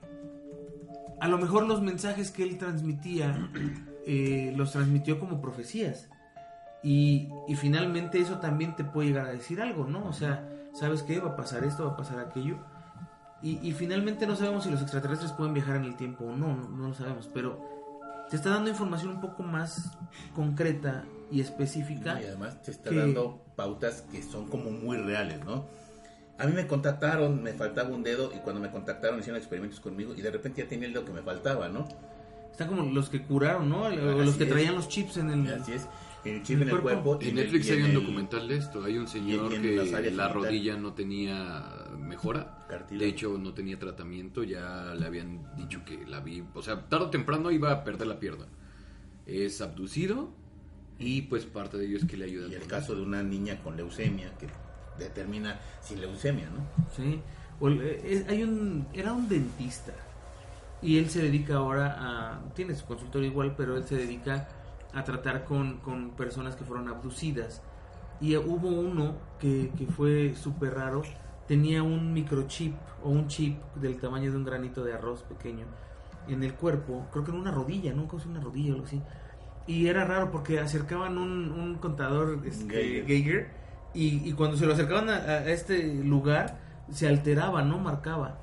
a 1.20 1.28
lo 1.28 1.38
mejor 1.38 1.66
los 1.66 1.82
mensajes 1.82 2.30
que 2.30 2.42
él 2.42 2.58
transmitía, 2.58 3.50
eh, 4.06 4.52
los 4.56 4.72
transmitió 4.72 5.18
como 5.18 5.40
profecías. 5.40 6.08
Y, 6.84 7.30
y 7.48 7.56
finalmente 7.56 8.18
eso 8.20 8.38
también 8.38 8.76
te 8.76 8.84
puede 8.84 9.08
llegar 9.08 9.26
a 9.26 9.32
decir 9.32 9.60
algo, 9.62 9.86
¿no? 9.86 10.04
O 10.06 10.12
sea, 10.12 10.46
¿sabes 10.74 11.02
qué? 11.02 11.18
Va 11.18 11.30
a 11.30 11.36
pasar 11.36 11.64
esto, 11.64 11.84
va 11.86 11.92
a 11.92 11.96
pasar 11.96 12.18
aquello. 12.20 12.58
Y, 13.42 13.58
y 13.66 13.72
finalmente 13.72 14.26
no 14.26 14.36
sabemos 14.36 14.64
si 14.64 14.70
los 14.70 14.80
extraterrestres 14.82 15.32
pueden 15.32 15.54
viajar 15.54 15.76
en 15.76 15.84
el 15.84 15.96
tiempo 15.96 16.24
o 16.24 16.36
no, 16.36 16.54
no, 16.56 16.68
no 16.68 16.88
lo 16.88 16.94
sabemos, 16.94 17.28
pero 17.32 17.58
te 18.30 18.36
está 18.36 18.50
dando 18.50 18.70
información 18.70 19.12
un 19.12 19.20
poco 19.20 19.42
más 19.42 19.90
concreta 20.34 21.04
y 21.30 21.40
específica. 21.40 22.14
No, 22.14 22.20
y 22.20 22.24
además 22.24 22.62
te 22.62 22.70
está 22.70 22.90
que- 22.90 22.96
dando 22.96 23.42
pautas 23.56 24.02
que 24.10 24.22
son 24.22 24.46
como 24.48 24.70
muy 24.70 24.96
reales, 24.98 25.44
¿no? 25.44 25.64
A 26.38 26.46
mí 26.46 26.52
me 26.52 26.66
contactaron, 26.66 27.42
me 27.42 27.52
faltaba 27.52 27.90
un 27.90 28.02
dedo 28.02 28.32
y 28.34 28.38
cuando 28.38 28.60
me 28.60 28.70
contactaron 28.70 29.20
hicieron 29.20 29.38
experimentos 29.40 29.78
conmigo 29.78 30.14
y 30.16 30.20
de 30.20 30.30
repente 30.32 30.62
ya 30.62 30.68
tenía 30.68 30.88
el 30.88 30.92
dedo 30.94 31.04
que 31.04 31.12
me 31.12 31.22
faltaba, 31.22 31.68
¿no? 31.68 31.86
Están 32.50 32.68
como 32.68 32.82
los 32.82 33.08
que 33.08 33.22
curaron, 33.22 33.68
¿no? 33.68 33.88
Los 33.88 34.28
Así 34.30 34.38
que 34.38 34.44
es. 34.44 34.50
traían 34.50 34.74
los 34.74 34.88
chips 34.88 35.16
en 35.18 35.30
el... 35.30 35.52
Así 35.54 35.72
es, 35.72 35.86
el 36.24 36.42
chip 36.42 36.56
¿En 36.56 36.68
en 36.68 36.74
el 36.74 36.80
cuerpo? 36.80 37.18
En 37.20 37.28
en 37.28 37.34
Netflix 37.36 37.70
hay 37.70 37.76
en 37.78 37.82
un 37.84 37.88
el 37.90 37.94
documental 37.94 38.48
de 38.48 38.56
esto. 38.56 38.84
Hay 38.84 38.98
un 38.98 39.06
señor 39.08 39.52
en 39.52 39.62
que 39.62 40.10
la 40.10 40.28
rodilla 40.28 40.76
no 40.76 40.92
tenía 40.94 41.64
mejora. 41.98 42.66
De 42.90 43.06
hecho, 43.06 43.36
no 43.38 43.52
tenía 43.54 43.78
tratamiento. 43.78 44.42
Ya 44.42 44.94
le 44.94 45.06
habían 45.06 45.54
dicho 45.56 45.84
que 45.84 46.06
la 46.06 46.20
vi. 46.20 46.42
O 46.54 46.62
sea, 46.62 46.80
tarde 46.88 47.06
o 47.06 47.10
temprano 47.10 47.50
iba 47.50 47.70
a 47.72 47.84
perder 47.84 48.06
la 48.06 48.18
pierna. 48.18 48.46
Es 49.26 49.60
abducido 49.60 50.30
y 50.98 51.22
pues 51.22 51.44
parte 51.44 51.76
de 51.78 51.86
ello 51.86 51.96
es 51.98 52.04
que 52.04 52.16
le 52.16 52.26
ayudan. 52.26 52.50
Y 52.50 52.54
el 52.54 52.66
caso 52.66 52.94
de 52.94 53.02
una 53.02 53.22
niña 53.22 53.60
con 53.62 53.76
leucemia 53.76 54.30
que 54.38 54.46
determina 54.98 55.58
sin 55.82 56.00
leucemia, 56.00 56.48
¿no? 56.50 56.84
Sí. 56.96 57.20
O 57.60 57.68
el- 57.68 57.80
eh, 57.82 58.00
eh, 58.04 58.26
hay 58.28 58.42
un, 58.42 58.86
era 58.92 59.12
un 59.12 59.28
dentista 59.28 59.92
y 60.82 60.98
él 60.98 61.08
se 61.08 61.22
dedica 61.22 61.56
ahora 61.56 61.96
a, 61.98 62.54
tiene 62.54 62.74
su 62.74 62.84
consultorio 62.84 63.28
igual, 63.28 63.54
pero 63.56 63.76
él 63.76 63.84
se 63.84 63.96
dedica 63.96 64.48
a 64.94 65.04
tratar 65.04 65.44
con, 65.44 65.78
con 65.78 66.10
personas 66.10 66.56
que 66.56 66.64
fueron 66.64 66.88
abducidas. 66.88 67.62
Y 68.20 68.36
hubo 68.36 68.68
uno 68.68 69.16
que, 69.38 69.70
que 69.76 69.86
fue 69.86 70.34
súper 70.36 70.74
raro, 70.74 71.02
tenía 71.46 71.82
un 71.82 72.12
microchip 72.12 72.74
o 73.02 73.10
un 73.10 73.26
chip 73.28 73.58
del 73.74 73.98
tamaño 73.98 74.30
de 74.30 74.36
un 74.36 74.44
granito 74.44 74.84
de 74.84 74.94
arroz 74.94 75.22
pequeño 75.22 75.66
en 76.28 76.42
el 76.42 76.54
cuerpo, 76.54 77.06
creo 77.12 77.24
que 77.24 77.30
en 77.30 77.36
una 77.36 77.50
rodilla, 77.50 77.92
¿no? 77.92 78.08
Como 78.08 78.22
si 78.22 78.28
una 78.28 78.40
rodilla 78.40 78.72
o 78.72 78.74
algo 78.76 78.86
así. 78.86 79.02
Y 79.66 79.88
era 79.88 80.04
raro 80.04 80.30
porque 80.30 80.58
acercaban 80.58 81.18
un, 81.18 81.50
un 81.50 81.76
contador 81.76 82.40
este, 82.46 82.72
Geiger. 82.72 83.06
Geiger 83.06 83.50
y, 83.94 84.28
y 84.28 84.32
cuando 84.32 84.56
se 84.56 84.66
lo 84.66 84.72
acercaban 84.74 85.08
a, 85.08 85.14
a 85.14 85.48
este 85.48 85.94
lugar 85.94 86.58
se 86.90 87.08
alteraba, 87.08 87.62
no 87.62 87.78
marcaba. 87.78 88.38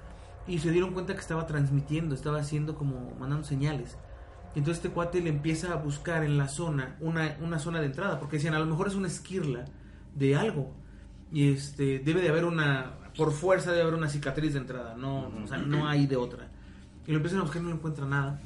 Y 0.47 0.59
se 0.59 0.71
dieron 0.71 0.93
cuenta 0.93 1.13
que 1.13 1.19
estaba 1.19 1.45
transmitiendo, 1.45 2.15
estaba 2.15 2.39
haciendo 2.39 2.75
como 2.75 3.11
mandando 3.19 3.45
señales. 3.45 3.97
Entonces 4.55 4.83
este 4.83 4.89
cuate 4.89 5.21
le 5.21 5.29
empieza 5.29 5.71
a 5.71 5.75
buscar 5.77 6.23
en 6.23 6.37
la 6.37 6.47
zona 6.49 6.97
una, 6.99 7.37
una 7.41 7.57
zona 7.59 7.79
de 7.79 7.85
entrada, 7.87 8.19
porque 8.19 8.35
decían, 8.37 8.53
a 8.53 8.59
lo 8.59 8.65
mejor 8.65 8.87
es 8.87 8.95
una 8.95 9.07
esquirla 9.07 9.65
de 10.15 10.35
algo. 10.35 10.73
Y 11.31 11.51
este 11.53 11.99
debe 11.99 12.21
de 12.21 12.27
haber 12.29 12.43
una, 12.43 12.93
por 13.15 13.31
fuerza 13.31 13.71
debe 13.71 13.83
haber 13.83 13.93
una 13.95 14.09
cicatriz 14.09 14.53
de 14.53 14.59
entrada, 14.59 14.95
no, 14.97 15.27
o 15.43 15.47
sea, 15.47 15.57
no 15.57 15.87
hay 15.87 16.05
de 16.07 16.17
otra. 16.17 16.49
Y 17.07 17.11
lo 17.11 17.17
empiezan 17.17 17.39
a 17.39 17.43
buscar 17.43 17.61
y 17.61 17.65
no 17.65 17.71
encuentra 17.71 18.05
nada. 18.05 18.41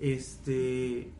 Este 0.00 1.10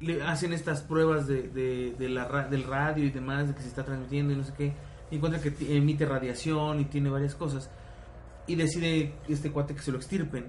le 0.00 0.22
hacen 0.22 0.52
estas 0.52 0.80
pruebas 0.82 1.26
de, 1.26 1.48
de- 1.48 1.96
de 1.98 2.48
del 2.50 2.62
radio 2.64 3.04
y 3.04 3.10
demás, 3.10 3.48
de 3.48 3.54
que 3.54 3.62
se 3.62 3.68
está 3.68 3.84
transmitiendo 3.84 4.32
y 4.32 4.36
no 4.36 4.44
sé 4.44 4.52
qué, 4.56 4.72
y 5.10 5.16
encuentra 5.16 5.42
que 5.42 5.52
emite 5.76 6.06
radiación 6.06 6.78
y 6.80 6.84
tiene 6.84 7.10
varias 7.10 7.34
cosas, 7.34 7.68
y 8.46 8.54
decide 8.54 9.14
este 9.28 9.50
cuate 9.50 9.74
que 9.74 9.82
se 9.82 9.90
lo 9.90 9.98
extirpen. 9.98 10.46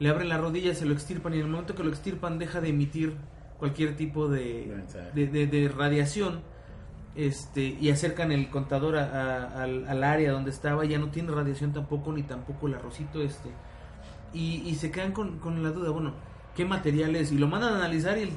Le 0.00 0.08
abren 0.08 0.28
la 0.28 0.38
rodilla, 0.38 0.74
se 0.74 0.84
lo 0.86 0.92
extirpan, 0.92 1.34
y 1.34 1.36
en 1.36 1.42
el 1.44 1.48
momento 1.50 1.74
que 1.76 1.84
lo 1.84 1.90
extirpan 1.90 2.38
deja 2.38 2.60
de 2.60 2.70
emitir 2.70 3.14
cualquier 3.58 3.96
tipo 3.96 4.28
de, 4.28 4.66
de, 5.14 5.26
de- 5.26 5.46
de 5.46 5.68
radiación, 5.68 6.40
este, 7.14 7.76
y 7.80 7.90
acercan 7.90 8.32
el 8.32 8.48
contador 8.50 8.96
a- 8.96 9.04
a- 9.04 9.62
al, 9.62 9.86
al 9.86 10.02
área 10.04 10.32
donde 10.32 10.50
estaba, 10.50 10.84
ya 10.86 10.98
no 10.98 11.10
tiene 11.10 11.30
radiación 11.32 11.72
tampoco, 11.72 12.12
ni 12.12 12.22
tampoco 12.22 12.66
el 12.68 12.74
arrocito 12.74 13.20
este, 13.22 13.50
y, 14.32 14.62
y 14.66 14.74
se 14.76 14.90
quedan 14.90 15.12
con, 15.12 15.38
con 15.38 15.62
la 15.62 15.70
duda, 15.70 15.90
bueno, 15.90 16.14
¿qué 16.56 16.64
material 16.64 17.14
es? 17.16 17.30
Y 17.32 17.38
lo 17.38 17.46
mandan 17.48 17.74
a 17.74 17.76
analizar 17.76 18.16
y 18.16 18.22
el 18.22 18.30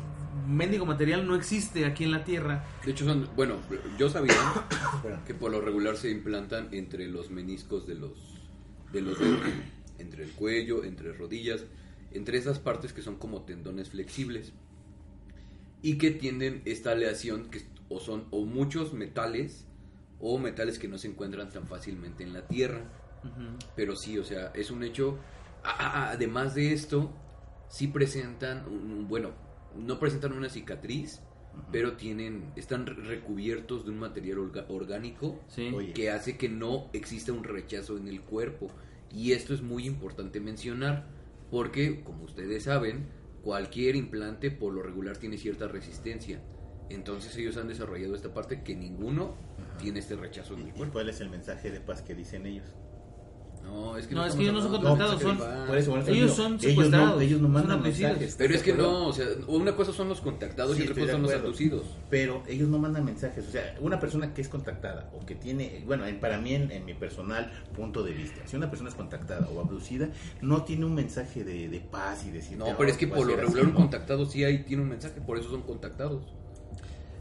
mendigo 0.50 0.86
material 0.86 1.26
no 1.28 1.36
existe 1.36 1.86
aquí 1.86 2.04
en 2.04 2.12
la 2.12 2.24
Tierra. 2.26 2.64
De 2.84 2.92
hecho, 2.92 3.06
son, 3.06 3.30
bueno, 3.36 3.56
yo 3.98 4.10
sabía 4.10 4.34
que 5.28 5.34
por 5.34 5.52
lo 5.52 5.62
regular 5.62 5.96
se 5.96 6.10
implantan 6.10 6.68
entre 6.72 7.08
los 7.08 7.30
meniscos 7.32 7.88
de 7.88 7.96
los, 7.96 8.12
de 8.92 9.02
los 9.02 9.18
entre 10.00 10.24
el 10.24 10.32
cuello, 10.32 10.84
entre 10.84 11.14
rodillas, 11.14 11.66
entre 12.12 12.38
esas 12.38 12.60
partes 12.60 12.94
que 12.94 13.02
son 13.02 13.16
como 13.18 13.42
tendones 13.44 13.90
flexibles 13.90 14.54
y 15.82 15.98
que 15.98 16.12
tienen 16.12 16.62
esta 16.66 16.92
aleación 16.92 17.50
que 17.50 17.62
o 17.90 18.00
son 18.00 18.26
o 18.32 18.46
muchos 18.46 18.94
metales 18.94 19.66
o 20.20 20.38
metales 20.38 20.80
que 20.80 20.88
no 20.88 20.98
se 20.98 21.08
encuentran 21.10 21.50
tan 21.50 21.68
fácilmente 21.68 22.24
en 22.24 22.34
la 22.34 22.48
tierra. 22.48 22.82
Pero 23.76 23.96
sí, 23.96 24.18
o 24.18 24.24
sea, 24.24 24.52
es 24.54 24.70
un 24.72 24.84
hecho. 24.84 25.18
Ah, 25.64 26.10
además 26.12 26.56
de 26.56 26.74
esto, 26.74 27.12
sí 27.70 27.88
presentan, 27.88 28.66
un- 28.68 28.92
un- 28.92 29.08
bueno, 29.08 29.32
no 29.78 30.00
presentan 30.00 30.34
una 30.34 30.50
cicatriz, 30.50 31.22
pero 31.72 31.94
tienen, 31.94 32.52
están 32.56 32.86
re- 32.86 32.96
recubiertos 32.96 33.86
de 33.86 33.92
un 33.92 34.00
material 34.00 34.40
orga- 34.40 34.66
orgánico 34.70 35.40
Sí. 35.48 35.72
Oye. 35.74 35.94
que 35.94 36.10
hace 36.10 36.38
que 36.38 36.50
no 36.50 36.90
exista 36.94 37.32
un 37.32 37.44
rechazo 37.44 37.98
en 37.98 38.08
el 38.08 38.22
cuerpo. 38.22 38.70
Y 39.14 39.34
esto 39.34 39.54
es 39.54 39.62
muy 39.62 39.86
importante 39.86 40.40
mencionar, 40.40 41.06
porque, 41.52 42.04
como 42.04 42.24
ustedes 42.24 42.64
saben, 42.64 43.06
cualquier 43.44 43.96
implante 43.96 44.50
por 44.50 44.74
lo 44.74 44.82
regular 44.82 45.18
tiene 45.18 45.38
cierta 45.38 45.68
resistencia. 45.68 46.42
Entonces 46.90 47.36
ellos 47.38 47.58
han 47.58 47.68
desarrollado 47.68 48.16
esta 48.16 48.34
parte 48.34 48.64
que 48.64 48.76
ninguno 48.76 49.36
tiene 49.80 50.00
este 50.00 50.16
rechazo 50.16 50.56
en 50.56 50.62
el 50.62 50.68
¿Y 50.70 50.72
cuerpo. 50.72 50.94
cuál 50.94 51.10
es 51.10 51.22
el 51.22 51.30
mensaje 51.30 51.72
de 51.72 51.80
paz 51.80 52.02
que 52.02 52.16
dicen 52.16 52.46
ellos? 52.46 52.68
No, 53.64 53.98
es 53.98 54.08
que 54.08 54.16
No, 54.16 54.22
es 54.26 54.34
estamos 54.34 54.36
que 54.36 54.42
ellos 54.44 54.54
no 54.54 54.62
son 54.62 54.84
No, 54.84 55.08
son- 55.08 55.18
que 55.20 55.26
Por 55.26 55.78
eso, 55.78 55.92
por 55.92 56.00
eso 56.00 56.12
Ellos 56.12 56.34
son 56.34 56.46
ellos 56.54 56.62
secuestrados, 56.62 57.16
no, 57.16 57.22
ellos 57.22 57.42
no 57.42 57.48
mandan 57.48 57.82
mensajes. 57.82 58.36
Pero 58.38 58.54
es 58.56 58.62
que 58.62 58.72
¿estás 58.72 58.86
de 58.86 58.92
no, 58.92 59.08
o 59.08 59.14
sea, 59.14 59.26
una 59.48 59.76
cosa 59.76 59.94
son 59.94 60.10
los 60.10 60.22
contactados 60.22 60.76
Sí, 60.76 60.84
y 60.84 60.88
otra 60.88 60.96
cosa 61.02 61.12
son 61.14 61.22
los 61.24 61.34
abducidos. 61.34 61.84
Pero 62.10 62.44
ellos 62.48 62.68
no 62.70 62.78
mandan 62.80 63.06
mensajes. 63.06 63.48
O 63.48 63.52
sea, 63.52 63.76
una 63.80 64.00
persona 64.00 64.34
que 64.34 64.42
es 64.42 64.50
contactada 64.50 65.10
o 65.14 65.26
que 65.26 65.36
tiene, 65.36 65.84
bueno, 65.86 66.06
en- 66.06 66.20
para 66.20 66.38
mí, 66.40 66.54
en, 66.54 66.72
en 66.72 66.86
mi 66.86 66.94
personal 66.94 67.52
punto 67.76 68.04
de 68.04 68.12
vista, 68.12 68.42
si 68.46 68.56
una 68.56 68.70
persona 68.70 68.90
es 68.90 68.96
contactada 68.96 69.48
o 69.50 69.60
abducida, 69.60 70.10
no 70.42 70.64
tiene 70.64 70.86
un 70.86 70.96
mensaje 70.96 71.44
de, 71.44 71.70
de 71.70 71.80
paz 71.80 72.26
y 72.28 72.32
decir. 72.32 72.58
No, 72.58 72.66
pero 72.78 72.90
es 72.90 72.98
que 72.98 73.08
por 73.08 73.26
lo 73.26 73.36
regular 73.36 73.66
un 73.66 73.72
contactado 73.72 74.26
sí 74.26 74.44
hay, 74.44 74.64
tiene 74.64 74.84
un 74.84 74.90
mensaje, 74.90 75.22
por 75.22 75.38
eso 75.38 75.50
son 75.50 75.62
contactados. 75.62 76.24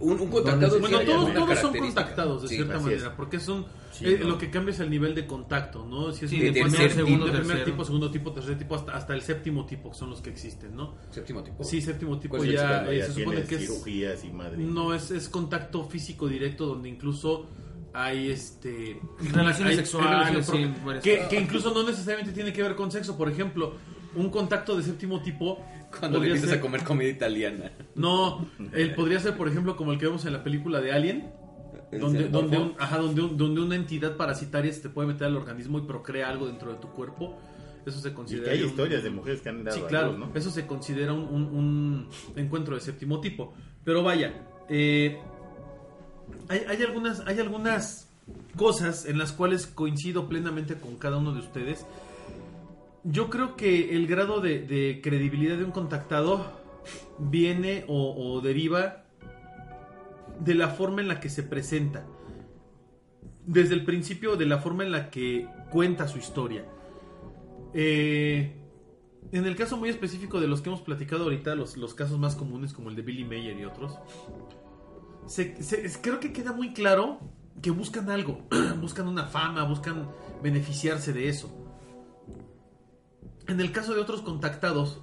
Un, 0.00 0.20
un 0.20 0.28
contactado 0.28 0.81
Bueno, 0.81 1.00
todos, 1.00 1.33
todos 1.35 1.59
son 1.61 1.76
contactados 1.76 2.42
de 2.42 2.48
Sí, 2.48 2.55
cierta 2.57 2.78
manera, 2.81 3.07
es. 3.09 3.12
porque 3.16 3.38
son 3.38 3.66
Sí, 3.92 4.07
eh, 4.07 4.18
no. 4.20 4.31
lo 4.31 4.38
que 4.38 4.50
cambia 4.50 4.72
es 4.72 4.81
el 4.81 4.90
nivel 4.90 5.14
de 5.14 5.26
contacto, 5.26 5.85
¿no? 5.87 6.11
Si 6.12 6.24
es 6.24 6.31
Sí, 6.31 6.38
de 6.40 6.50
primer, 6.52 6.70
tercer 6.72 6.92
segundo, 6.92 7.26
tipo, 7.26 7.37
primer 7.38 7.46
tercero. 7.57 7.64
tipo, 7.64 7.85
segundo 7.85 8.11
tipo, 8.11 8.33
tercer 8.33 8.59
tipo, 8.59 8.74
hasta, 8.74 8.96
hasta 8.96 9.14
el 9.14 9.20
séptimo 9.22 9.64
tipo, 9.66 9.90
que 9.90 9.96
son 9.98 10.11
los 10.11 10.20
que 10.22 10.31
existen, 10.31 10.74
¿no? 10.74 10.94
Séptimo 11.11 11.42
tipo. 11.42 11.62
Sí, 11.62 11.81
séptimo 11.81 12.18
tipo 12.18 12.42
eh, 12.42 12.52
ya 12.52 12.85
se 13.07 13.12
supone 13.12 13.42
que 13.44 13.55
es 13.57 13.61
cirugías 13.61 14.24
y 14.24 14.31
madre. 14.31 14.57
no 14.59 14.92
es, 14.94 15.11
es 15.11 15.28
contacto 15.28 15.85
físico 15.85 16.26
directo 16.26 16.66
donde 16.66 16.88
incluso 16.88 17.46
hay 17.94 18.31
este 18.31 18.98
Relaciones 19.33 19.72
hay- 19.72 19.76
sexuales, 19.76 20.11
hay 20.26 20.33
relaciones 20.33 20.76
sí, 21.02 21.11
que, 21.11 21.26
que 21.28 21.38
incluso 21.40 21.72
no 21.74 21.83
necesariamente 21.85 22.33
tiene 22.33 22.50
que 22.52 22.62
ver 22.62 22.74
con 22.74 22.90
sexo 22.90 23.18
por 23.18 23.28
ejemplo 23.28 23.74
un 24.16 24.29
contacto 24.31 24.77
de 24.77 24.83
séptimo 24.83 25.22
tipo 25.22 25.59
Cuando 25.98 26.18
le 26.18 26.27
empiezas 26.27 26.51
ser- 26.51 26.59
a 26.59 26.62
comer 26.62 26.83
comida 26.85 27.09
italiana. 27.09 27.70
no 27.94 28.46
él 28.72 28.94
podría 28.94 29.20
ser 29.20 29.37
por 29.37 29.48
ejemplo 29.48 29.77
como 29.77 29.92
el 29.92 29.98
que 29.98 30.07
vemos 30.07 30.25
en 30.25 30.33
la 30.33 30.42
película 30.44 30.81
de 30.81 30.92
Alien 30.92 31.31
¿El 31.90 32.01
donde, 32.01 32.29
donde, 32.29 32.57
un- 32.57 32.75
ajá, 32.79 32.96
donde, 32.98 33.20
un- 33.22 33.37
donde 33.37 33.61
una 33.61 33.77
entidad 33.77 34.16
parasitaria 34.16 34.72
se 34.72 34.81
te 34.81 34.88
puede 34.88 35.09
meter 35.09 35.27
al 35.27 35.37
organismo 35.37 35.79
y 35.79 35.83
procrea 35.83 36.29
algo 36.31 36.46
dentro 36.46 36.72
de 36.72 36.79
tu 36.79 36.88
cuerpo 36.88 37.38
eso 37.85 37.98
se 37.98 38.11
Y 38.11 38.12
considera 38.12 38.44
que 38.46 38.51
hay 38.53 38.62
un- 38.62 38.68
historias 38.70 39.03
de 39.03 39.11
mujeres 39.11 39.40
que 39.42 39.48
han 39.48 39.64
dado 39.64 39.77
Sí, 39.77 39.83
a 39.85 39.88
claro, 39.88 40.11
luz, 40.12 40.18
¿no? 40.20 40.31
eso 40.35 40.51
se 40.51 40.66
considera 40.66 41.12
un, 41.12 41.22
un- 41.25 41.55
un 41.55 42.09
encuentro 42.37 42.77
de 42.77 42.81
séptimo 42.81 43.20
tipo. 43.20 43.53
Pero 43.85 44.03
vaya, 44.05 44.33
eh, 44.68 45.18
hay, 46.48 46.61
hay 46.68 46.83
algunas, 46.83 47.20
hay 47.27 47.40
algunas 47.40 48.09
cosas 48.57 49.05
en 49.07 49.18
las 49.18 49.33
cuales 49.33 49.66
coincido 49.66 50.29
plenamente 50.29 50.77
con 50.77 50.96
cada 50.96 51.16
uno 51.16 51.33
de 51.33 51.40
ustedes. 51.40 51.85
Yo 53.04 53.30
creo 53.30 53.56
que 53.56 53.96
el 53.96 54.06
grado 54.06 54.40
de, 54.40 55.00
credibilidad 55.02 55.56
de 55.56 55.64
un 55.64 55.72
contactado 55.72 56.44
viene 57.18 57.84
o, 57.88 58.40
deriva 58.40 59.04
de 60.38 60.54
la 60.54 60.68
forma 60.68 61.00
en 61.00 61.08
la 61.08 61.20
que 61.20 61.28
se 61.28 61.42
presenta. 61.42 62.04
Desde 63.44 63.74
el 63.74 63.84
principio, 63.84 64.36
de 64.36 64.46
la 64.46 64.58
forma 64.58 64.84
en 64.84 64.92
la 64.92 65.10
que 65.10 65.48
cuenta 65.70 66.06
su 66.06 66.18
historia. 66.18 66.64
Eh, 67.74 68.56
en 69.32 69.46
el 69.46 69.56
caso 69.56 69.76
muy 69.76 69.88
específico 69.88 70.40
de 70.40 70.46
los 70.46 70.60
que 70.62 70.68
hemos 70.68 70.82
platicado 70.82 71.24
ahorita, 71.24 71.54
los, 71.56 71.76
los 71.76 71.94
casos 71.94 72.18
más 72.18 72.36
comunes 72.36 72.72
como 72.72 72.88
el 72.88 72.96
de 72.96 73.02
Billy 73.02 73.24
Mayer 73.24 73.58
y 73.58 73.64
otros, 73.64 73.98
se- 75.26 75.60
se- 75.62 76.00
creo 76.00 76.20
que 76.20 76.32
queda 76.32 76.52
muy 76.52 76.72
claro 76.72 77.18
que 77.60 77.70
buscan 77.70 78.10
algo, 78.10 78.46
buscan 78.80 79.08
una 79.08 79.24
fama, 79.24 79.64
buscan 79.64 80.08
beneficiarse 80.42 81.12
de 81.12 81.28
eso. 81.28 81.62
En 83.52 83.60
el 83.60 83.70
caso 83.70 83.92
de 83.92 84.00
otros 84.00 84.22
contactados, 84.22 85.02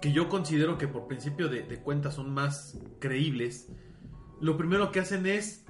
que 0.00 0.12
yo 0.12 0.28
considero 0.28 0.78
que 0.78 0.86
por 0.86 1.08
principio 1.08 1.48
de, 1.48 1.64
de 1.64 1.80
cuenta 1.80 2.12
son 2.12 2.32
más 2.32 2.78
creíbles, 3.00 3.66
lo 4.40 4.56
primero 4.56 4.92
que 4.92 5.00
hacen 5.00 5.26
es 5.26 5.64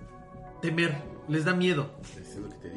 temer, 0.60 0.94
les 1.26 1.46
da 1.46 1.54
miedo. 1.54 1.98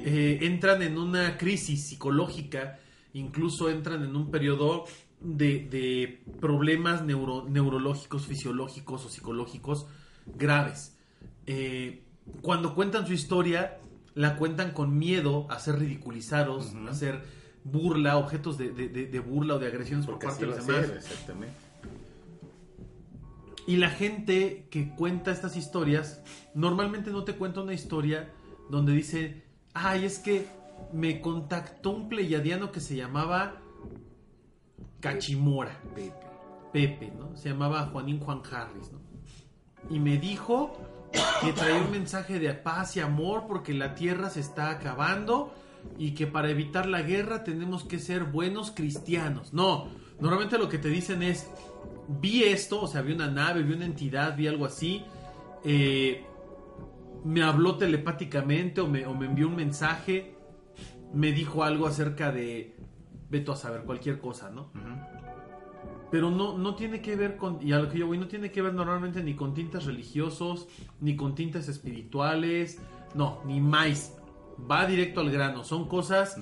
Eh, 0.05 0.39
entran 0.43 0.81
en 0.81 0.97
una 0.97 1.37
crisis 1.37 1.85
psicológica, 1.85 2.79
incluso 3.11 3.69
entran 3.69 4.05
en 4.05 4.15
un 4.15 4.31
periodo 4.31 4.85
de, 5.19 5.67
de 5.69 6.23
problemas 6.39 7.03
neuro- 7.03 7.45
neurológicos, 7.49 8.27
fisiológicos 8.27 9.05
o 9.05 9.09
psicológicos 9.09 9.85
graves. 10.27 10.97
Eh, 11.45 12.05
cuando 12.41 12.73
cuentan 12.73 13.05
su 13.05 13.11
historia, 13.11 13.79
la 14.15 14.37
cuentan 14.37 14.71
con 14.71 14.97
miedo 14.97 15.45
a 15.51 15.59
ser 15.59 15.77
ridiculizados, 15.77 16.73
a 16.89 16.93
ser 16.93 17.40
burla, 17.63 18.17
objetos 18.17 18.57
de, 18.57 18.71
de- 18.71 18.89
de- 18.89 19.19
burla 19.19 19.55
o 19.55 19.59
de 19.59 19.67
agresiones 19.67 20.05
por 20.05 20.19
parte 20.19 20.45
de 20.45 20.51
los 20.51 20.65
demás. 20.65 20.89
exactamente. 20.89 21.53
Y 23.67 23.77
la 23.77 23.89
gente 23.89 24.67
que 24.71 24.89
cuenta 24.95 25.31
estas 25.31 25.55
historias, 25.55 26.21
normalmente 26.55 27.11
no 27.11 27.23
te 27.23 27.35
cuenta 27.35 27.61
una 27.61 27.73
historia 27.73 28.29
donde 28.69 28.91
dice, 28.93 29.43
ay, 29.73 30.05
es 30.05 30.17
que 30.19 30.47
me 30.91 31.21
contactó 31.21 31.91
un 31.91 32.09
pleyadiano 32.09 32.71
que 32.71 32.79
se 32.79 32.95
llamaba 32.95 33.57
Cachimora, 34.99 35.79
Pepe. 35.95 36.13
Pepe, 36.73 37.11
¿no? 37.17 37.35
Se 37.37 37.49
llamaba 37.49 37.85
Juanín 37.87 38.19
Juan 38.19 38.41
Harris, 38.51 38.91
¿no? 38.91 38.99
Y 39.89 39.99
me 39.99 40.17
dijo 40.17 40.77
que 41.41 41.51
traía 41.53 41.81
un 41.81 41.91
mensaje 41.91 42.39
de 42.39 42.53
paz 42.53 42.95
y 42.95 42.99
amor 43.01 43.43
porque 43.47 43.73
la 43.73 43.93
tierra 43.95 44.29
se 44.29 44.39
está 44.39 44.69
acabando 44.69 45.53
y 45.97 46.11
que 46.11 46.27
para 46.27 46.49
evitar 46.49 46.87
la 46.87 47.01
guerra 47.01 47.43
tenemos 47.43 47.83
que 47.83 47.99
ser 47.99 48.25
buenos 48.25 48.71
cristianos. 48.71 49.53
No, 49.53 49.87
normalmente 50.19 50.57
lo 50.57 50.69
que 50.69 50.77
te 50.77 50.89
dicen 50.89 51.23
es, 51.23 51.49
vi 52.07 52.43
esto, 52.43 52.81
o 52.81 52.87
sea, 52.87 53.01
vi 53.01 53.13
una 53.13 53.29
nave, 53.29 53.63
vi 53.63 53.73
una 53.73 53.85
entidad, 53.85 54.35
vi 54.35 54.47
algo 54.47 54.65
así, 54.65 55.03
eh, 55.63 56.25
me 57.23 57.43
habló 57.43 57.77
telepáticamente 57.77 58.81
o 58.81 58.87
me, 58.87 59.05
o 59.05 59.13
me 59.13 59.27
envió 59.27 59.47
un 59.47 59.55
mensaje, 59.55 60.35
me 61.13 61.31
dijo 61.31 61.63
algo 61.63 61.87
acerca 61.87 62.31
de, 62.31 62.75
veto 63.31 63.53
a 63.53 63.55
saber, 63.55 63.83
cualquier 63.83 64.19
cosa, 64.19 64.49
¿no? 64.49 64.69
Pero 66.11 66.29
no, 66.29 66.57
no 66.57 66.75
tiene 66.75 67.01
que 67.01 67.15
ver 67.15 67.37
con, 67.37 67.65
y 67.65 67.71
a 67.71 67.79
lo 67.79 67.89
que 67.89 67.99
yo 67.99 68.07
voy, 68.07 68.17
no 68.17 68.27
tiene 68.27 68.51
que 68.51 68.61
ver 68.61 68.73
normalmente 68.73 69.23
ni 69.23 69.33
con 69.33 69.53
tintes 69.53 69.85
religiosos, 69.85 70.67
ni 70.99 71.15
con 71.15 71.33
tintes 71.33 71.69
espirituales, 71.69 72.79
no, 73.15 73.41
ni 73.45 73.61
más. 73.61 74.17
Va 74.69 74.85
directo 74.85 75.21
al 75.21 75.31
grano. 75.31 75.63
Son 75.63 75.87
cosas 75.87 76.37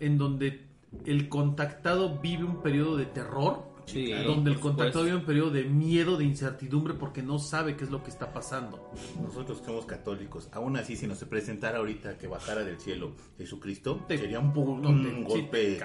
en 0.00 0.18
donde 0.18 0.66
el 1.04 1.28
contactado 1.28 2.18
vive 2.20 2.44
un 2.44 2.62
periodo 2.62 2.96
de 2.96 3.06
terror, 3.06 3.68
Sí, 3.86 4.12
donde 4.24 4.52
el 4.52 4.60
contactado 4.60 5.04
vive 5.04 5.16
un 5.16 5.24
periodo 5.24 5.50
de 5.50 5.64
miedo, 5.64 6.16
de 6.16 6.24
incertidumbre, 6.24 6.94
porque 6.94 7.22
no 7.24 7.40
sabe 7.40 7.74
qué 7.76 7.82
es 7.82 7.90
lo 7.90 8.04
que 8.04 8.10
está 8.10 8.32
pasando. 8.32 8.92
Nosotros 9.20 9.58
que 9.58 9.64
somos 9.66 9.84
católicos, 9.84 10.48
aún 10.52 10.76
así, 10.76 10.94
si 10.94 11.08
nos 11.08 11.18
se 11.18 11.26
presentara 11.26 11.78
ahorita 11.78 12.16
que 12.16 12.28
bajara 12.28 12.62
del 12.62 12.78
cielo 12.78 13.12
Jesucristo, 13.36 14.04
Te- 14.06 14.16
sería 14.18 14.38
un, 14.38 14.56
un 14.56 15.02
te- 15.02 15.10
sí, 15.10 15.22
golpe, 15.24 15.78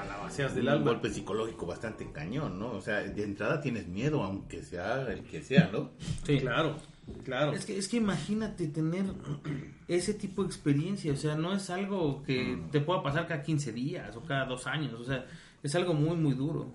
del 0.53 0.67
un 0.67 0.83
golpe 0.85 1.09
psicológico 1.09 1.65
bastante 1.65 2.11
cañón, 2.11 2.59
¿no? 2.59 2.73
O 2.73 2.81
sea, 2.81 3.01
de 3.01 3.23
entrada 3.23 3.59
tienes 3.59 3.87
miedo, 3.87 4.21
aunque 4.23 4.61
sea 4.61 5.11
el 5.11 5.23
que 5.23 5.41
sea, 5.41 5.69
¿no? 5.73 5.89
Sí. 6.27 6.39
Claro, 6.41 6.75
claro. 7.23 7.53
Es 7.53 7.65
que, 7.65 7.77
es 7.77 7.87
que 7.87 7.97
imagínate 7.97 8.67
tener 8.67 9.05
ese 9.87 10.13
tipo 10.13 10.41
de 10.43 10.47
experiencia, 10.47 11.13
o 11.13 11.15
sea, 11.17 11.35
no 11.35 11.53
es 11.53 11.69
algo 11.69 12.23
que 12.23 12.57
te 12.71 12.81
pueda 12.81 13.03
pasar 13.03 13.27
cada 13.27 13.43
15 13.43 13.71
días 13.71 14.15
o 14.15 14.21
cada 14.23 14.45
dos 14.45 14.65
años, 14.67 14.93
o 14.93 15.03
sea, 15.05 15.25
es 15.63 15.75
algo 15.75 15.93
muy, 15.93 16.15
muy 16.17 16.33
duro. 16.33 16.71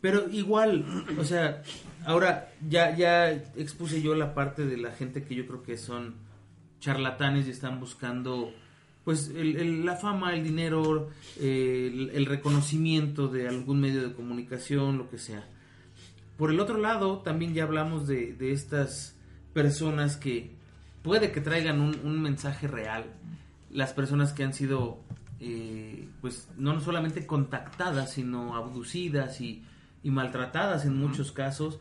Pero 0.00 0.30
igual, 0.30 0.84
o 1.18 1.24
sea, 1.24 1.62
ahora 2.06 2.50
ya, 2.68 2.96
ya 2.96 3.30
expuse 3.30 4.00
yo 4.00 4.14
la 4.14 4.32
parte 4.34 4.64
de 4.64 4.76
la 4.78 4.92
gente 4.92 5.22
que 5.24 5.34
yo 5.34 5.46
creo 5.46 5.62
que 5.62 5.76
son 5.76 6.14
charlatanes 6.80 7.46
y 7.46 7.50
están 7.50 7.78
buscando 7.80 8.52
pues 9.04 9.28
el- 9.34 9.56
el- 9.56 9.84
la 9.86 9.96
fama, 9.96 10.34
el 10.34 10.42
dinero, 10.44 11.08
eh, 11.38 11.90
el, 11.92 12.10
el 12.10 12.26
reconocimiento 12.26 13.28
de 13.28 13.48
algún 13.48 13.80
medio 13.80 14.02
de 14.06 14.12
comunicación, 14.14 14.98
lo 14.98 15.08
que 15.10 15.18
sea. 15.18 15.44
Por 16.36 16.50
el 16.50 16.60
otro 16.60 16.78
lado, 16.78 17.18
también 17.18 17.52
ya 17.54 17.64
hablamos 17.64 18.06
de, 18.06 18.32
de 18.34 18.52
estas 18.52 19.16
personas 19.52 20.16
que 20.16 20.54
puede 21.02 21.32
que 21.32 21.40
traigan 21.40 21.80
un, 21.80 21.98
un 22.04 22.20
mensaje 22.20 22.68
real. 22.68 23.04
Las 23.70 23.92
personas 23.92 24.32
que 24.32 24.44
han 24.44 24.52
sido, 24.52 25.00
eh, 25.40 26.08
pues, 26.20 26.48
no 26.56 26.80
solamente 26.80 27.26
contactadas, 27.26 28.14
sino 28.14 28.56
abducidas 28.56 29.40
y, 29.40 29.62
y 30.02 30.10
maltratadas 30.10 30.84
en 30.84 30.96
muchos 30.96 31.32
casos. 31.32 31.78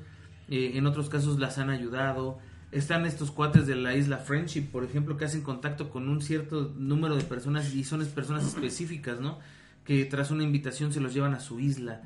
Eh, 0.49 0.72
en 0.76 0.86
otros 0.86 1.09
casos 1.09 1.39
las 1.39 1.57
han 1.57 1.70
ayudado. 1.70 2.39
Están 2.72 3.05
estos 3.05 3.32
cuates 3.32 3.65
de 3.65 3.76
la 3.76 3.95
isla 3.95 4.17
Friendship, 4.17 4.70
por 4.72 4.84
ejemplo, 4.84 5.17
que 5.17 5.26
hacen 5.26 5.41
contacto 5.41 5.89
con 5.89 6.07
un 6.07 6.22
cierto 6.22 6.74
número 6.78 7.15
de 7.15 7.24
personas 7.24 7.74
y 7.74 7.84
son 7.84 8.05
personas 8.07 8.45
específicas, 8.45 9.20
¿no? 9.20 9.39
Que 9.84 10.05
tras 10.05 10.30
una 10.30 10.43
invitación 10.43 10.93
se 10.93 10.99
los 10.99 11.13
llevan 11.13 11.34
a 11.34 11.39
su 11.39 11.59
isla. 11.59 12.03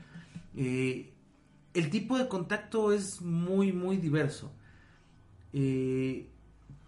Eh, 0.55 1.11
el 1.73 1.89
tipo 1.89 2.17
de 2.17 2.27
contacto 2.27 2.93
es 2.93 3.21
muy, 3.21 3.73
muy 3.73 3.97
diverso. 3.97 4.53
Eh, 5.53 6.29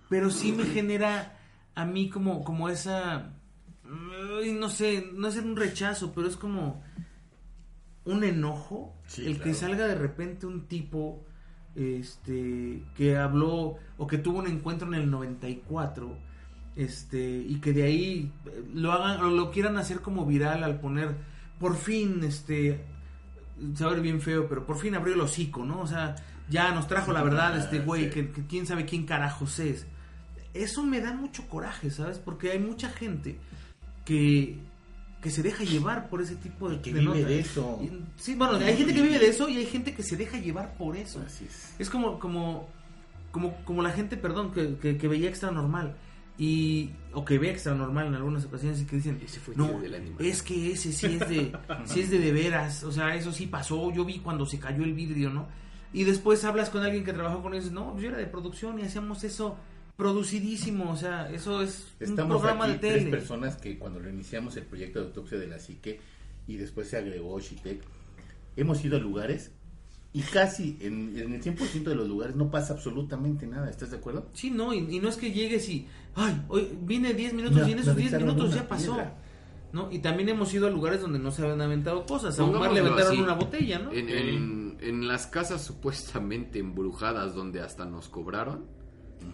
pero 0.10 0.30
sí 0.30 0.52
me 0.52 0.66
genera 0.66 1.38
a 1.76 1.86
mí 1.86 2.10
como, 2.10 2.44
como 2.44 2.70
esa... 2.70 3.32
No 3.84 4.70
sé, 4.70 5.12
no 5.14 5.28
es 5.28 5.38
un 5.38 5.56
rechazo, 5.56 6.12
pero 6.14 6.28
es 6.28 6.36
como 6.36 6.84
un 8.06 8.24
enojo 8.24 8.96
Sí, 9.08 9.26
el 9.26 9.40
que 9.40 9.54
salga 9.54 9.88
de 9.88 9.96
repente 9.96 10.48
un 10.48 10.68
tipo 10.68 11.24
este 11.76 12.84
que 12.96 13.18
habló 13.18 13.78
o 13.98 14.08
que 14.08 14.18
tuvo 14.18 14.40
un 14.40 14.48
encuentro 14.48 14.88
en 14.88 14.96
el 14.96 15.12
94 15.12 16.18
este 16.76 17.20
y 17.20 17.60
que 17.60 17.74
de 17.74 17.84
ahí 17.84 18.32
eh, 18.46 18.64
lo 18.74 18.92
hagan 18.94 19.24
o 19.24 19.30
lo 19.30 19.52
quieran 19.52 19.78
hacer 19.78 20.00
como 20.00 20.26
viral 20.26 20.64
al 20.64 20.80
poner 20.80 21.16
por 21.60 21.76
fin 21.76 22.24
este 22.24 22.84
saber 23.76 24.02
bien 24.02 24.22
feo 24.22 24.48
pero 24.48 24.66
por 24.66 24.78
fin 24.78 24.96
abrió 24.96 25.14
el 25.14 25.22
hocico 25.22 25.66
no 25.66 25.82
o 25.82 25.88
sea 25.88 26.16
ya 26.50 26.72
nos 26.72 26.88
trajo 26.88 27.12
la 27.12 27.24
verdad 27.24 27.58
este 27.58 27.80
güey 27.80 28.10
que, 28.10 28.30
que 28.32 28.46
quién 28.46 28.66
sabe 28.66 28.86
quién 28.86 29.06
carajos 29.06 29.60
es 29.60 29.86
eso 30.54 30.84
me 30.84 31.02
da 31.02 31.14
mucho 31.14 31.48
coraje 31.48 31.90
sabes 31.92 32.20
porque 32.20 32.52
hay 32.52 32.60
mucha 32.60 32.90
gente 32.90 33.38
que 34.06 34.60
que 35.22 35.32
se 35.32 35.42
deja 35.42 35.64
llevar 35.64 36.08
por 36.08 36.22
ese 36.22 36.36
tipo 36.36 36.70
de 36.70 36.80
que 36.82 36.94
de 36.94 37.00
vive 37.00 37.14
notas. 37.16 37.28
de 37.28 37.40
eso. 37.40 37.80
Sí 38.16 38.36
bueno 38.36 38.58
hay 38.58 38.78
gente 38.78 38.94
que 38.94 39.02
vive 39.02 39.18
de 39.18 39.30
eso 39.30 39.50
y 39.50 39.58
hay 39.58 39.66
gente 39.66 39.96
que 39.96 40.04
se 40.04 40.16
deja 40.16 40.38
llevar 40.38 40.76
por 40.78 40.96
eso 40.96 41.20
Así 41.26 41.46
es. 41.46 41.74
es 41.80 41.90
como, 41.90 42.20
como, 42.20 42.70
como, 43.32 43.56
como 43.66 43.82
la 43.82 43.90
gente, 43.90 44.18
perdón, 44.18 44.52
que, 44.52 44.78
que, 44.78 44.98
que 44.98 45.08
veía 45.08 45.28
extra 45.28 45.50
normal. 45.50 45.96
Y, 46.38 46.92
o 47.14 47.24
que 47.26 47.40
ve 47.40 47.50
extra 47.50 47.74
normal 47.74 48.08
en 48.08 48.16
algunas 48.16 48.46
ocasiones 48.46 48.82
y 48.82 48.86
que 48.86 48.98
dicen, 48.98 49.20
Ese 49.24 49.40
fue 49.40 49.56
no, 49.56 49.80
del 49.80 49.96
Animal". 49.96 50.24
es 50.24 50.44
que 50.44 50.74
ese 50.74 50.92
sí 50.94 51.08
es 51.20 51.28
de, 51.28 51.52
sí 51.86 52.02
es 52.02 52.10
de 52.12 52.20
de 52.20 52.32
veras, 52.32 52.84
o 52.84 52.92
sea, 52.92 53.16
eso 53.16 53.32
sí 53.32 53.48
pasó, 53.48 53.92
yo 53.92 54.06
vi 54.06 54.20
cuando 54.20 54.46
se 54.46 54.60
cayó 54.60 54.84
el 54.84 54.94
vidrio, 54.94 55.30
¿no? 55.32 55.48
Y 55.96 56.04
después 56.04 56.44
hablas 56.44 56.70
con 56.70 56.84
alguien 56.84 57.06
que 57.06 57.14
trabajó 57.14 57.42
con 57.42 57.54
ellos, 57.54 57.72
no, 57.72 57.94
pues 57.94 58.04
yo 58.04 58.10
era 58.10 58.18
de 58.18 58.26
producción 58.28 58.78
y 58.80 58.84
hacíamos 58.84 59.24
eso 59.24 59.56
producidísimo, 59.96 60.92
o 60.92 60.98
sea, 60.98 61.32
eso 61.32 61.62
es 61.62 61.86
un 62.02 62.16
programa 62.16 62.66
aquí 62.66 62.74
de 62.74 62.80
tres 62.80 62.94
tele. 62.96 63.12
personas 63.12 63.56
que 63.56 63.80
cuando 63.80 64.02
lo 64.02 64.10
iniciamos 64.10 64.58
el 64.58 64.64
proyecto 64.66 65.00
de 65.00 65.06
autopsia 65.06 65.38
de 65.38 65.48
la 65.48 65.58
psique 65.58 66.02
y 66.48 66.58
después 66.58 66.90
se 66.90 66.98
agregó 66.98 67.40
Shitec, 67.40 67.82
hemos 68.58 68.84
ido 68.84 68.98
a 68.98 69.00
lugares 69.00 69.52
y 70.12 70.22
casi 70.22 70.78
en, 70.82 71.18
en 71.18 71.34
el 71.34 71.42
100% 71.42 71.84
de 71.84 71.96
los 71.96 72.10
lugares 72.10 72.36
no 72.36 72.52
pasa 72.52 72.74
absolutamente 72.74 73.48
nada, 73.48 73.70
¿estás 73.70 73.92
de 73.92 73.98
acuerdo? 73.98 74.28
Sí, 74.34 74.52
no, 74.52 74.74
y, 74.74 74.80
y 74.80 75.00
no 75.00 75.08
es 75.08 75.16
que 75.16 75.32
llegues 75.32 75.70
y, 75.70 75.88
ay, 76.16 76.42
hoy 76.50 76.78
vine 76.82 77.14
10 77.14 77.34
minutos 77.36 77.66
y 77.66 77.72
en 77.72 77.80
esos 77.80 77.96
10 77.96 78.14
aventaron 78.16 78.36
minutos 78.36 78.56
ya 78.56 78.68
pasó. 78.68 78.96
piedra. 78.96 79.16
¿No? 79.76 79.92
Y 79.92 80.00
también 80.00 80.30
hemos 80.30 80.54
ido 80.54 80.68
a 80.68 80.70
lugares 80.70 81.02
donde 81.02 81.20
no 81.20 81.32
se 81.32 81.42
habían 81.42 81.60
aventado 81.60 82.06
cosas. 82.06 82.40
A 82.40 82.44
Omar 82.46 82.72
le 82.72 82.80
Pongámoslo 82.80 82.82
aventaron 82.94 83.12
así. 83.14 83.22
una 83.22 83.34
botella, 83.34 83.80
¿no? 83.80 83.92
En, 83.92 84.10
en- 84.10 84.78
en 84.80 85.08
las 85.08 85.28
casas 85.28 85.66
supuestamente 85.66 86.60
embrujadas 86.60 87.36
donde 87.36 87.60
hasta 87.60 87.84
nos 87.84 88.08
cobraron, 88.08 88.66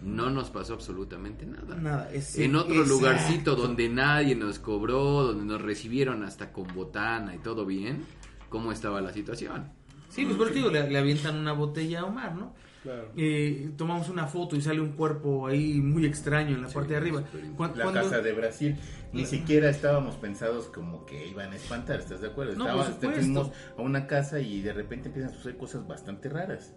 no 0.02 0.30
nos 0.30 0.50
pasó 0.50 0.74
absolutamente 0.74 1.46
nada. 1.46 1.76
Nada, 1.76 2.10
es- 2.12 2.36
en 2.38 2.56
otro 2.56 2.74
exacto. 2.74 2.92
lugarcito 2.94 3.54
donde 3.54 3.88
nadie 3.88 4.34
nos 4.34 4.58
cobró, 4.58 5.22
donde 5.28 5.44
nos 5.44 5.62
recibieron 5.62 6.24
hasta 6.24 6.52
con 6.52 6.66
botana 6.74 7.36
y 7.36 7.38
todo 7.38 7.64
bien, 7.64 8.04
¿cómo 8.48 8.72
estaba 8.72 9.00
la 9.00 9.12
situación? 9.12 9.70
Sí, 10.08 10.24
pues 10.36 10.52
digo, 10.52 10.70
le, 10.70 10.90
le 10.90 10.98
avientan 10.98 11.36
una 11.38 11.52
botella 11.52 12.00
a 12.00 12.04
Omar, 12.06 12.34
¿no? 12.34 12.52
Claro. 12.82 13.10
Eh, 13.16 13.70
tomamos 13.76 14.08
una 14.08 14.26
foto 14.26 14.56
y 14.56 14.60
sale 14.60 14.80
un 14.80 14.92
cuerpo 14.92 15.46
ahí 15.46 15.80
muy 15.80 16.04
extraño 16.04 16.56
en 16.56 16.62
la 16.62 16.68
Sí, 16.68 16.74
parte 16.74 16.90
de 16.90 16.96
arriba. 16.96 17.20
súper 17.20 17.50
Cuan- 17.52 17.76
La 17.76 17.84
cuando- 17.84 18.02
casa 18.02 18.20
de 18.20 18.32
Brasil, 18.32 18.76
ni 19.12 19.24
siquiera 19.24 19.70
estábamos 19.70 20.16
pensados 20.16 20.66
como 20.66 21.06
que 21.06 21.28
iban 21.28 21.52
a 21.52 21.56
espantar, 21.56 22.00
¿estás 22.00 22.20
de 22.20 22.28
acuerdo? 22.28 22.54
No, 22.56 22.64
Estaba- 22.64 22.84
por 22.84 22.92
supuesto. 22.94 23.20
fuimos 23.22 23.50
a 23.78 23.82
una 23.82 24.06
casa 24.06 24.40
y 24.40 24.62
de 24.62 24.72
repente 24.72 25.08
empiezan 25.08 25.30
a 25.32 25.34
suceder 25.34 25.56
cosas 25.58 25.86
bastante 25.86 26.28
raras. 26.28 26.72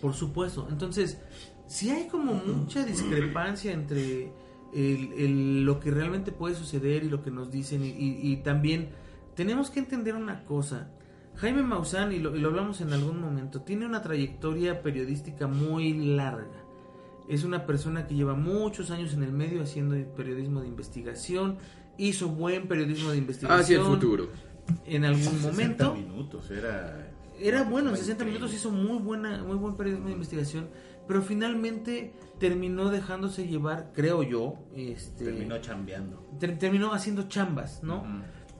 Por 0.00 0.12
supuesto. 0.14 0.66
Entonces, 0.70 1.18
sí 1.66 1.88
hay 1.90 2.08
como 2.08 2.34
mucha 2.34 2.84
discrepancia 2.84 3.72
entre 3.72 4.32
el- 4.74 5.12
el- 5.16 5.64
lo 5.64 5.78
que 5.78 5.92
realmente 5.92 6.32
puede 6.32 6.56
suceder 6.56 7.04
y 7.04 7.08
lo 7.08 7.22
que 7.22 7.30
nos 7.30 7.52
dicen. 7.52 7.84
Y, 7.84 7.90
y- 7.90 8.32
y 8.32 8.36
también 8.38 8.88
tenemos 9.36 9.70
que 9.70 9.78
entender 9.78 10.16
una 10.16 10.44
cosa. 10.44 10.90
Jaime 11.36 11.62
Maussan, 11.62 12.12
y 12.12 12.18
lo, 12.20 12.36
y 12.36 12.40
lo 12.40 12.48
hablamos 12.48 12.80
en 12.80 12.92
algún 12.92 13.20
momento, 13.20 13.62
tiene 13.62 13.86
una 13.86 14.02
trayectoria 14.02 14.82
periodística 14.82 15.46
muy 15.46 15.92
larga. 15.94 16.46
Es 17.28 17.42
una 17.44 17.66
persona 17.66 18.06
que 18.06 18.14
lleva 18.14 18.34
muchos 18.34 18.90
años 18.90 19.14
en 19.14 19.22
el 19.22 19.32
medio 19.32 19.62
haciendo 19.62 19.96
periodismo 20.14 20.60
de 20.60 20.68
investigación. 20.68 21.56
Hizo 21.96 22.28
buen 22.28 22.68
periodismo 22.68 23.10
de 23.10 23.18
investigación. 23.18 23.60
Hacia 23.60 23.78
el 23.78 23.84
futuro. 23.84 24.28
En 24.84 25.04
algún 25.04 25.22
60 25.22 25.50
momento. 25.50 25.94
minutos, 25.94 26.50
era... 26.50 27.10
Era 27.40 27.64
bueno, 27.64 27.88
en 27.90 27.96
Fue 27.96 28.04
60 28.04 28.24
increíble. 28.24 28.38
minutos 28.38 28.54
hizo 28.54 28.70
muy 28.70 28.98
buena, 29.02 29.42
muy 29.42 29.56
buen 29.56 29.74
periodismo 29.74 30.06
de 30.06 30.12
investigación, 30.12 30.68
pero 31.08 31.20
finalmente 31.20 32.14
terminó 32.38 32.90
dejándose 32.90 33.48
llevar, 33.48 33.90
creo 33.92 34.22
yo, 34.22 34.54
este 34.76 35.24
Terminó 35.24 35.58
chambeando. 35.58 36.24
ter- 36.38 36.58
terminó 36.60 36.92
haciendo 36.94 37.24
chambas, 37.28 37.82
¿no? 37.82 38.04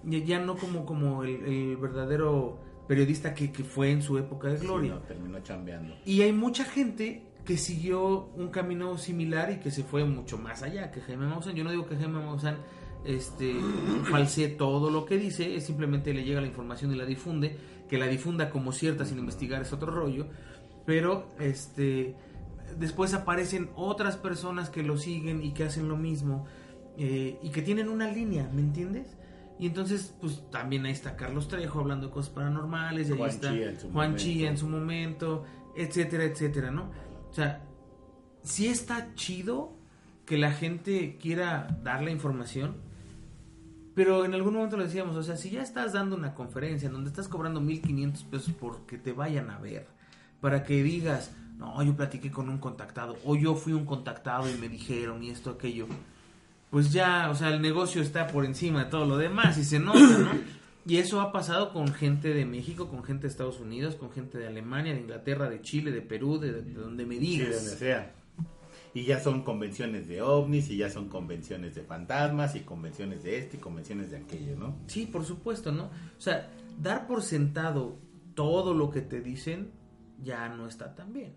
Ya, 0.05 0.19
ya 0.19 0.41
no 0.41 0.57
como, 0.57 0.85
como 0.87 1.23
el, 1.23 1.37
el 1.45 1.77
verdadero 1.77 2.59
periodista 2.87 3.35
que, 3.35 3.51
que 3.53 3.65
fue 3.65 3.91
en 3.91 4.03
su 4.03 4.19
época 4.19 4.49
de 4.49 4.59
Sí, 4.59 4.67
gloria. 4.67 4.95
no, 4.95 5.01
terminó 5.01 5.41
chambeando. 5.41 5.95
Y 6.05 6.23
hay 6.23 6.33
mucha 6.33 6.65
gente 6.65 7.23
que 7.45 7.57
siguió 7.57 8.27
un 8.37 8.49
camino 8.49 8.97
similar 8.99 9.51
y 9.53 9.57
que 9.59 9.71
se 9.71 9.83
fue 9.83 10.05
mucho 10.05 10.39
más 10.39 10.63
allá 10.63 10.91
que 10.91 11.01
Jaime 11.01 11.27
Maussan. 11.27 11.55
Yo 11.55 11.65
no 11.65 11.71
digo 11.71 11.87
que 11.87 11.97
Jaime 11.97 12.21
Maussan 12.21 12.57
este, 13.05 13.55
falsee 14.11 14.49
todo 14.49 14.91
lo 14.91 15.05
que 15.05 15.19
dice, 15.19 15.55
es 15.57 15.65
simplemente 15.67 16.15
le 16.15 16.25
llega 16.25 16.41
la 16.41 16.47
información 16.47 16.93
y 16.93 16.97
la 16.97 17.05
difunde. 17.05 17.57
Que 17.89 17.99
la 17.99 18.07
difunda 18.07 18.49
como 18.49 18.73
cierta 18.73 19.05
sin 19.05 19.19
investigar 19.19 19.61
es 19.61 19.73
otro 19.75 19.93
rollo. 19.93 20.27
Pero 20.87 21.29
este 21.39 22.15
después 22.79 23.13
aparecen 23.15 23.71
otras 23.77 24.17
personas 24.17 24.71
que 24.71 24.83
lo 24.83 24.97
siguen 24.97 25.43
y 25.45 25.53
que 25.53 25.65
hacen 25.65 25.89
lo 25.89 25.97
mismo 25.97 26.47
eh, 26.97 27.39
y 27.43 27.51
que 27.51 27.63
tienen 27.63 27.89
una 27.89 28.11
línea, 28.11 28.51
¿me 28.53 28.63
entiendes? 28.63 29.17
Y 29.59 29.67
entonces, 29.67 30.15
pues 30.21 30.43
también 30.51 30.85
ahí 30.85 30.93
está 30.93 31.17
Carlos 31.17 31.49
Trejo 31.49 31.81
hablando 31.81 32.09
de 32.09 32.13
cosas 32.13 32.31
paranormales, 32.31 33.09
y 33.09 33.13
ahí 33.13 33.19
Juan 33.19 33.31
está 33.31 33.53
Chía 33.53 33.71
en 33.71 33.81
su 33.81 33.91
Juan 33.91 33.95
momento. 33.95 34.23
Chía 34.23 34.51
en 34.51 34.59
su 34.59 34.69
momento, 34.69 35.45
etcétera, 35.77 36.25
etcétera, 36.25 36.71
¿no? 36.71 36.91
O 37.31 37.33
sea, 37.33 37.63
sí 38.43 38.67
está 38.67 39.15
chido 39.15 39.77
que 40.27 40.39
la 40.39 40.53
gente 40.53 41.19
quiera 41.21 41.79
dar 41.83 42.03
la 42.03 42.11
información, 42.11 42.77
pero 43.95 44.25
en 44.25 44.35
algún 44.35 44.55
momento 44.55 44.77
lo 44.77 44.85
decíamos, 44.85 45.17
o 45.17 45.23
sea, 45.23 45.37
si 45.37 45.51
ya 45.51 45.63
estás 45.63 45.93
dando 45.93 46.17
una 46.17 46.35
conferencia 46.35 46.87
en 46.87 46.93
donde 46.93 47.11
estás 47.11 47.29
cobrando 47.29 47.61
1500 47.61 48.25
pesos 48.25 48.55
porque 48.59 48.99
te 48.99 49.13
vayan 49.13 49.51
a 49.51 49.59
ver, 49.59 49.87
para 50.41 50.65
que 50.65 50.83
digas, 50.83 51.33
no, 51.59 51.81
yo 51.83 51.95
platiqué 51.95 52.31
con 52.31 52.49
un 52.49 52.59
contactado, 52.59 53.17
o 53.25 53.37
yo 53.37 53.55
fui 53.55 53.73
un 53.73 53.87
contactado 53.87 54.51
y 54.51 54.55
me 54.55 54.69
dijeron 54.69 55.23
y 55.23 55.31
esto, 55.31 55.51
aquello, 55.51 55.87
pues 56.75 56.93
ya, 56.93 57.31
o 57.31 57.37
sea, 57.37 57.51
el 57.55 57.63
negocio 57.63 58.03
está 58.03 58.27
por 58.27 58.45
encima 58.45 58.83
de 58.83 58.91
todo 58.91 59.07
lo 59.07 59.17
demás 59.17 59.57
y 59.59 59.65
se 59.65 59.79
nota, 59.79 60.01
¿no? 60.19 60.29
Y 60.87 60.97
eso 60.97 61.21
ha 61.21 61.31
pasado 61.31 61.73
con 61.73 61.87
gente 61.95 62.35
de 62.35 62.45
México, 62.45 62.89
con 62.89 63.05
gente 63.05 63.23
de 63.23 63.29
Estados 63.29 63.61
Unidos, 63.61 63.95
con 63.95 64.11
gente 64.11 64.39
de 64.39 64.49
Alemania, 64.49 64.93
de 64.93 64.99
Inglaterra, 65.03 65.49
de 65.49 65.63
Chile, 65.63 65.93
de 65.93 66.01
Perú, 66.03 66.41
de, 66.41 66.51
de 66.63 66.73
donde 66.75 67.07
me 67.07 67.15
Sí, 67.15 67.21
digas. 67.21 67.55
donde 67.65 67.71
sea. 67.79 68.13
Y 68.93 69.05
ya 69.05 69.21
son 69.21 69.45
convenciones 69.45 70.09
de 70.09 70.21
ovnis, 70.21 70.69
y 70.71 70.77
ya 70.79 70.91
son 70.91 71.09
convenciones 71.09 71.77
de 71.77 71.83
fantasmas, 71.85 72.57
y 72.57 72.61
convenciones 72.63 73.23
de 73.23 73.39
este, 73.39 73.57
y 73.57 73.61
convenciones 73.61 74.11
de 74.11 74.17
aquello, 74.17 74.57
¿no? 74.57 74.75
Sí, 74.89 75.07
por 75.07 75.25
supuesto, 75.25 75.71
¿no? 75.71 75.85
O 75.85 76.21
sea, 76.21 76.51
dar 76.83 77.07
por 77.07 77.23
sentado 77.23 77.97
todo 78.35 78.75
lo 78.75 78.91
que 78.91 79.01
te 79.01 79.21
dicen 79.21 79.71
ya 80.25 80.49
no 80.49 80.67
está 80.67 80.93
tan 80.97 81.13
bien. 81.13 81.35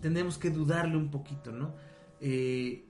Tenemos 0.00 0.38
que 0.38 0.50
dudarle 0.50 0.96
un 0.96 1.10
poquito, 1.10 1.50
¿no? 1.50 1.74
Eh, 2.20 2.86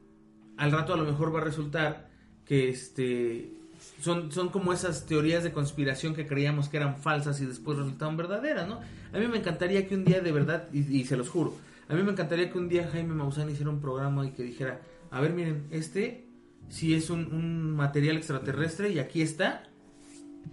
al 0.60 0.72
rato 0.72 0.92
a 0.92 0.96
lo 0.98 1.04
mejor 1.04 1.34
va 1.34 1.40
a 1.40 1.44
resultar 1.44 2.10
que 2.44 2.68
este 2.68 3.50
son, 3.98 4.30
son 4.30 4.50
como 4.50 4.74
esas 4.74 5.06
teorías 5.06 5.42
de 5.42 5.52
conspiración 5.52 6.14
que 6.14 6.26
creíamos 6.26 6.68
que 6.68 6.76
eran 6.76 6.98
falsas 6.98 7.40
y 7.40 7.46
después 7.46 7.78
resultaron 7.78 8.18
verdaderas, 8.18 8.68
¿no? 8.68 8.78
A 9.12 9.18
mí 9.18 9.26
me 9.26 9.38
encantaría 9.38 9.88
que 9.88 9.94
un 9.94 10.04
día 10.04 10.20
de 10.20 10.32
verdad, 10.32 10.68
y, 10.70 10.80
y 10.80 11.04
se 11.06 11.16
los 11.16 11.30
juro, 11.30 11.56
a 11.88 11.94
mí 11.94 12.02
me 12.02 12.12
encantaría 12.12 12.50
que 12.50 12.58
un 12.58 12.68
día 12.68 12.90
Jaime 12.92 13.14
Maussan 13.14 13.48
hiciera 13.48 13.70
un 13.70 13.80
programa 13.80 14.26
y 14.26 14.32
que 14.32 14.42
dijera, 14.42 14.82
a 15.10 15.20
ver, 15.22 15.32
miren, 15.32 15.66
este 15.70 16.28
sí 16.68 16.94
es 16.94 17.08
un, 17.08 17.32
un 17.32 17.74
material 17.74 18.18
extraterrestre 18.18 18.90
y 18.90 18.98
aquí 18.98 19.22
está, 19.22 19.62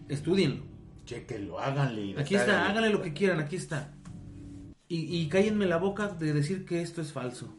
estudienlo. 0.08 0.64
Chequenlo, 1.04 1.60
háganle. 1.60 2.16
Aquí 2.18 2.36
está, 2.36 2.70
háganle 2.70 2.92
lo 2.92 3.02
que 3.02 3.12
quieran, 3.12 3.42
aquí 3.42 3.58
está. 3.58 3.94
Y, 4.88 5.18
y 5.18 5.28
cállenme 5.28 5.66
la 5.66 5.78
boca 5.78 6.08
de 6.08 6.32
decir 6.32 6.66
que 6.66 6.82
esto 6.82 7.02
es 7.02 7.12
falso. 7.12 7.57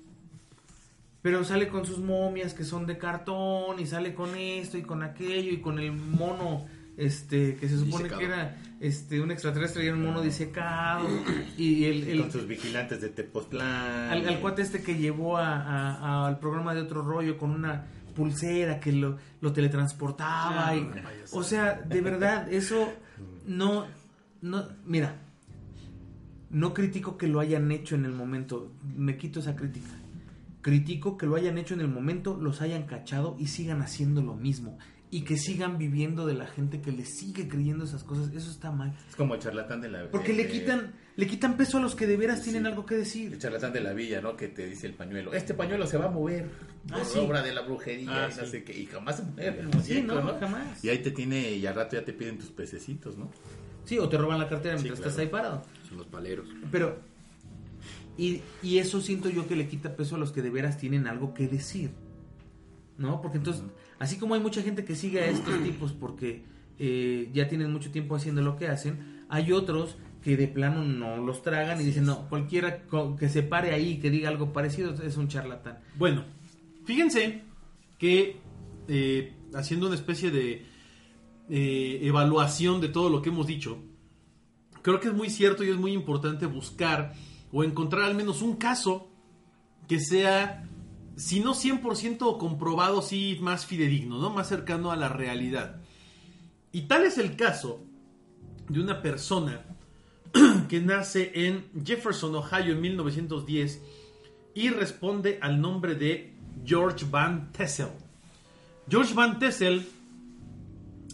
Pero 1.22 1.42
sale 1.44 1.68
con 1.68 1.84
sus 1.84 1.98
momias 1.98 2.54
que 2.54 2.64
son 2.64 2.86
de 2.86 2.96
cartón 2.98 3.80
y 3.80 3.86
sale 3.86 4.14
con 4.14 4.34
esto 4.36 4.78
y 4.78 4.82
con 4.82 5.02
aquello 5.02 5.50
y 5.52 5.60
con 5.60 5.78
el 5.78 5.92
mono 5.92 6.66
este 6.96 7.54
que 7.56 7.68
se 7.68 7.76
supone 7.78 8.04
Disecado. 8.04 8.18
que 8.20 8.24
era 8.26 8.56
este 8.80 9.20
un 9.20 9.30
extraterrestre 9.30 9.84
y 9.84 9.86
era 9.88 9.96
un 9.96 10.04
mono 10.04 10.20
disecado 10.20 11.06
y 11.58 11.84
el, 11.84 12.04
el- 12.08 12.20
Con 12.22 12.32
sus 12.32 12.46
vigilantes 12.46 13.00
de 13.00 13.08
Tepoztlán. 13.10 14.10
al, 14.10 14.26
al 14.28 14.40
cuate 14.40 14.62
este 14.62 14.82
que 14.82 14.96
llevó 14.96 15.36
a- 15.36 15.60
a- 15.62 15.94
a- 15.96 16.26
al 16.28 16.38
programa 16.38 16.74
de 16.74 16.80
otro 16.82 17.02
rollo 17.02 17.36
con 17.38 17.50
una 17.50 17.84
pulsera 18.16 18.80
que 18.80 18.92
lo, 18.92 19.16
lo 19.40 19.52
teletransportaba 19.52 20.74
y, 20.74 20.88
o 21.32 21.42
sea 21.44 21.74
de 21.74 22.00
verdad 22.00 22.52
eso 22.52 22.92
no 23.46 23.86
no 24.42 24.66
mira 24.84 25.14
no 26.50 26.74
critico 26.74 27.16
que 27.16 27.28
lo 27.28 27.38
hayan 27.40 27.70
hecho 27.70 27.94
en 27.94 28.04
el 28.06 28.12
momento 28.12 28.72
me 28.96 29.16
quito 29.16 29.38
esa 29.40 29.54
crítica 29.54 29.86
critico 30.62 31.16
que 31.16 31.26
lo 31.26 31.36
hayan 31.36 31.58
hecho 31.58 31.74
en 31.74 31.80
el 31.80 31.88
momento 31.88 32.36
los 32.40 32.60
hayan 32.62 32.84
cachado 32.84 33.36
y 33.38 33.46
sigan 33.46 33.80
haciendo 33.82 34.22
lo 34.22 34.34
mismo 34.34 34.78
y 35.10 35.22
que 35.22 35.38
sigan 35.38 35.78
viviendo 35.78 36.26
de 36.26 36.34
la 36.34 36.46
gente 36.46 36.82
que 36.82 36.92
les 36.92 37.16
sigue 37.16 37.48
creyendo 37.48 37.84
esas 37.84 38.04
cosas 38.04 38.28
eso 38.34 38.50
está 38.50 38.70
mal 38.70 38.94
Es 39.08 39.16
como 39.16 39.34
el 39.34 39.40
charlatán 39.40 39.80
de 39.80 39.88
la 39.88 40.10
porque 40.10 40.32
le 40.34 40.46
quitan 40.48 40.92
le 41.16 41.26
quitan 41.26 41.56
peso 41.56 41.78
a 41.78 41.80
los 41.80 41.94
que 41.94 42.06
de 42.06 42.16
veras 42.16 42.42
tienen 42.42 42.66
algo 42.66 42.84
que 42.84 42.94
decir 42.96 43.32
El 43.32 43.38
charlatán 43.38 43.72
de 43.72 43.80
la 43.80 43.92
villa, 43.92 44.20
¿no? 44.20 44.36
Que 44.36 44.46
te 44.48 44.66
dice 44.66 44.86
el 44.86 44.94
pañuelo. 44.94 45.32
Este 45.32 45.52
pañuelo 45.54 45.84
se 45.86 45.96
va 45.98 46.04
a 46.06 46.10
mover 46.10 46.48
por 46.88 46.98
Ah, 47.00 47.04
sí. 47.04 47.18
obra 47.18 47.42
de 47.42 47.52
la 47.52 47.62
brujería 47.62 48.26
Ah, 48.26 48.28
y 48.32 48.36
no 48.36 48.44
sí. 48.44 48.50
sé 48.52 48.64
qué. 48.64 48.78
Y 48.78 48.86
jamás 48.86 49.16
se 49.16 49.22
mueve 49.24 49.60
el 49.60 49.72
Sí, 49.82 49.94
muñeco, 50.02 50.20
no, 50.20 50.38
jamás. 50.38 50.84
Y 50.84 50.90
ahí 50.90 50.98
te 50.98 51.10
tiene, 51.10 51.52
y 51.52 51.66
al 51.66 51.74
rato 51.74 51.96
ya 51.96 52.04
te 52.04 52.12
piden 52.12 52.38
tus 52.38 52.50
pececitos, 52.50 53.16
¿no? 53.18 53.30
Sí, 53.84 53.98
o 53.98 54.08
te 54.08 54.16
roban 54.16 54.38
la 54.38 54.48
cartera 54.48 54.74
mientras 54.76 54.98
claro. 55.00 55.10
estás 55.10 55.20
ahí 55.24 55.28
parado. 55.28 55.62
Son 55.88 55.98
los 55.98 56.06
paleros. 56.06 56.46
Pero, 56.70 57.00
y, 58.18 58.42
y 58.62 58.78
eso 58.78 59.00
siento 59.00 59.30
yo 59.30 59.46
que 59.46 59.56
le 59.56 59.68
quita 59.68 59.96
peso 59.96 60.16
a 60.16 60.18
los 60.18 60.32
que 60.32 60.42
de 60.42 60.50
veras 60.50 60.76
tienen 60.76 61.06
algo 61.06 61.32
que 61.32 61.46
decir. 61.48 61.90
¿No? 62.98 63.22
Porque 63.22 63.38
entonces, 63.38 63.62
así 64.00 64.18
como 64.18 64.34
hay 64.34 64.40
mucha 64.40 64.60
gente 64.60 64.84
que 64.84 64.96
sigue 64.96 65.20
a 65.20 65.26
estos 65.26 65.62
tipos 65.62 65.92
porque 65.92 66.42
eh, 66.80 67.30
ya 67.32 67.48
tienen 67.48 67.72
mucho 67.72 67.92
tiempo 67.92 68.16
haciendo 68.16 68.42
lo 68.42 68.56
que 68.56 68.66
hacen, 68.66 69.24
hay 69.28 69.52
otros 69.52 69.96
que 70.22 70.36
de 70.36 70.48
plano 70.48 70.84
no 70.84 71.18
los 71.18 71.42
tragan 71.42 71.80
y 71.80 71.84
dicen, 71.84 72.06
no, 72.06 72.28
cualquiera 72.28 72.82
que 73.18 73.28
se 73.28 73.44
pare 73.44 73.72
ahí 73.72 73.92
y 73.92 73.98
que 73.98 74.10
diga 74.10 74.28
algo 74.28 74.52
parecido 74.52 74.94
es 75.02 75.16
un 75.16 75.28
charlatán. 75.28 75.78
Bueno, 75.96 76.24
fíjense 76.84 77.42
que 77.98 78.36
eh, 78.88 79.32
haciendo 79.54 79.86
una 79.86 79.94
especie 79.94 80.32
de 80.32 80.66
eh, 81.48 82.00
evaluación 82.02 82.80
de 82.80 82.88
todo 82.88 83.10
lo 83.10 83.22
que 83.22 83.28
hemos 83.28 83.46
dicho, 83.46 83.78
creo 84.82 84.98
que 84.98 85.08
es 85.08 85.14
muy 85.14 85.30
cierto 85.30 85.62
y 85.62 85.70
es 85.70 85.76
muy 85.76 85.92
importante 85.92 86.46
buscar 86.46 87.14
o 87.52 87.64
encontrar 87.64 88.04
al 88.04 88.14
menos 88.14 88.42
un 88.42 88.56
caso 88.56 89.08
que 89.86 90.00
sea, 90.00 90.68
si 91.16 91.40
no 91.40 91.54
100% 91.54 92.38
comprobado, 92.38 93.02
sí 93.02 93.38
más 93.40 93.66
fidedigno, 93.66 94.18
¿no? 94.18 94.30
Más 94.30 94.48
cercano 94.48 94.90
a 94.90 94.96
la 94.96 95.08
realidad. 95.08 95.80
Y 96.72 96.82
tal 96.82 97.04
es 97.04 97.18
el 97.18 97.36
caso 97.36 97.82
de 98.68 98.80
una 98.80 99.00
persona 99.00 99.64
que 100.68 100.80
nace 100.80 101.32
en 101.34 101.70
Jefferson, 101.84 102.34
Ohio, 102.34 102.74
en 102.74 102.80
1910 102.80 103.80
y 104.54 104.68
responde 104.70 105.38
al 105.40 105.60
nombre 105.60 105.94
de 105.94 106.34
George 106.64 107.06
Van 107.10 107.50
Tessel. 107.52 107.88
George 108.90 109.14
Van 109.14 109.38
Tessel 109.38 109.86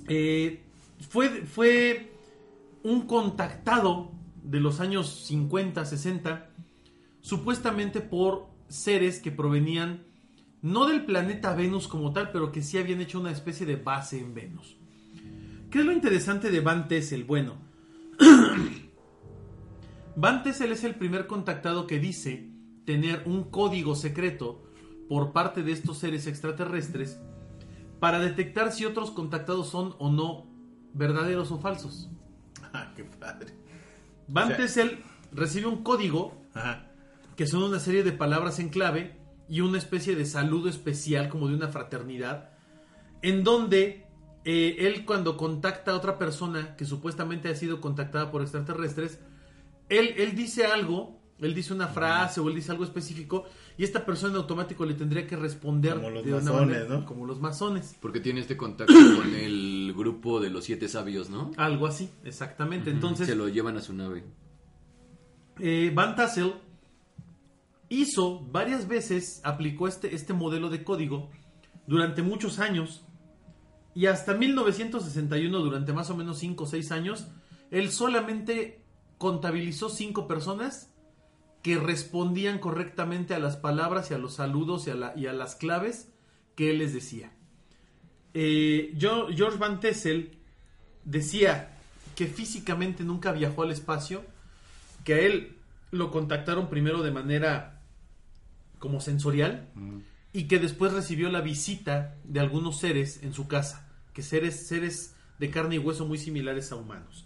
eh, 0.08 0.62
fue, 1.08 1.46
fue 1.46 2.10
un 2.82 3.06
contactado 3.06 4.13
de 4.44 4.60
los 4.60 4.78
años 4.80 5.24
50, 5.26 5.84
60, 5.84 6.50
supuestamente 7.20 8.00
por 8.00 8.46
seres 8.68 9.20
que 9.20 9.32
provenían 9.32 10.04
no 10.62 10.86
del 10.86 11.04
planeta 11.04 11.54
Venus 11.54 11.88
como 11.88 12.12
tal, 12.12 12.30
pero 12.30 12.52
que 12.52 12.62
sí 12.62 12.78
habían 12.78 13.00
hecho 13.00 13.20
una 13.20 13.32
especie 13.32 13.66
de 13.66 13.76
base 13.76 14.18
en 14.18 14.34
Venus. 14.34 14.76
¿Qué 15.70 15.80
es 15.80 15.84
lo 15.84 15.92
interesante 15.92 16.50
de 16.50 16.60
Van 16.60 16.88
Tessel? 16.88 17.24
Bueno, 17.24 17.56
Van 20.16 20.42
Tessel 20.42 20.72
es 20.72 20.84
el 20.84 20.94
primer 20.94 21.26
contactado 21.26 21.86
que 21.86 21.98
dice 21.98 22.48
tener 22.86 23.22
un 23.26 23.44
código 23.50 23.94
secreto 23.94 24.62
por 25.08 25.32
parte 25.32 25.62
de 25.62 25.72
estos 25.72 25.98
seres 25.98 26.26
extraterrestres 26.26 27.20
para 28.00 28.18
detectar 28.18 28.72
si 28.72 28.84
otros 28.84 29.10
contactados 29.10 29.68
son 29.68 29.94
o 29.98 30.10
no 30.10 30.46
verdaderos 30.92 31.50
o 31.50 31.58
falsos. 31.58 32.10
Ah, 32.76 32.92
qué 32.96 33.04
padre. 33.04 33.54
Sea- 34.48 34.56
Tessel 34.56 34.98
recibe 35.32 35.66
un 35.66 35.82
código 35.82 36.40
Ajá. 36.54 36.90
que 37.36 37.46
son 37.46 37.62
una 37.64 37.78
serie 37.80 38.02
de 38.02 38.12
palabras 38.12 38.58
en 38.58 38.68
clave 38.68 39.16
y 39.48 39.60
una 39.60 39.78
especie 39.78 40.16
de 40.16 40.24
saludo 40.24 40.68
especial 40.68 41.28
como 41.28 41.48
de 41.48 41.54
una 41.54 41.68
fraternidad, 41.68 42.50
en 43.22 43.44
donde 43.44 44.06
eh, 44.44 44.76
él 44.80 45.04
cuando 45.04 45.36
contacta 45.36 45.90
a 45.92 45.94
otra 45.96 46.18
persona 46.18 46.76
que 46.76 46.84
supuestamente 46.84 47.48
ha 47.48 47.54
sido 47.54 47.80
contactada 47.80 48.30
por 48.30 48.42
extraterrestres, 48.42 49.20
él, 49.88 50.14
él 50.16 50.34
dice 50.34 50.66
algo, 50.66 51.20
él 51.40 51.54
dice 51.54 51.74
una 51.74 51.88
frase 51.88 52.40
o 52.40 52.48
él 52.48 52.54
dice 52.54 52.70
algo 52.72 52.84
específico 52.84 53.44
y 53.76 53.82
esta 53.84 54.06
persona 54.06 54.32
en 54.34 54.36
automático 54.38 54.84
le 54.84 54.94
tendría 54.94 55.26
que 55.26 55.36
responder 55.36 55.94
Como 55.96 56.10
los 56.10 56.24
de 56.24 56.32
una 56.34 56.42
masones, 56.42 56.66
manera- 56.78 56.88
¿no? 57.00 57.04
Como 57.06 57.26
los 57.26 57.40
masones. 57.40 57.96
Porque 58.00 58.20
tiene 58.20 58.40
este 58.40 58.56
contacto 58.56 58.92
con 59.16 59.34
el 59.34 59.92
grupo 59.96 60.40
de 60.40 60.50
los 60.50 60.64
siete 60.64 60.88
sabios, 60.88 61.30
¿no? 61.30 61.50
Algo 61.56 61.86
así, 61.86 62.08
exactamente. 62.24 62.90
Entonces, 62.90 63.26
Se 63.26 63.34
lo 63.34 63.48
llevan 63.48 63.76
a 63.76 63.80
su 63.82 63.92
nave. 63.94 64.24
eh, 65.58 65.90
Van 65.94 66.14
Tassel 66.16 66.54
hizo 67.88 68.40
varias 68.50 68.88
veces, 68.88 69.40
aplicó 69.44 69.88
este, 69.88 70.14
este 70.14 70.32
modelo 70.32 70.70
de 70.70 70.84
código 70.84 71.30
durante 71.86 72.22
muchos 72.22 72.58
años 72.58 73.04
y 73.94 74.06
hasta 74.06 74.34
1961, 74.34 75.58
durante 75.60 75.92
más 75.92 76.10
o 76.10 76.16
menos 76.16 76.38
5 76.38 76.64
o 76.64 76.66
6 76.66 76.90
años, 76.92 77.28
él 77.70 77.90
solamente 77.90 78.82
contabilizó 79.18 79.88
5 79.88 80.26
personas 80.26 80.90
que 81.64 81.78
respondían 81.78 82.58
correctamente 82.60 83.34
a 83.34 83.38
las 83.40 83.56
palabras 83.56 84.10
y 84.10 84.14
a 84.14 84.18
los 84.18 84.34
saludos 84.34 84.86
y 84.86 84.90
a, 84.90 84.94
la- 84.94 85.12
y 85.16 85.26
a 85.26 85.32
las 85.32 85.56
claves 85.56 86.12
que 86.54 86.70
él 86.70 86.78
les 86.78 86.92
decía. 86.94 87.32
Eh, 88.34 88.94
George 88.98 89.58
Van 89.58 89.80
Tessel 89.80 90.36
decía 91.04 91.76
que 92.16 92.26
físicamente 92.26 93.02
nunca 93.02 93.32
viajó 93.32 93.62
al 93.62 93.70
espacio, 93.70 94.22
que 95.04 95.14
a 95.14 95.18
él 95.20 95.56
lo 95.90 96.10
contactaron 96.10 96.68
primero 96.68 97.02
de 97.02 97.10
manera 97.12 97.80
como 98.78 99.00
sensorial 99.00 99.70
y 100.34 100.44
que 100.48 100.58
después 100.58 100.92
recibió 100.92 101.30
la 101.30 101.40
visita 101.40 102.16
de 102.24 102.40
algunos 102.40 102.78
seres 102.78 103.22
en 103.22 103.32
su 103.32 103.48
casa, 103.48 103.88
que 104.12 104.22
seres 104.22 104.66
seres 104.66 105.14
de 105.38 105.50
carne 105.50 105.76
y 105.76 105.78
hueso 105.78 106.04
muy 106.06 106.18
similares 106.18 106.72
a 106.72 106.76
humanos. 106.76 107.24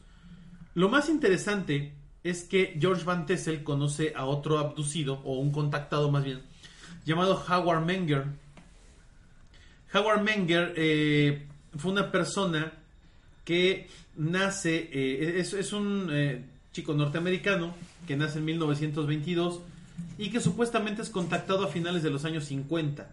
Lo 0.75 0.89
más 0.89 1.09
interesante 1.09 1.95
es 2.29 2.45
que 2.45 2.77
George 2.81 3.05
Van 3.05 3.27
Tessel 3.27 3.63
conoce 3.63 4.13
a 4.15 4.27
otro 4.27 4.59
abducido 4.59 5.21
o 5.25 5.39
un 5.39 5.53
contactado 5.53 6.11
más 6.11 6.25
bien 6.25 6.41
llamado 7.09 7.43
Howard 7.49 7.85
Menger. 7.85 8.27
Howard 9.95 10.23
Menger 10.23 10.75
eh, 10.77 11.47
fue 11.77 11.93
una 11.93 12.13
persona 12.13 12.73
que 13.45 13.89
nace, 14.17 14.91
eh, 14.93 15.41
es, 15.41 15.73
un 15.73 16.09
eh, 16.13 16.45
chico 16.73 16.93
norteamericano 16.93 17.75
que 18.07 18.15
nace 18.15 18.39
en 18.39 18.45
1922 18.45 19.61
y 20.19 20.31
que 20.31 20.41
supuestamente 20.41 21.01
es 21.01 21.09
contactado 21.09 21.65
a 21.65 21.69
finales 21.69 22.03
de 22.03 22.11
los 22.11 22.27
años 22.27 22.45
50. 22.45 23.11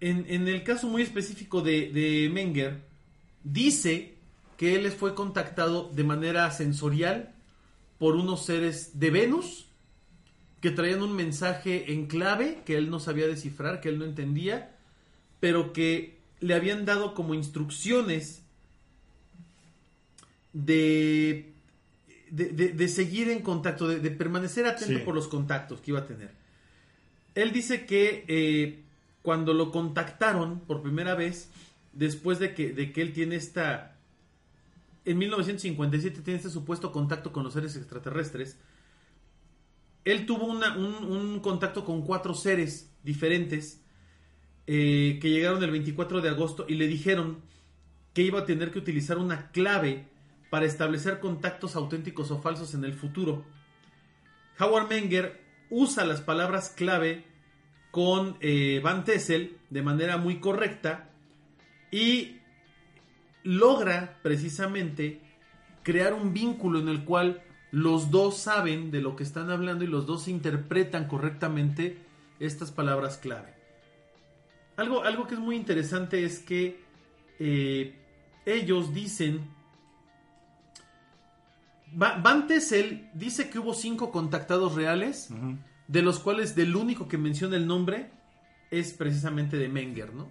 En, 0.00 0.26
en 0.28 0.48
el 0.48 0.64
caso 0.64 0.88
muy 0.88 1.02
específico 1.02 1.60
de 1.60 2.28
Menger, 2.32 2.80
dice 3.44 4.14
que 4.60 4.74
él 4.76 4.92
fue 4.92 5.14
contactado 5.14 5.88
de 5.90 6.04
manera 6.04 6.50
sensorial 6.50 7.32
por 7.98 8.14
unos 8.14 8.44
seres 8.44 8.98
de 9.00 9.08
Venus 9.10 9.68
que 10.60 10.70
traían 10.70 11.00
un 11.02 11.16
mensaje 11.16 11.94
en 11.94 12.06
clave 12.06 12.60
que 12.66 12.76
él 12.76 12.90
no 12.90 13.00
sabía 13.00 13.26
descifrar, 13.26 13.80
que 13.80 13.88
él 13.88 13.98
no 13.98 14.04
entendía, 14.04 14.76
pero 15.40 15.72
que 15.72 16.18
le 16.40 16.52
habían 16.52 16.84
dado 16.84 17.14
como 17.14 17.32
instrucciones 17.32 18.42
de, 20.52 21.52
de, 22.30 22.48
de- 22.50 22.72
de 22.72 22.88
seguir 22.88 23.30
en 23.30 23.40
contacto, 23.40 23.88
de, 23.88 23.98
de 24.00 24.10
permanecer 24.10 24.66
atento 24.66 24.98
Sí. 24.98 25.04
por 25.04 25.14
los 25.14 25.28
contactos 25.28 25.80
que 25.80 25.92
iba 25.92 26.00
a 26.00 26.06
tener. 26.06 26.32
Él 27.34 27.50
dice 27.52 27.86
que 27.86 28.26
eh, 28.28 28.82
cuando 29.22 29.54
lo 29.54 29.70
contactaron 29.70 30.60
por 30.60 30.82
primera 30.82 31.14
vez, 31.14 31.48
después 31.94 32.38
de 32.38 32.54
que, 32.54 32.72
de 32.72 32.92
que 32.92 33.00
él 33.00 33.14
tiene 33.14 33.36
esta... 33.36 33.96
En 35.04 35.18
1957 35.18 36.20
tiene 36.22 36.36
este 36.36 36.50
supuesto 36.50 36.92
contacto 36.92 37.32
con 37.32 37.44
los 37.44 37.54
seres 37.54 37.76
extraterrestres, 37.76 38.58
él 40.04 40.26
tuvo 40.26 40.46
un 40.46 41.40
contacto 41.40 41.84
con 41.84 42.02
cuatro 42.02 42.34
seres 42.34 42.90
diferentes 43.02 43.80
eh, 44.72 45.18
que 45.20 45.30
llegaron 45.30 45.62
el 45.64 45.70
24 45.72 46.20
de 46.20 46.28
agosto 46.28 46.64
y 46.68 46.74
le 46.74 46.86
dijeron 46.86 47.40
que 48.14 48.22
iba 48.22 48.40
a 48.40 48.44
tener 48.44 48.70
que 48.70 48.78
utilizar 48.78 49.18
una 49.18 49.50
clave 49.50 50.06
para 50.48 50.66
establecer 50.66 51.18
contactos 51.18 51.76
auténticos 51.76 52.30
o 52.30 52.40
falsos 52.40 52.74
en 52.74 52.84
el 52.84 52.94
futuro. 52.94 53.44
Howard 54.60 54.88
Menger 54.88 55.40
usa 55.70 56.04
las 56.04 56.20
palabras 56.20 56.70
clave 56.70 57.24
con 57.90 58.36
eh, 58.40 58.80
Van 58.82 59.04
Tessel 59.04 59.56
de 59.70 59.82
manera 59.82 60.18
muy 60.18 60.38
correcta 60.38 61.10
y 61.90 62.39
logra 63.42 64.18
precisamente 64.22 65.20
crear 65.82 66.14
un 66.14 66.32
vínculo 66.32 66.78
en 66.78 66.88
el 66.88 67.04
cual 67.04 67.42
los 67.70 68.10
dos 68.10 68.36
saben 68.38 68.90
de 68.90 69.00
lo 69.00 69.16
que 69.16 69.22
están 69.22 69.50
hablando 69.50 69.84
y 69.84 69.86
los 69.86 70.06
dos 70.06 70.28
interpretan 70.28 71.06
correctamente 71.06 71.98
estas 72.38 72.70
palabras 72.72 73.16
clave. 73.16 73.54
Algo, 74.76 75.04
algo 75.04 75.26
que 75.26 75.34
es 75.34 75.40
muy 75.40 75.56
interesante 75.56 76.24
es 76.24 76.40
que 76.40 76.80
eh, 77.38 77.94
ellos 78.46 78.92
dicen... 78.94 79.48
Va- 82.00 82.16
Van 82.22 82.46
Tessel 82.46 83.10
dice 83.14 83.50
que 83.50 83.58
hubo 83.58 83.74
cinco 83.74 84.10
contactados 84.10 84.74
reales, 84.74 85.28
de 85.88 86.02
los 86.02 86.18
cuales 86.20 86.54
del 86.54 86.76
único 86.76 87.08
que 87.08 87.18
menciona 87.18 87.56
el 87.56 87.66
nombre 87.66 88.10
es 88.70 88.92
precisamente 88.92 89.56
de 89.56 89.68
Menger, 89.68 90.14
¿no? 90.14 90.30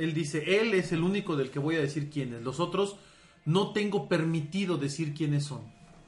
Él 0.00 0.14
dice, 0.14 0.60
él 0.60 0.74
es 0.74 0.92
el 0.92 1.02
único 1.02 1.36
del 1.36 1.50
que 1.50 1.58
voy 1.58 1.76
a 1.76 1.80
decir 1.80 2.10
quién 2.10 2.34
es. 2.34 2.42
Los 2.42 2.58
otros 2.60 2.96
no 3.44 3.72
tengo 3.72 4.08
permitido 4.08 4.76
decir 4.78 5.14
quiénes 5.14 5.44
son, 5.44 5.60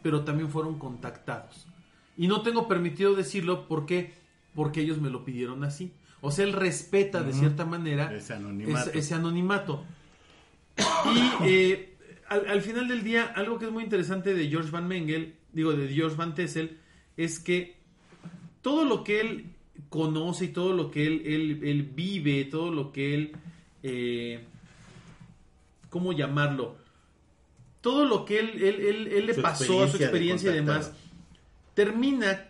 pero 0.02 0.24
también 0.24 0.48
fueron 0.50 0.78
contactados. 0.78 1.66
Y 2.16 2.26
no 2.28 2.42
tengo 2.42 2.68
permitido 2.68 3.14
decirlo 3.14 3.66
porque 3.68 4.12
porque 4.54 4.80
ellos 4.82 5.00
me 5.00 5.08
lo 5.10 5.24
pidieron 5.24 5.64
así. 5.64 5.92
O 6.20 6.30
sea, 6.30 6.44
él 6.44 6.52
respeta 6.52 7.22
de 7.22 7.32
cierta 7.32 7.64
manera 7.64 8.14
Ese 8.14 8.34
anonimato. 8.34 8.90
ese- 8.90 8.98
ese 8.98 9.14
anonimato. 9.14 9.84
Y 10.78 11.48
eh, 11.48 11.96
al, 12.28 12.46
al 12.48 12.60
final 12.62 12.86
del 12.88 13.02
día, 13.02 13.32
algo 13.34 13.58
que 13.58 13.66
es 13.66 13.72
muy 13.72 13.82
interesante 13.84 14.34
de 14.34 14.48
George 14.48 14.70
Van 14.70 14.86
Mengel, 14.88 15.34
digo, 15.52 15.72
de 15.72 15.88
George 15.92 16.16
Van 16.16 16.34
Tessel, 16.34 16.78
es 17.16 17.38
que 17.40 17.76
todo 18.62 18.84
lo 18.84 19.04
que 19.04 19.20
él 19.20 19.46
conoce 19.88 20.46
y 20.46 20.48
todo 20.48 20.72
lo 20.74 20.90
que 20.90 21.06
él, 21.06 21.22
él, 21.26 21.60
él 21.64 21.82
vive, 21.82 22.44
todo 22.44 22.70
lo 22.70 22.92
que 22.92 23.14
él, 23.14 23.32
eh, 23.82 24.44
¿cómo 25.90 26.12
llamarlo? 26.12 26.76
Todo 27.80 28.04
lo 28.04 28.24
que 28.24 28.38
él, 28.38 28.62
él, 28.62 28.80
él- 28.80 29.08
él 29.08 29.26
le 29.26 29.34
Su 29.34 29.42
pasó 29.42 29.82
a 29.82 29.88
su 29.88 29.96
experiencia 29.96 30.50
de 30.52 30.56
y 30.58 30.60
demás, 30.60 30.92
termina 31.74 32.48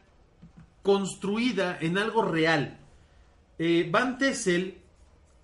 construida 0.82 1.78
en 1.80 1.96
algo 1.98 2.22
real. 2.22 2.78
Eh, 3.58 3.88
Van 3.90 4.18
Tessel 4.18 4.78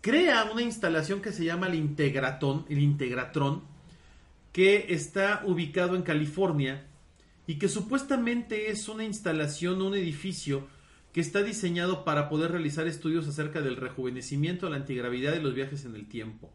crea 0.00 0.44
una 0.52 0.62
instalación 0.62 1.20
que 1.22 1.32
se 1.32 1.44
llama 1.44 1.68
el 1.68 1.74
Integratón, 1.74 2.66
el 2.68 2.78
Integratron, 2.80 3.62
que 4.52 4.86
está 4.92 5.42
ubicado 5.44 5.94
en 5.96 6.02
California 6.02 6.86
y 7.46 7.54
que 7.58 7.68
supuestamente 7.68 8.70
es 8.70 8.88
una 8.88 9.04
instalación, 9.04 9.80
un 9.80 9.94
edificio 9.94 10.66
que 11.18 11.22
está 11.22 11.42
diseñado 11.42 12.04
para 12.04 12.28
poder 12.28 12.52
realizar 12.52 12.86
estudios 12.86 13.26
acerca 13.26 13.60
del 13.60 13.74
rejuvenecimiento, 13.74 14.70
la 14.70 14.76
antigravidad 14.76 15.34
y 15.34 15.40
los 15.40 15.52
viajes 15.52 15.84
en 15.84 15.96
el 15.96 16.06
tiempo. 16.06 16.54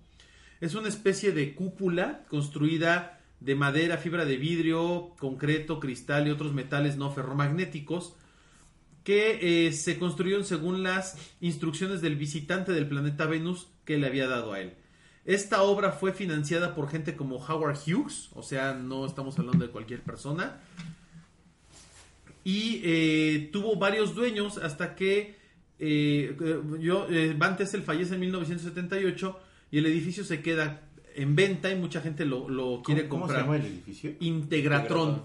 Es 0.62 0.74
una 0.74 0.88
especie 0.88 1.34
de 1.34 1.54
cúpula 1.54 2.24
construida 2.30 3.20
de 3.42 3.56
madera, 3.56 3.98
fibra 3.98 4.24
de 4.24 4.38
vidrio, 4.38 5.16
concreto, 5.20 5.82
cristal 5.82 6.30
y 6.30 6.32
otros 6.32 6.54
metales 6.54 6.96
no 6.96 7.12
ferromagnéticos 7.12 8.16
que 9.04 9.68
eh, 9.68 9.74
se 9.74 10.00
construyeron 10.00 10.46
según 10.46 10.82
las 10.82 11.18
instrucciones 11.42 12.00
del 12.00 12.16
visitante 12.16 12.72
del 12.72 12.88
planeta 12.88 13.26
Venus 13.26 13.68
que 13.84 13.98
le 13.98 14.08
había 14.08 14.30
dado 14.30 14.54
a 14.54 14.62
él. 14.62 14.76
Esta 15.26 15.62
obra 15.64 15.92
fue 15.92 16.14
financiada 16.14 16.74
por 16.74 16.90
gente 16.90 17.18
como 17.18 17.46
Howard 17.46 17.80
Hughes, 17.86 18.30
o 18.34 18.44
sea, 18.44 18.76
no 18.76 19.06
estamos 19.06 19.38
hablando 19.38 19.66
de 19.66 19.74
cualquier 19.74 20.04
persona, 20.04 20.62
y 22.44 22.82
eh, 22.84 23.50
tuvo 23.52 23.76
varios 23.78 24.16
dueños 24.16 24.58
hasta 24.58 24.96
que 24.96 25.36
eh, 25.80 26.36
yo, 26.80 27.08
eh, 27.10 27.36
Van 27.38 27.58
Tessel 27.58 27.84
fallece 27.84 28.16
en 28.16 28.22
1978 28.22 29.40
y 29.72 29.78
el 29.80 29.86
edificio 29.86 30.24
se 30.24 30.42
queda 30.42 30.82
en 31.16 31.36
venta 31.36 31.70
y 31.72 31.76
mucha 31.76 32.02
gente 32.02 32.26
lo, 32.26 32.50
lo 32.50 32.82
quiere 32.84 33.08
¿Cómo, 33.08 33.24
cómo 33.24 33.34
se 33.34 33.40
comprar. 33.40 33.42
llama 33.44 33.56
el 33.58 33.74
edificio? 33.74 34.14
Integratron. 34.20 35.24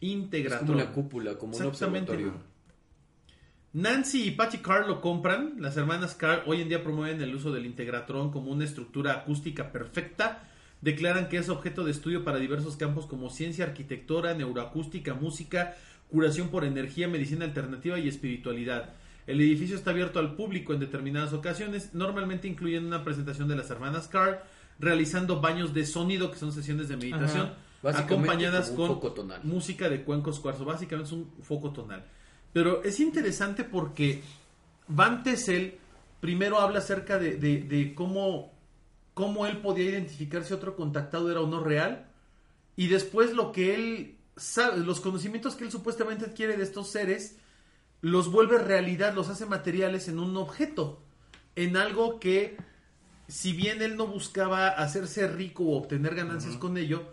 Es 0.00 0.08
Integratron. 0.08 0.66
como 0.66 0.78
una 0.82 0.92
cúpula, 0.92 1.38
como 1.38 1.56
un 1.56 1.62
observatorio. 1.62 2.50
Nancy 3.72 4.24
y 4.28 4.30
Patty 4.32 4.58
Carr 4.58 4.88
lo 4.88 5.00
compran. 5.00 5.54
Las 5.58 5.76
hermanas 5.76 6.14
Carr 6.14 6.42
hoy 6.46 6.60
en 6.60 6.68
día 6.68 6.82
promueven 6.82 7.20
el 7.20 7.34
uso 7.34 7.52
del 7.52 7.66
Integratron 7.66 8.30
como 8.30 8.50
una 8.50 8.64
estructura 8.64 9.12
acústica 9.12 9.70
perfecta. 9.70 10.48
Declaran 10.80 11.28
que 11.28 11.36
es 11.36 11.48
objeto 11.48 11.84
de 11.84 11.90
estudio 11.90 12.24
para 12.24 12.38
diversos 12.38 12.76
campos 12.76 13.06
como 13.06 13.28
ciencia, 13.30 13.64
arquitectura, 13.64 14.34
neuroacústica, 14.34 15.14
música, 15.14 15.76
curación 16.10 16.48
por 16.48 16.64
energía, 16.64 17.06
medicina 17.08 17.44
alternativa 17.44 17.98
y 17.98 18.08
espiritualidad. 18.08 18.94
El 19.26 19.40
edificio 19.40 19.76
está 19.76 19.90
abierto 19.90 20.18
al 20.18 20.34
público 20.34 20.72
en 20.72 20.80
determinadas 20.80 21.32
ocasiones, 21.32 21.94
normalmente 21.94 22.48
incluyendo 22.48 22.88
una 22.88 23.04
presentación 23.04 23.46
de 23.48 23.56
las 23.56 23.70
hermanas 23.70 24.08
Carr, 24.08 24.44
realizando 24.78 25.40
baños 25.40 25.74
de 25.74 25.84
sonido, 25.84 26.30
que 26.30 26.38
son 26.38 26.52
sesiones 26.52 26.88
de 26.88 26.96
meditación, 26.96 27.52
acompañadas 28.14 28.70
con 28.70 28.86
música 29.44 29.88
de 29.90 30.02
cuencos 30.02 30.40
cuarzo. 30.40 30.64
Básicamente 30.64 31.08
es 31.08 31.12
un 31.12 31.30
foco 31.42 31.70
tonal. 31.70 32.02
Pero 32.52 32.82
es 32.82 32.98
interesante 32.98 33.62
porque 33.64 34.22
Van 34.88 35.22
Tessel 35.22 35.74
primero 36.20 36.58
habla 36.58 36.78
acerca 36.80 37.18
de, 37.18 37.36
de- 37.36 37.60
de 37.62 37.94
cómo, 37.94 38.52
cómo 39.14 39.46
él 39.46 39.58
podía 39.58 39.90
identificar 39.90 40.44
si 40.44 40.54
otro 40.54 40.76
contactado 40.76 41.30
era 41.30 41.40
o 41.40 41.46
no 41.46 41.62
real. 41.62 42.10
Y 42.76 42.88
después 42.88 43.32
lo 43.32 43.52
que 43.52 43.74
él 43.74 44.16
sabe, 44.36 44.78
los 44.78 45.00
conocimientos 45.00 45.54
que 45.54 45.64
él 45.64 45.70
supuestamente 45.70 46.24
adquiere 46.24 46.56
de 46.56 46.64
estos 46.64 46.88
seres, 46.90 47.36
los 48.00 48.30
vuelve 48.30 48.58
realidad, 48.58 49.14
los 49.14 49.28
hace 49.28 49.46
materiales 49.46 50.08
en 50.08 50.18
un 50.18 50.36
objeto. 50.36 51.02
En 51.56 51.76
algo 51.76 52.18
que, 52.20 52.56
si 53.28 53.52
bien 53.52 53.82
él 53.82 53.96
no 53.96 54.06
buscaba 54.06 54.68
hacerse 54.68 55.28
rico 55.28 55.64
o 55.64 55.76
obtener 55.76 56.14
ganancias 56.14 56.56
con 56.56 56.78
ello, 56.78 57.04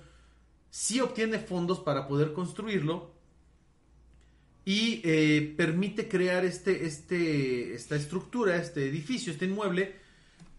sí 0.70 1.02
obtiene 1.02 1.40
fondos 1.40 1.80
para 1.80 2.08
poder 2.08 2.34
construirlo 2.34 3.12
y 4.64 5.02
eh, 5.04 5.54
permite 5.56 6.10
crear 6.10 6.44
este, 6.44 6.86
este, 6.86 7.74
esta 7.74 7.96
estructura, 7.96 8.58
este 8.58 8.86
edificio, 8.86 9.32
este 9.32 9.46
inmueble, 9.46 9.96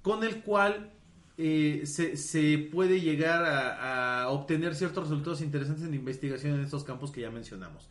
con 0.02 0.24
el 0.24 0.42
cual 0.42 0.92
eh, 1.38 1.82
se, 1.86 2.16
se 2.16 2.58
puede 2.58 3.00
llegar 3.00 3.44
a, 3.44 4.22
a 4.22 4.28
obtener 4.30 4.74
ciertos 4.74 5.04
resultados 5.04 5.40
interesantes 5.40 5.84
en 5.84 5.94
investigación 5.94 6.54
en 6.54 6.62
estos 6.62 6.82
campos 6.82 7.12
que 7.12 7.20
ya 7.20 7.30
mencionamos. 7.30 7.88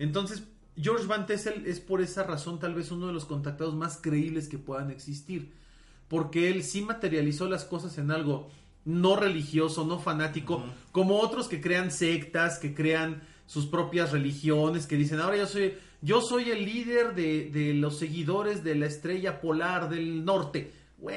Entonces, 0.00 0.42
George 0.80 1.06
Van 1.06 1.26
Tessel 1.26 1.64
es 1.66 1.80
por 1.80 2.00
esa 2.00 2.24
razón 2.24 2.58
tal 2.58 2.74
vez 2.74 2.90
uno 2.90 3.06
de 3.06 3.12
los 3.12 3.24
contactados 3.24 3.74
más 3.74 3.98
creíbles 4.00 4.48
que 4.48 4.58
puedan 4.58 4.90
existir, 4.90 5.52
porque 6.08 6.50
él 6.50 6.62
sí 6.64 6.82
materializó 6.82 7.48
las 7.48 7.64
cosas 7.64 7.98
en 7.98 8.10
algo 8.10 8.50
no 8.84 9.16
religioso, 9.16 9.84
no 9.84 9.98
fanático, 9.98 10.64
como 10.92 11.20
otros 11.20 11.46
que 11.46 11.60
crean 11.60 11.90
sectas, 11.90 12.58
que 12.58 12.74
crean 12.74 13.22
sus 13.46 13.66
propias 13.66 14.12
religiones, 14.12 14.86
que 14.86 14.96
dicen, 14.96 15.20
ahora 15.20 15.36
yo 15.36 15.46
soy, 15.46 15.74
yo 16.00 16.20
soy 16.20 16.50
el 16.50 16.64
líder 16.64 17.14
de, 17.14 17.50
de 17.50 17.74
los 17.74 17.98
seguidores 17.98 18.64
de 18.64 18.74
la 18.74 18.86
estrella 18.86 19.40
polar 19.40 19.88
del 19.88 20.24
norte. 20.24 20.72
Güey, 21.00 21.16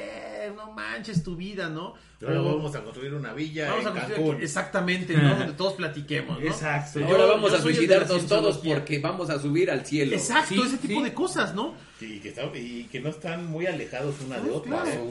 no 0.56 0.72
manches 0.74 1.24
tu 1.24 1.36
vida, 1.36 1.68
¿no? 1.68 1.96
Ahora 2.22 2.42
O- 2.42 2.56
vamos 2.58 2.76
a 2.76 2.84
construir 2.84 3.16
una 3.16 3.34
villa 3.34 3.68
vamos 3.72 3.88
a 3.88 3.92
construir 3.92 4.16
Cancún. 4.18 4.44
exactamente, 4.44 5.18
¿no? 5.18 5.36
Donde 5.40 5.54
todos 5.54 5.74
platiquemos, 5.74 6.40
¿no? 6.40 6.46
Exacto. 6.46 7.00
Yo- 7.00 7.08
Ahora 7.08 7.26
vamos 7.26 7.52
a 7.54 7.62
suicidarnos 7.62 8.28
todos 8.28 8.60
porque 8.60 9.00
vamos 9.00 9.32
a 9.32 9.40
subir 9.40 9.72
al 9.72 9.84
cielo. 9.86 10.16
Exacto, 10.16 10.54
Sí, 10.54 10.62
ese 10.64 10.78
tipo 10.78 11.00
sí. 11.00 11.04
de 11.06 11.14
cosas, 11.16 11.56
¿no? 11.56 11.74
Y 12.00 12.20
que, 12.20 12.30
está- 12.30 12.44
y 12.56 12.84
que 12.92 13.00
no 13.00 13.10
están 13.10 13.48
muy 13.48 13.66
alejados 13.66 14.16
una 14.26 14.40
de 14.40 14.50
No, 14.50 14.56
otra. 14.58 14.84
claro. 14.84 15.02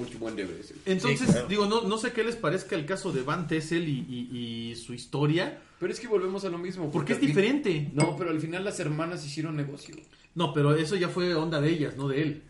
Entonces, 0.87 1.19
Sí, 1.21 1.27
claro. 1.33 1.47
digo, 1.49 1.67
no, 1.67 1.83
no 1.83 1.99
sé 1.99 2.13
qué 2.13 2.23
les 2.23 2.37
parezca 2.37 2.77
el 2.77 2.87
caso 2.87 3.13
de 3.13 3.23
Van 3.23 3.49
Tessel 3.49 3.89
y, 3.89 4.07
y- 4.09 4.71
y 4.71 4.77
su 4.77 4.95
historia, 4.95 5.59
Pero 5.81 5.93
es 5.93 5.99
que 5.99 6.07
volvemos 6.09 6.45
a 6.45 6.49
lo 6.49 6.59
mismo. 6.59 6.91
porque 6.93 7.15
es 7.15 7.19
fin- 7.19 7.29
diferente. 7.29 7.91
No, 7.95 8.17
pero 8.17 8.31
al 8.31 8.41
final 8.41 8.65
las 8.65 8.79
hermanas 8.81 9.25
hicieron 9.27 9.57
negocio. 9.57 9.97
No, 10.35 10.53
pero 10.53 10.75
eso 10.77 10.95
ya 10.97 11.09
fue 11.09 11.35
onda 11.35 11.61
de 11.61 11.71
ellas, 11.71 11.97
no 11.97 12.07
de 12.09 12.23
él. 12.23 12.43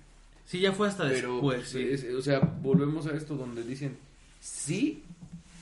Sí, 0.51 0.59
ya 0.59 0.73
fue 0.73 0.89
hasta 0.89 1.05
Pero, 1.09 1.35
después. 1.35 1.69
sí. 1.69 1.79
es- 1.81 2.05
o 2.13 2.21
sea, 2.21 2.41
volvemos 2.41 3.07
a 3.07 3.13
esto 3.17 3.37
donde 3.37 3.63
dicen 3.63 3.97
sí, 4.41 5.05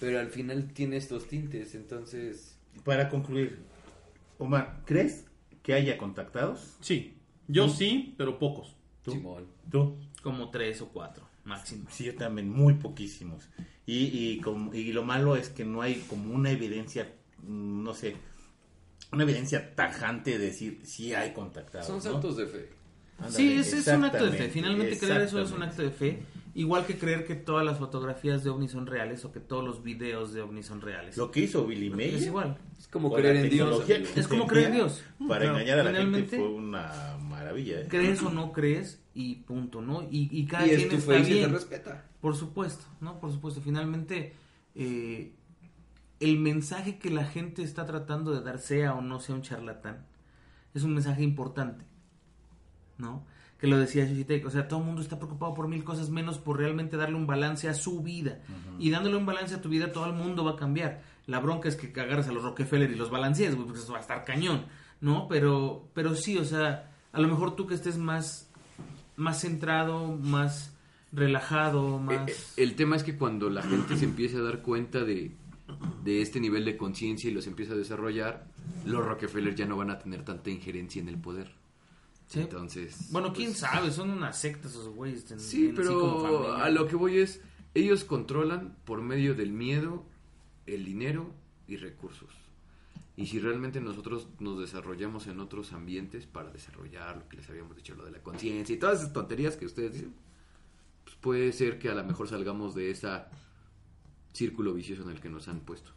pero 0.01 0.19
al 0.19 0.29
final 0.29 0.73
tiene 0.73 0.97
estos 0.97 1.27
tintes. 1.29 1.75
Entonces, 1.75 2.57
Para 2.85 3.11
concluir, 3.11 3.59
Omar, 4.39 4.81
¿crees 4.87 5.27
que 5.63 5.75
haya 5.75 5.99
contactados? 5.99 6.77
Sí, 6.81 7.13
yo 7.49 7.69
sí, 7.69 8.15
pero 8.17 8.39
pocos. 8.39 8.77
¿Tú? 9.03 9.11
Simón. 9.13 9.47
¿Tú? 9.71 9.95
Como 10.23 10.51
tres 10.51 10.81
o 10.81 10.89
cuatro, 10.89 11.29
máximo. 11.45 11.87
Sí, 11.91 12.05
yo 12.05 12.15
también, 12.15 12.49
muy 12.49 12.73
poquísimos. 12.75 13.47
Y, 13.85 14.05
y, 14.07 14.41
como- 14.41 14.73
y 14.73 14.93
lo 14.95 15.05
malo 15.05 15.37
es 15.37 15.51
que 15.51 15.67
no 15.67 15.83
hay 15.83 15.97
como 16.09 16.33
una 16.35 16.51
evidencia, 16.51 17.13
mm, 17.43 17.83
no 17.83 17.93
sé, 17.93 18.17
una 19.13 19.25
evidencia 19.25 19.75
tajante 19.75 20.39
de 20.39 20.47
decir 20.47 20.81
si 20.85 21.13
hay 21.13 21.35
contactados. 21.35 21.87
Son 21.87 21.97
¿no? 21.97 22.03
saltos 22.03 22.39
de 22.39 22.47
fe. 22.47 22.78
Sí, 23.29 23.53
es, 23.53 23.73
es 23.73 23.87
un 23.89 24.05
acto 24.05 24.25
de 24.27 24.33
fe. 24.33 24.49
Finalmente 24.49 24.99
creer 24.99 25.23
eso 25.23 25.41
es 25.41 25.51
un 25.51 25.63
acto 25.63 25.83
de 25.83 25.91
fe. 25.91 26.23
Igual 26.55 26.87
que 26.87 26.99
creer 26.99 27.25
que 27.25 27.37
todas 27.37 27.65
las 27.65 27.79
fotografías 27.79 28.43
de 28.43 28.51
ovnis 28.51 28.73
son 28.73 28.87
reales 28.87 29.25
o 29.25 29.31
que 29.31 29.39
todos 29.39 29.65
los 29.65 29.83
videos 29.83 30.33
de 30.33 30.41
ovnis 30.41 30.67
son 30.67 30.81
reales. 30.81 31.17
Lo 31.17 31.31
que 31.31 31.41
hizo 31.41 31.65
Billy 31.67 31.89
Mayer. 31.91 32.15
es 32.15 32.27
igual. 32.27 32.59
Es 32.77 32.89
como 32.89 33.13
creer 33.13 33.37
en 33.37 33.51
Dios. 33.51 33.89
Es 34.17 34.27
como 34.27 34.47
creer 34.47 34.67
en 34.69 34.73
Dios. 34.75 35.05
Para 35.29 35.47
engañar 35.47 35.81
a 35.81 35.85
la 35.85 35.93
gente 36.01 36.25
fue 36.25 36.49
una 36.49 37.17
maravilla. 37.23 37.83
¿eh? 37.83 37.87
Crees 37.89 38.23
o 38.23 38.31
no 38.33 38.53
crees 38.53 39.01
y 39.15 39.37
punto, 39.37 39.81
¿no? 39.83 40.03
Y, 40.11 40.29
y 40.33 40.47
cada 40.47 40.67
Y 40.67 40.71
es 40.71 40.77
quien 40.79 40.89
tu 40.91 40.97
está 40.97 41.13
fe 41.13 41.19
y 41.21 41.25
se 41.25 41.29
te 41.29 41.35
bien. 41.37 41.53
respeta. 41.53 42.05
Por 42.21 42.35
supuesto, 42.35 42.85
¿no? 43.01 43.21
Por 43.21 43.31
supuesto. 43.31 43.61
Finalmente, 43.61 44.33
eh, 44.75 45.33
el 46.21 46.39
mensaje 46.39 46.99
que 46.99 47.11
la 47.11 47.25
gente 47.25 47.63
está 47.63 47.87
tratando 47.87 48.33
de 48.33 48.43
dar, 48.43 48.59
sea 48.59 48.95
o 48.95 49.01
no 49.01 49.21
sea 49.21 49.37
un 49.37 49.43
charlatán, 49.43 50.07
es 50.75 50.83
un 50.83 50.95
mensaje 50.95 51.23
importante, 51.23 51.85
¿no? 52.99 53.25
Que 53.59 53.67
lo 53.67 53.79
decía 53.79 54.05
Shoshitake, 54.05 54.47
o 54.47 54.51
sea, 54.51 54.69
todo 54.69 54.81
el 54.81 54.87
mundo 54.87 55.03
está 55.03 55.19
preocupado 55.19 55.55
por 55.55 55.67
mil 55.67 55.83
cosas 55.83 56.11
menos 56.11 56.39
por 56.39 56.59
realmente 56.59 56.97
darle 56.97 57.17
un 57.17 57.27
balance 57.27 57.69
a 57.69 57.75
su 57.75 58.03
vida. 58.03 58.41
Y 58.79 58.91
dándole 58.91 59.17
un 59.17 59.27
balance 59.27 59.55
a 59.55 59.61
tu 59.61 59.69
vida, 59.69 59.91
todo 59.91 60.07
el 60.07 60.13
mundo 60.13 60.45
va 60.45 60.53
a 60.53 60.57
cambiar. 60.57 61.03
La 61.27 61.41
bronca 61.41 61.69
es 61.69 61.77
que 61.77 61.89
agarras 62.01 62.29
a 62.29 62.33
los 62.33 62.43
Rockefeller 62.43 62.91
y 62.91 62.95
los 62.95 63.11
balancees, 63.11 63.55
güey, 63.55 63.67
porque 63.67 63.81
eso 63.81 63.93
va 63.93 63.99
a 63.99 64.03
estar 64.03 64.25
cañón, 64.25 64.67
¿no? 65.01 65.27
Pero, 65.29 65.89
pero 65.93 66.15
sí, 66.15 66.39
o 66.39 66.45
sea, 66.45 66.93
a 67.13 67.21
lo 67.21 67.29
mejor 67.29 67.57
tú 67.57 67.67
que 67.67 67.75
estés 67.75 67.99
más, 67.99 68.49
más 69.17 69.41
centrado, 69.41 70.17
más 70.17 70.77
relajado, 71.13 71.99
más... 71.99 72.29
Eh, 72.29 72.33
eh, 72.33 72.63
el 72.63 72.77
tema 72.77 72.97
es 72.97 73.03
que 73.03 73.17
cuando 73.17 73.51
la 73.51 73.63
gente 73.63 73.97
se 73.97 74.05
empieza 74.05 74.39
a 74.39 74.43
dar 74.43 74.63
cuenta 74.63 75.05
de, 75.05 75.33
de 76.05 76.23
este 76.23 76.39
nivel 76.41 76.65
de 76.65 76.77
conciencia 76.77 77.29
y 77.29 77.35
los 77.35 77.47
empieza 77.47 77.73
a 77.73 77.77
desarrollar, 77.77 78.47
los 78.85 79.05
Rockefeller 79.05 79.55
ya 79.55 79.67
no 79.67 79.77
van 79.77 79.91
a 79.91 79.99
tener 79.99 80.25
tanta 80.25 80.51
injerencia 80.51 81.03
en 81.03 81.09
el 81.09 81.19
poder. 81.19 81.53
Sí. 82.29 82.41
Entonces. 82.41 83.09
Bueno, 83.11 83.33
quién 83.33 83.49
pues, 83.49 83.59
sabe, 83.61 83.91
son 83.91 84.11
unas 84.11 84.39
sectas 84.39 84.73
esos 84.73 84.89
güeyes. 84.89 85.25
Sí, 85.39 85.69
en- 85.71 85.75
pero 85.75 86.55
a 86.55 86.69
lo 86.71 86.87
que 86.87 86.95
voy 86.95 87.19
es, 87.19 87.41
ellos 87.75 88.05
controlan 88.05 88.77
por 88.85 89.01
medio 89.03 89.35
del 89.35 89.51
miedo, 89.53 90.05
el 90.67 90.85
dinero 90.85 91.33
y 91.67 91.77
recursos. 91.77 92.29
Y 93.17 93.27
si 93.27 93.41
realmente 93.41 93.81
nosotros 93.81 94.29
nos 94.39 94.61
desarrollamos 94.61 95.27
en 95.27 95.41
otros 95.41 95.73
ambientes 95.73 96.27
para 96.27 96.51
desarrollar 96.51 97.17
lo 97.17 97.29
que 97.29 97.39
les 97.39 97.49
habíamos 97.51 97.75
dicho, 97.77 97.95
lo 97.97 98.05
de 98.05 98.13
la 98.13 98.23
conciencia 98.23 98.75
y 98.75 98.79
todas 98.79 99.01
esas 99.01 99.13
tonterías 99.13 99.57
que 99.57 99.67
ustedes 99.67 99.95
dicen, 99.95 100.15
pues 101.05 101.17
puede 101.17 101.53
ser 101.53 101.79
que 101.79 101.89
a 101.89 101.95
lo 101.95 102.05
mejor 102.05 102.29
salgamos 102.29 102.75
de 102.75 102.91
ese 102.91 103.09
círculo 104.33 104.73
vicioso 104.75 105.03
en 105.03 105.11
el 105.11 105.21
que 105.21 105.29
nos 105.31 105.49
han 105.49 105.61
puesto. 105.61 105.91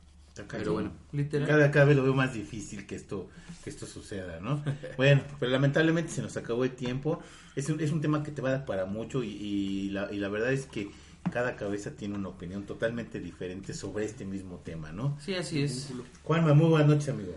Pero 0.50 0.74
bueno, 0.74 0.92
Literal. 1.12 1.48
Cada, 1.48 1.72
cada 1.72 1.86
vez 1.86 1.98
lo 1.98 2.04
veo 2.04 2.14
más 2.14 2.34
difícil 2.34 2.86
que 2.86 2.96
esto, 2.96 3.30
que 3.64 3.70
esto 3.70 3.86
suceda, 3.86 4.40
¿no? 4.40 4.64
Bueno, 4.98 5.22
pero 5.40 5.52
lamentablemente 5.52 6.12
se 6.12 6.22
nos 6.22 6.38
acabó 6.38 6.64
el 6.64 6.72
tiempo. 6.72 7.20
Es 7.56 7.70
un, 7.70 7.82
es 7.82 7.92
un 7.92 8.02
tema 8.02 8.24
que 8.24 8.32
te 8.32 8.42
va 8.42 8.50
a 8.50 8.52
dar 8.54 8.66
para 8.66 8.86
mucho 8.86 9.24
y, 9.24 9.30
y 9.30 9.90
la, 9.90 10.12
y 10.12 10.18
la 10.18 10.30
verdad 10.30 10.54
es 10.54 10.66
que 10.66 10.90
cada 11.30 11.56
cabeza 11.56 11.92
tiene 11.92 12.16
una 12.16 12.30
opinión 12.30 12.66
totalmente 12.66 13.20
diferente 13.20 13.74
sobre 13.74 14.06
este 14.06 14.26
mismo 14.26 14.58
tema, 14.64 14.92
¿no? 14.92 15.18
Sí, 15.20 15.36
así 15.36 15.62
es. 15.62 15.92
Juanma, 16.24 16.54
muy 16.54 16.70
buenas 16.70 16.88
noches, 16.88 17.10
amigo. 17.10 17.36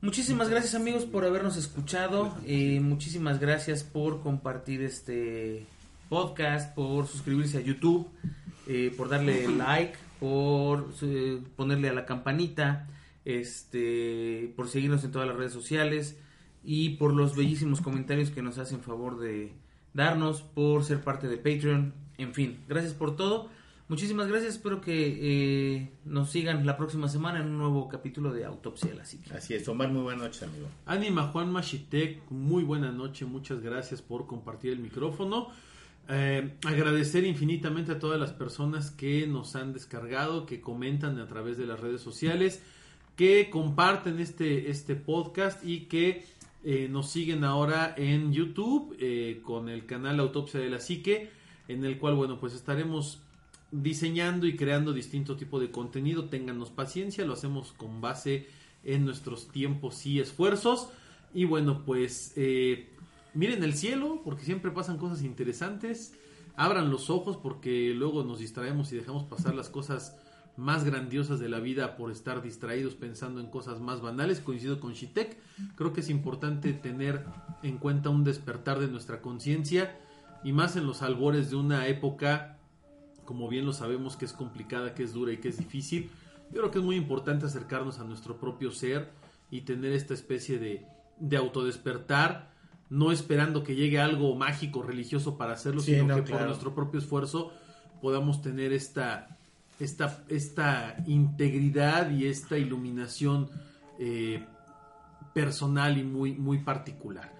Muchísimas 0.00 0.48
gracias 0.48 0.74
amigos 0.74 1.04
por 1.04 1.24
habernos 1.24 1.56
escuchado. 1.56 2.36
Eh, 2.46 2.80
muchísimas 2.80 3.40
gracias 3.40 3.82
por 3.82 4.20
compartir 4.20 4.82
este 4.82 5.66
podcast, 6.08 6.74
por 6.74 7.06
suscribirse 7.06 7.58
a 7.58 7.60
YouTube, 7.60 8.08
eh, 8.66 8.92
por 8.96 9.08
darle 9.08 9.48
like, 9.56 9.96
por 10.20 10.92
eh, 11.02 11.40
ponerle 11.56 11.88
a 11.88 11.92
la 11.92 12.06
campanita, 12.06 12.88
este, 13.24 14.52
por 14.56 14.68
seguirnos 14.68 15.04
en 15.04 15.12
todas 15.12 15.28
las 15.28 15.36
redes 15.36 15.52
sociales 15.52 16.18
y 16.64 16.90
por 16.90 17.14
los 17.14 17.36
bellísimos 17.36 17.80
comentarios 17.80 18.30
que 18.30 18.42
nos 18.42 18.58
hacen 18.58 18.80
favor 18.80 19.18
de 19.18 19.52
darnos, 19.94 20.42
por 20.42 20.84
ser 20.84 21.02
parte 21.02 21.28
de 21.28 21.36
Patreon, 21.36 21.94
en 22.18 22.34
fin, 22.34 22.58
gracias 22.68 22.94
por 22.94 23.16
todo. 23.16 23.48
Muchísimas 23.88 24.26
gracias, 24.26 24.54
espero 24.54 24.80
que 24.80 25.18
eh, 25.20 25.90
nos 26.04 26.30
sigan 26.30 26.66
la 26.66 26.76
próxima 26.76 27.08
semana 27.08 27.38
en 27.38 27.46
un 27.46 27.58
nuevo 27.58 27.88
capítulo 27.88 28.32
de 28.32 28.44
Autopsia 28.44 28.90
de 28.90 28.96
la 28.96 29.04
Psique. 29.04 29.32
Así 29.32 29.54
es, 29.54 29.68
Omar, 29.68 29.90
muy 29.90 30.02
buenas 30.02 30.22
noches, 30.22 30.42
amigo. 30.42 30.66
Anima 30.86 31.28
Juan 31.28 31.52
Machitek, 31.52 32.28
muy 32.30 32.64
buena 32.64 32.90
noche, 32.90 33.26
muchas 33.26 33.60
gracias 33.60 34.02
por 34.02 34.26
compartir 34.26 34.72
el 34.72 34.80
micrófono. 34.80 35.50
Eh, 36.08 36.52
agradecer 36.64 37.24
infinitamente 37.24 37.90
a 37.92 37.98
todas 37.98 38.20
las 38.20 38.32
personas 38.32 38.92
que 38.92 39.26
nos 39.26 39.56
han 39.56 39.72
descargado, 39.72 40.46
que 40.46 40.60
comentan 40.60 41.18
a 41.18 41.26
través 41.26 41.58
de 41.58 41.66
las 41.66 41.80
redes 41.80 42.00
sociales, 42.00 42.62
que 43.16 43.50
comparten 43.50 44.20
este, 44.20 44.70
este 44.70 44.94
podcast 44.94 45.64
y 45.64 45.86
que 45.86 46.24
eh, 46.62 46.88
nos 46.88 47.10
siguen 47.10 47.42
ahora 47.42 47.92
en 47.96 48.32
YouTube 48.32 48.96
eh, 49.00 49.40
con 49.42 49.68
el 49.68 49.84
canal 49.86 50.20
Autopsia 50.20 50.60
de 50.60 50.70
la 50.70 50.78
Psique, 50.78 51.30
en 51.66 51.84
el 51.84 51.98
cual, 51.98 52.14
bueno, 52.14 52.38
pues 52.38 52.54
estaremos 52.54 53.20
diseñando 53.72 54.46
y 54.46 54.54
creando 54.54 54.92
distinto 54.92 55.36
tipo 55.36 55.58
de 55.58 55.72
contenido. 55.72 56.26
Ténganos 56.26 56.70
paciencia, 56.70 57.24
lo 57.24 57.32
hacemos 57.32 57.72
con 57.72 58.00
base 58.00 58.46
en 58.84 59.04
nuestros 59.04 59.48
tiempos 59.48 60.06
y 60.06 60.20
esfuerzos. 60.20 60.88
Y 61.34 61.46
bueno, 61.46 61.82
pues 61.84 62.32
miren 63.36 63.62
el 63.62 63.74
cielo, 63.74 64.22
porque 64.24 64.44
siempre 64.44 64.70
pasan 64.70 64.98
cosas 64.98 65.22
interesantes. 65.22 66.14
Abran 66.56 66.90
los 66.90 67.10
ojos, 67.10 67.36
porque 67.36 67.92
luego 67.94 68.24
nos 68.24 68.38
distraemos 68.38 68.92
y 68.92 68.96
dejamos 68.96 69.24
pasar 69.24 69.54
las 69.54 69.68
cosas 69.68 70.16
más 70.56 70.84
grandiosas 70.84 71.38
de 71.38 71.50
la 71.50 71.60
vida 71.60 71.96
por 71.96 72.10
estar 72.10 72.42
distraídos 72.42 72.94
pensando 72.94 73.40
en 73.40 73.48
cosas 73.48 73.80
más 73.80 74.00
banales. 74.00 74.40
Coincido 74.40 74.80
con 74.80 74.94
Shitek. 74.94 75.36
Creo 75.74 75.92
que 75.92 76.00
es 76.00 76.08
importante 76.08 76.72
tener 76.72 77.24
en 77.62 77.78
cuenta 77.78 78.08
un 78.08 78.24
despertar 78.24 78.80
de 78.80 78.88
nuestra 78.88 79.20
conciencia 79.20 80.00
y 80.42 80.52
más 80.52 80.76
en 80.76 80.86
los 80.86 81.02
albores 81.02 81.50
de 81.50 81.56
una 81.56 81.86
época 81.88 82.56
como 83.26 83.48
bien 83.48 83.66
lo 83.66 83.74
sabemos 83.74 84.16
que 84.16 84.24
es 84.24 84.32
complicada, 84.32 84.94
que 84.94 85.02
es 85.02 85.12
dura 85.12 85.32
y 85.32 85.36
que 85.36 85.48
es 85.48 85.58
difícil, 85.58 86.10
yo 86.50 86.60
creo 86.60 86.70
que 86.70 86.78
es 86.78 86.84
muy 86.84 86.96
importante 86.96 87.44
acercarnos 87.44 87.98
a 87.98 88.04
nuestro 88.04 88.38
propio 88.38 88.70
ser 88.70 89.10
y 89.50 89.62
tener 89.62 89.92
esta 89.92 90.14
especie 90.14 90.58
de, 90.58 90.86
de 91.18 91.36
autodespertar, 91.36 92.54
no 92.90 93.12
esperando 93.12 93.62
que 93.62 93.74
llegue 93.74 93.98
algo 93.98 94.34
mágico, 94.36 94.82
religioso 94.82 95.36
para 95.36 95.54
hacerlo, 95.54 95.80
Sí, 95.80 95.94
sino 95.94 96.16
no, 96.16 96.16
que 96.16 96.30
por 96.30 96.42
nuestro 96.42 96.74
propio 96.74 97.00
esfuerzo 97.00 97.52
podamos 98.00 98.42
tener 98.42 98.72
esta, 98.72 99.36
esta, 99.80 100.24
esta 100.28 100.96
integridad 101.06 102.10
y 102.10 102.26
esta 102.26 102.56
iluminación 102.58 103.48
eh, 103.98 104.44
personal 105.34 105.98
y 105.98 106.04
muy, 106.04 106.34
muy 106.34 106.58
particular. 106.58 107.32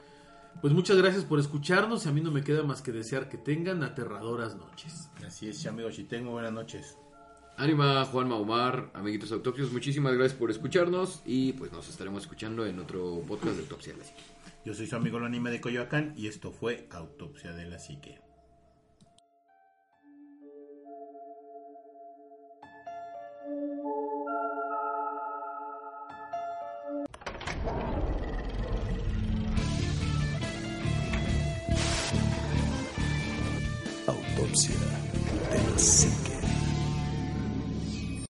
Pues 0.61 0.73
muchas 0.73 0.97
gracias 0.97 1.25
por 1.25 1.39
escucharnos 1.39 2.07
y 2.07 2.09
a 2.09 2.13
mí 2.13 2.21
no 2.21 2.31
me 2.31 2.43
queda 2.43 2.63
más 2.63 2.81
que 2.83 2.91
desear 2.91 3.29
que 3.29 3.37
tengan 3.37 3.83
aterradoras 3.83 4.57
noches. 4.57 5.11
Así 5.25 5.49
es, 5.49 5.67
amigo 5.67 5.91
Chitén, 5.91 6.25
muy 6.25 6.33
buenas 6.33 6.53
noches. 6.53 6.97
Ánima, 7.59 8.05
Juanma 8.05 8.37
Omar, 8.37 8.91
amiguitos 8.93 9.33
autopsios, 9.33 9.73
muchísimas 9.73 10.15
gracias 10.15 10.39
por 10.39 10.51
escucharnos 10.51 11.23
y 11.25 11.55
pues 11.55 11.73
nos 11.73 11.89
estaremos 11.89 12.23
escuchando 12.23 12.67
en 12.67 12.79
otro 12.79 13.23
podcast 13.27 13.57
de 13.57 13.63
Autopsia 13.63 13.93
de 13.95 13.99
la 13.99 14.05
Psique. 14.05 14.36
Yo 14.67 14.75
soy 14.75 14.89
su 14.89 14.97
amigo 14.97 15.21
Lonime 15.21 15.53
de 15.53 15.61
Coyoacán 15.61 16.13
y 16.17 16.27
esto 16.27 16.51
fue 16.51 16.89
Autopsia 16.91 17.53
de 17.53 17.67
la 17.67 17.79
Psique. 17.79 18.19
Autopsia 34.09 34.75
de 35.53 35.71
la 35.71 35.79
psique. 35.79 36.26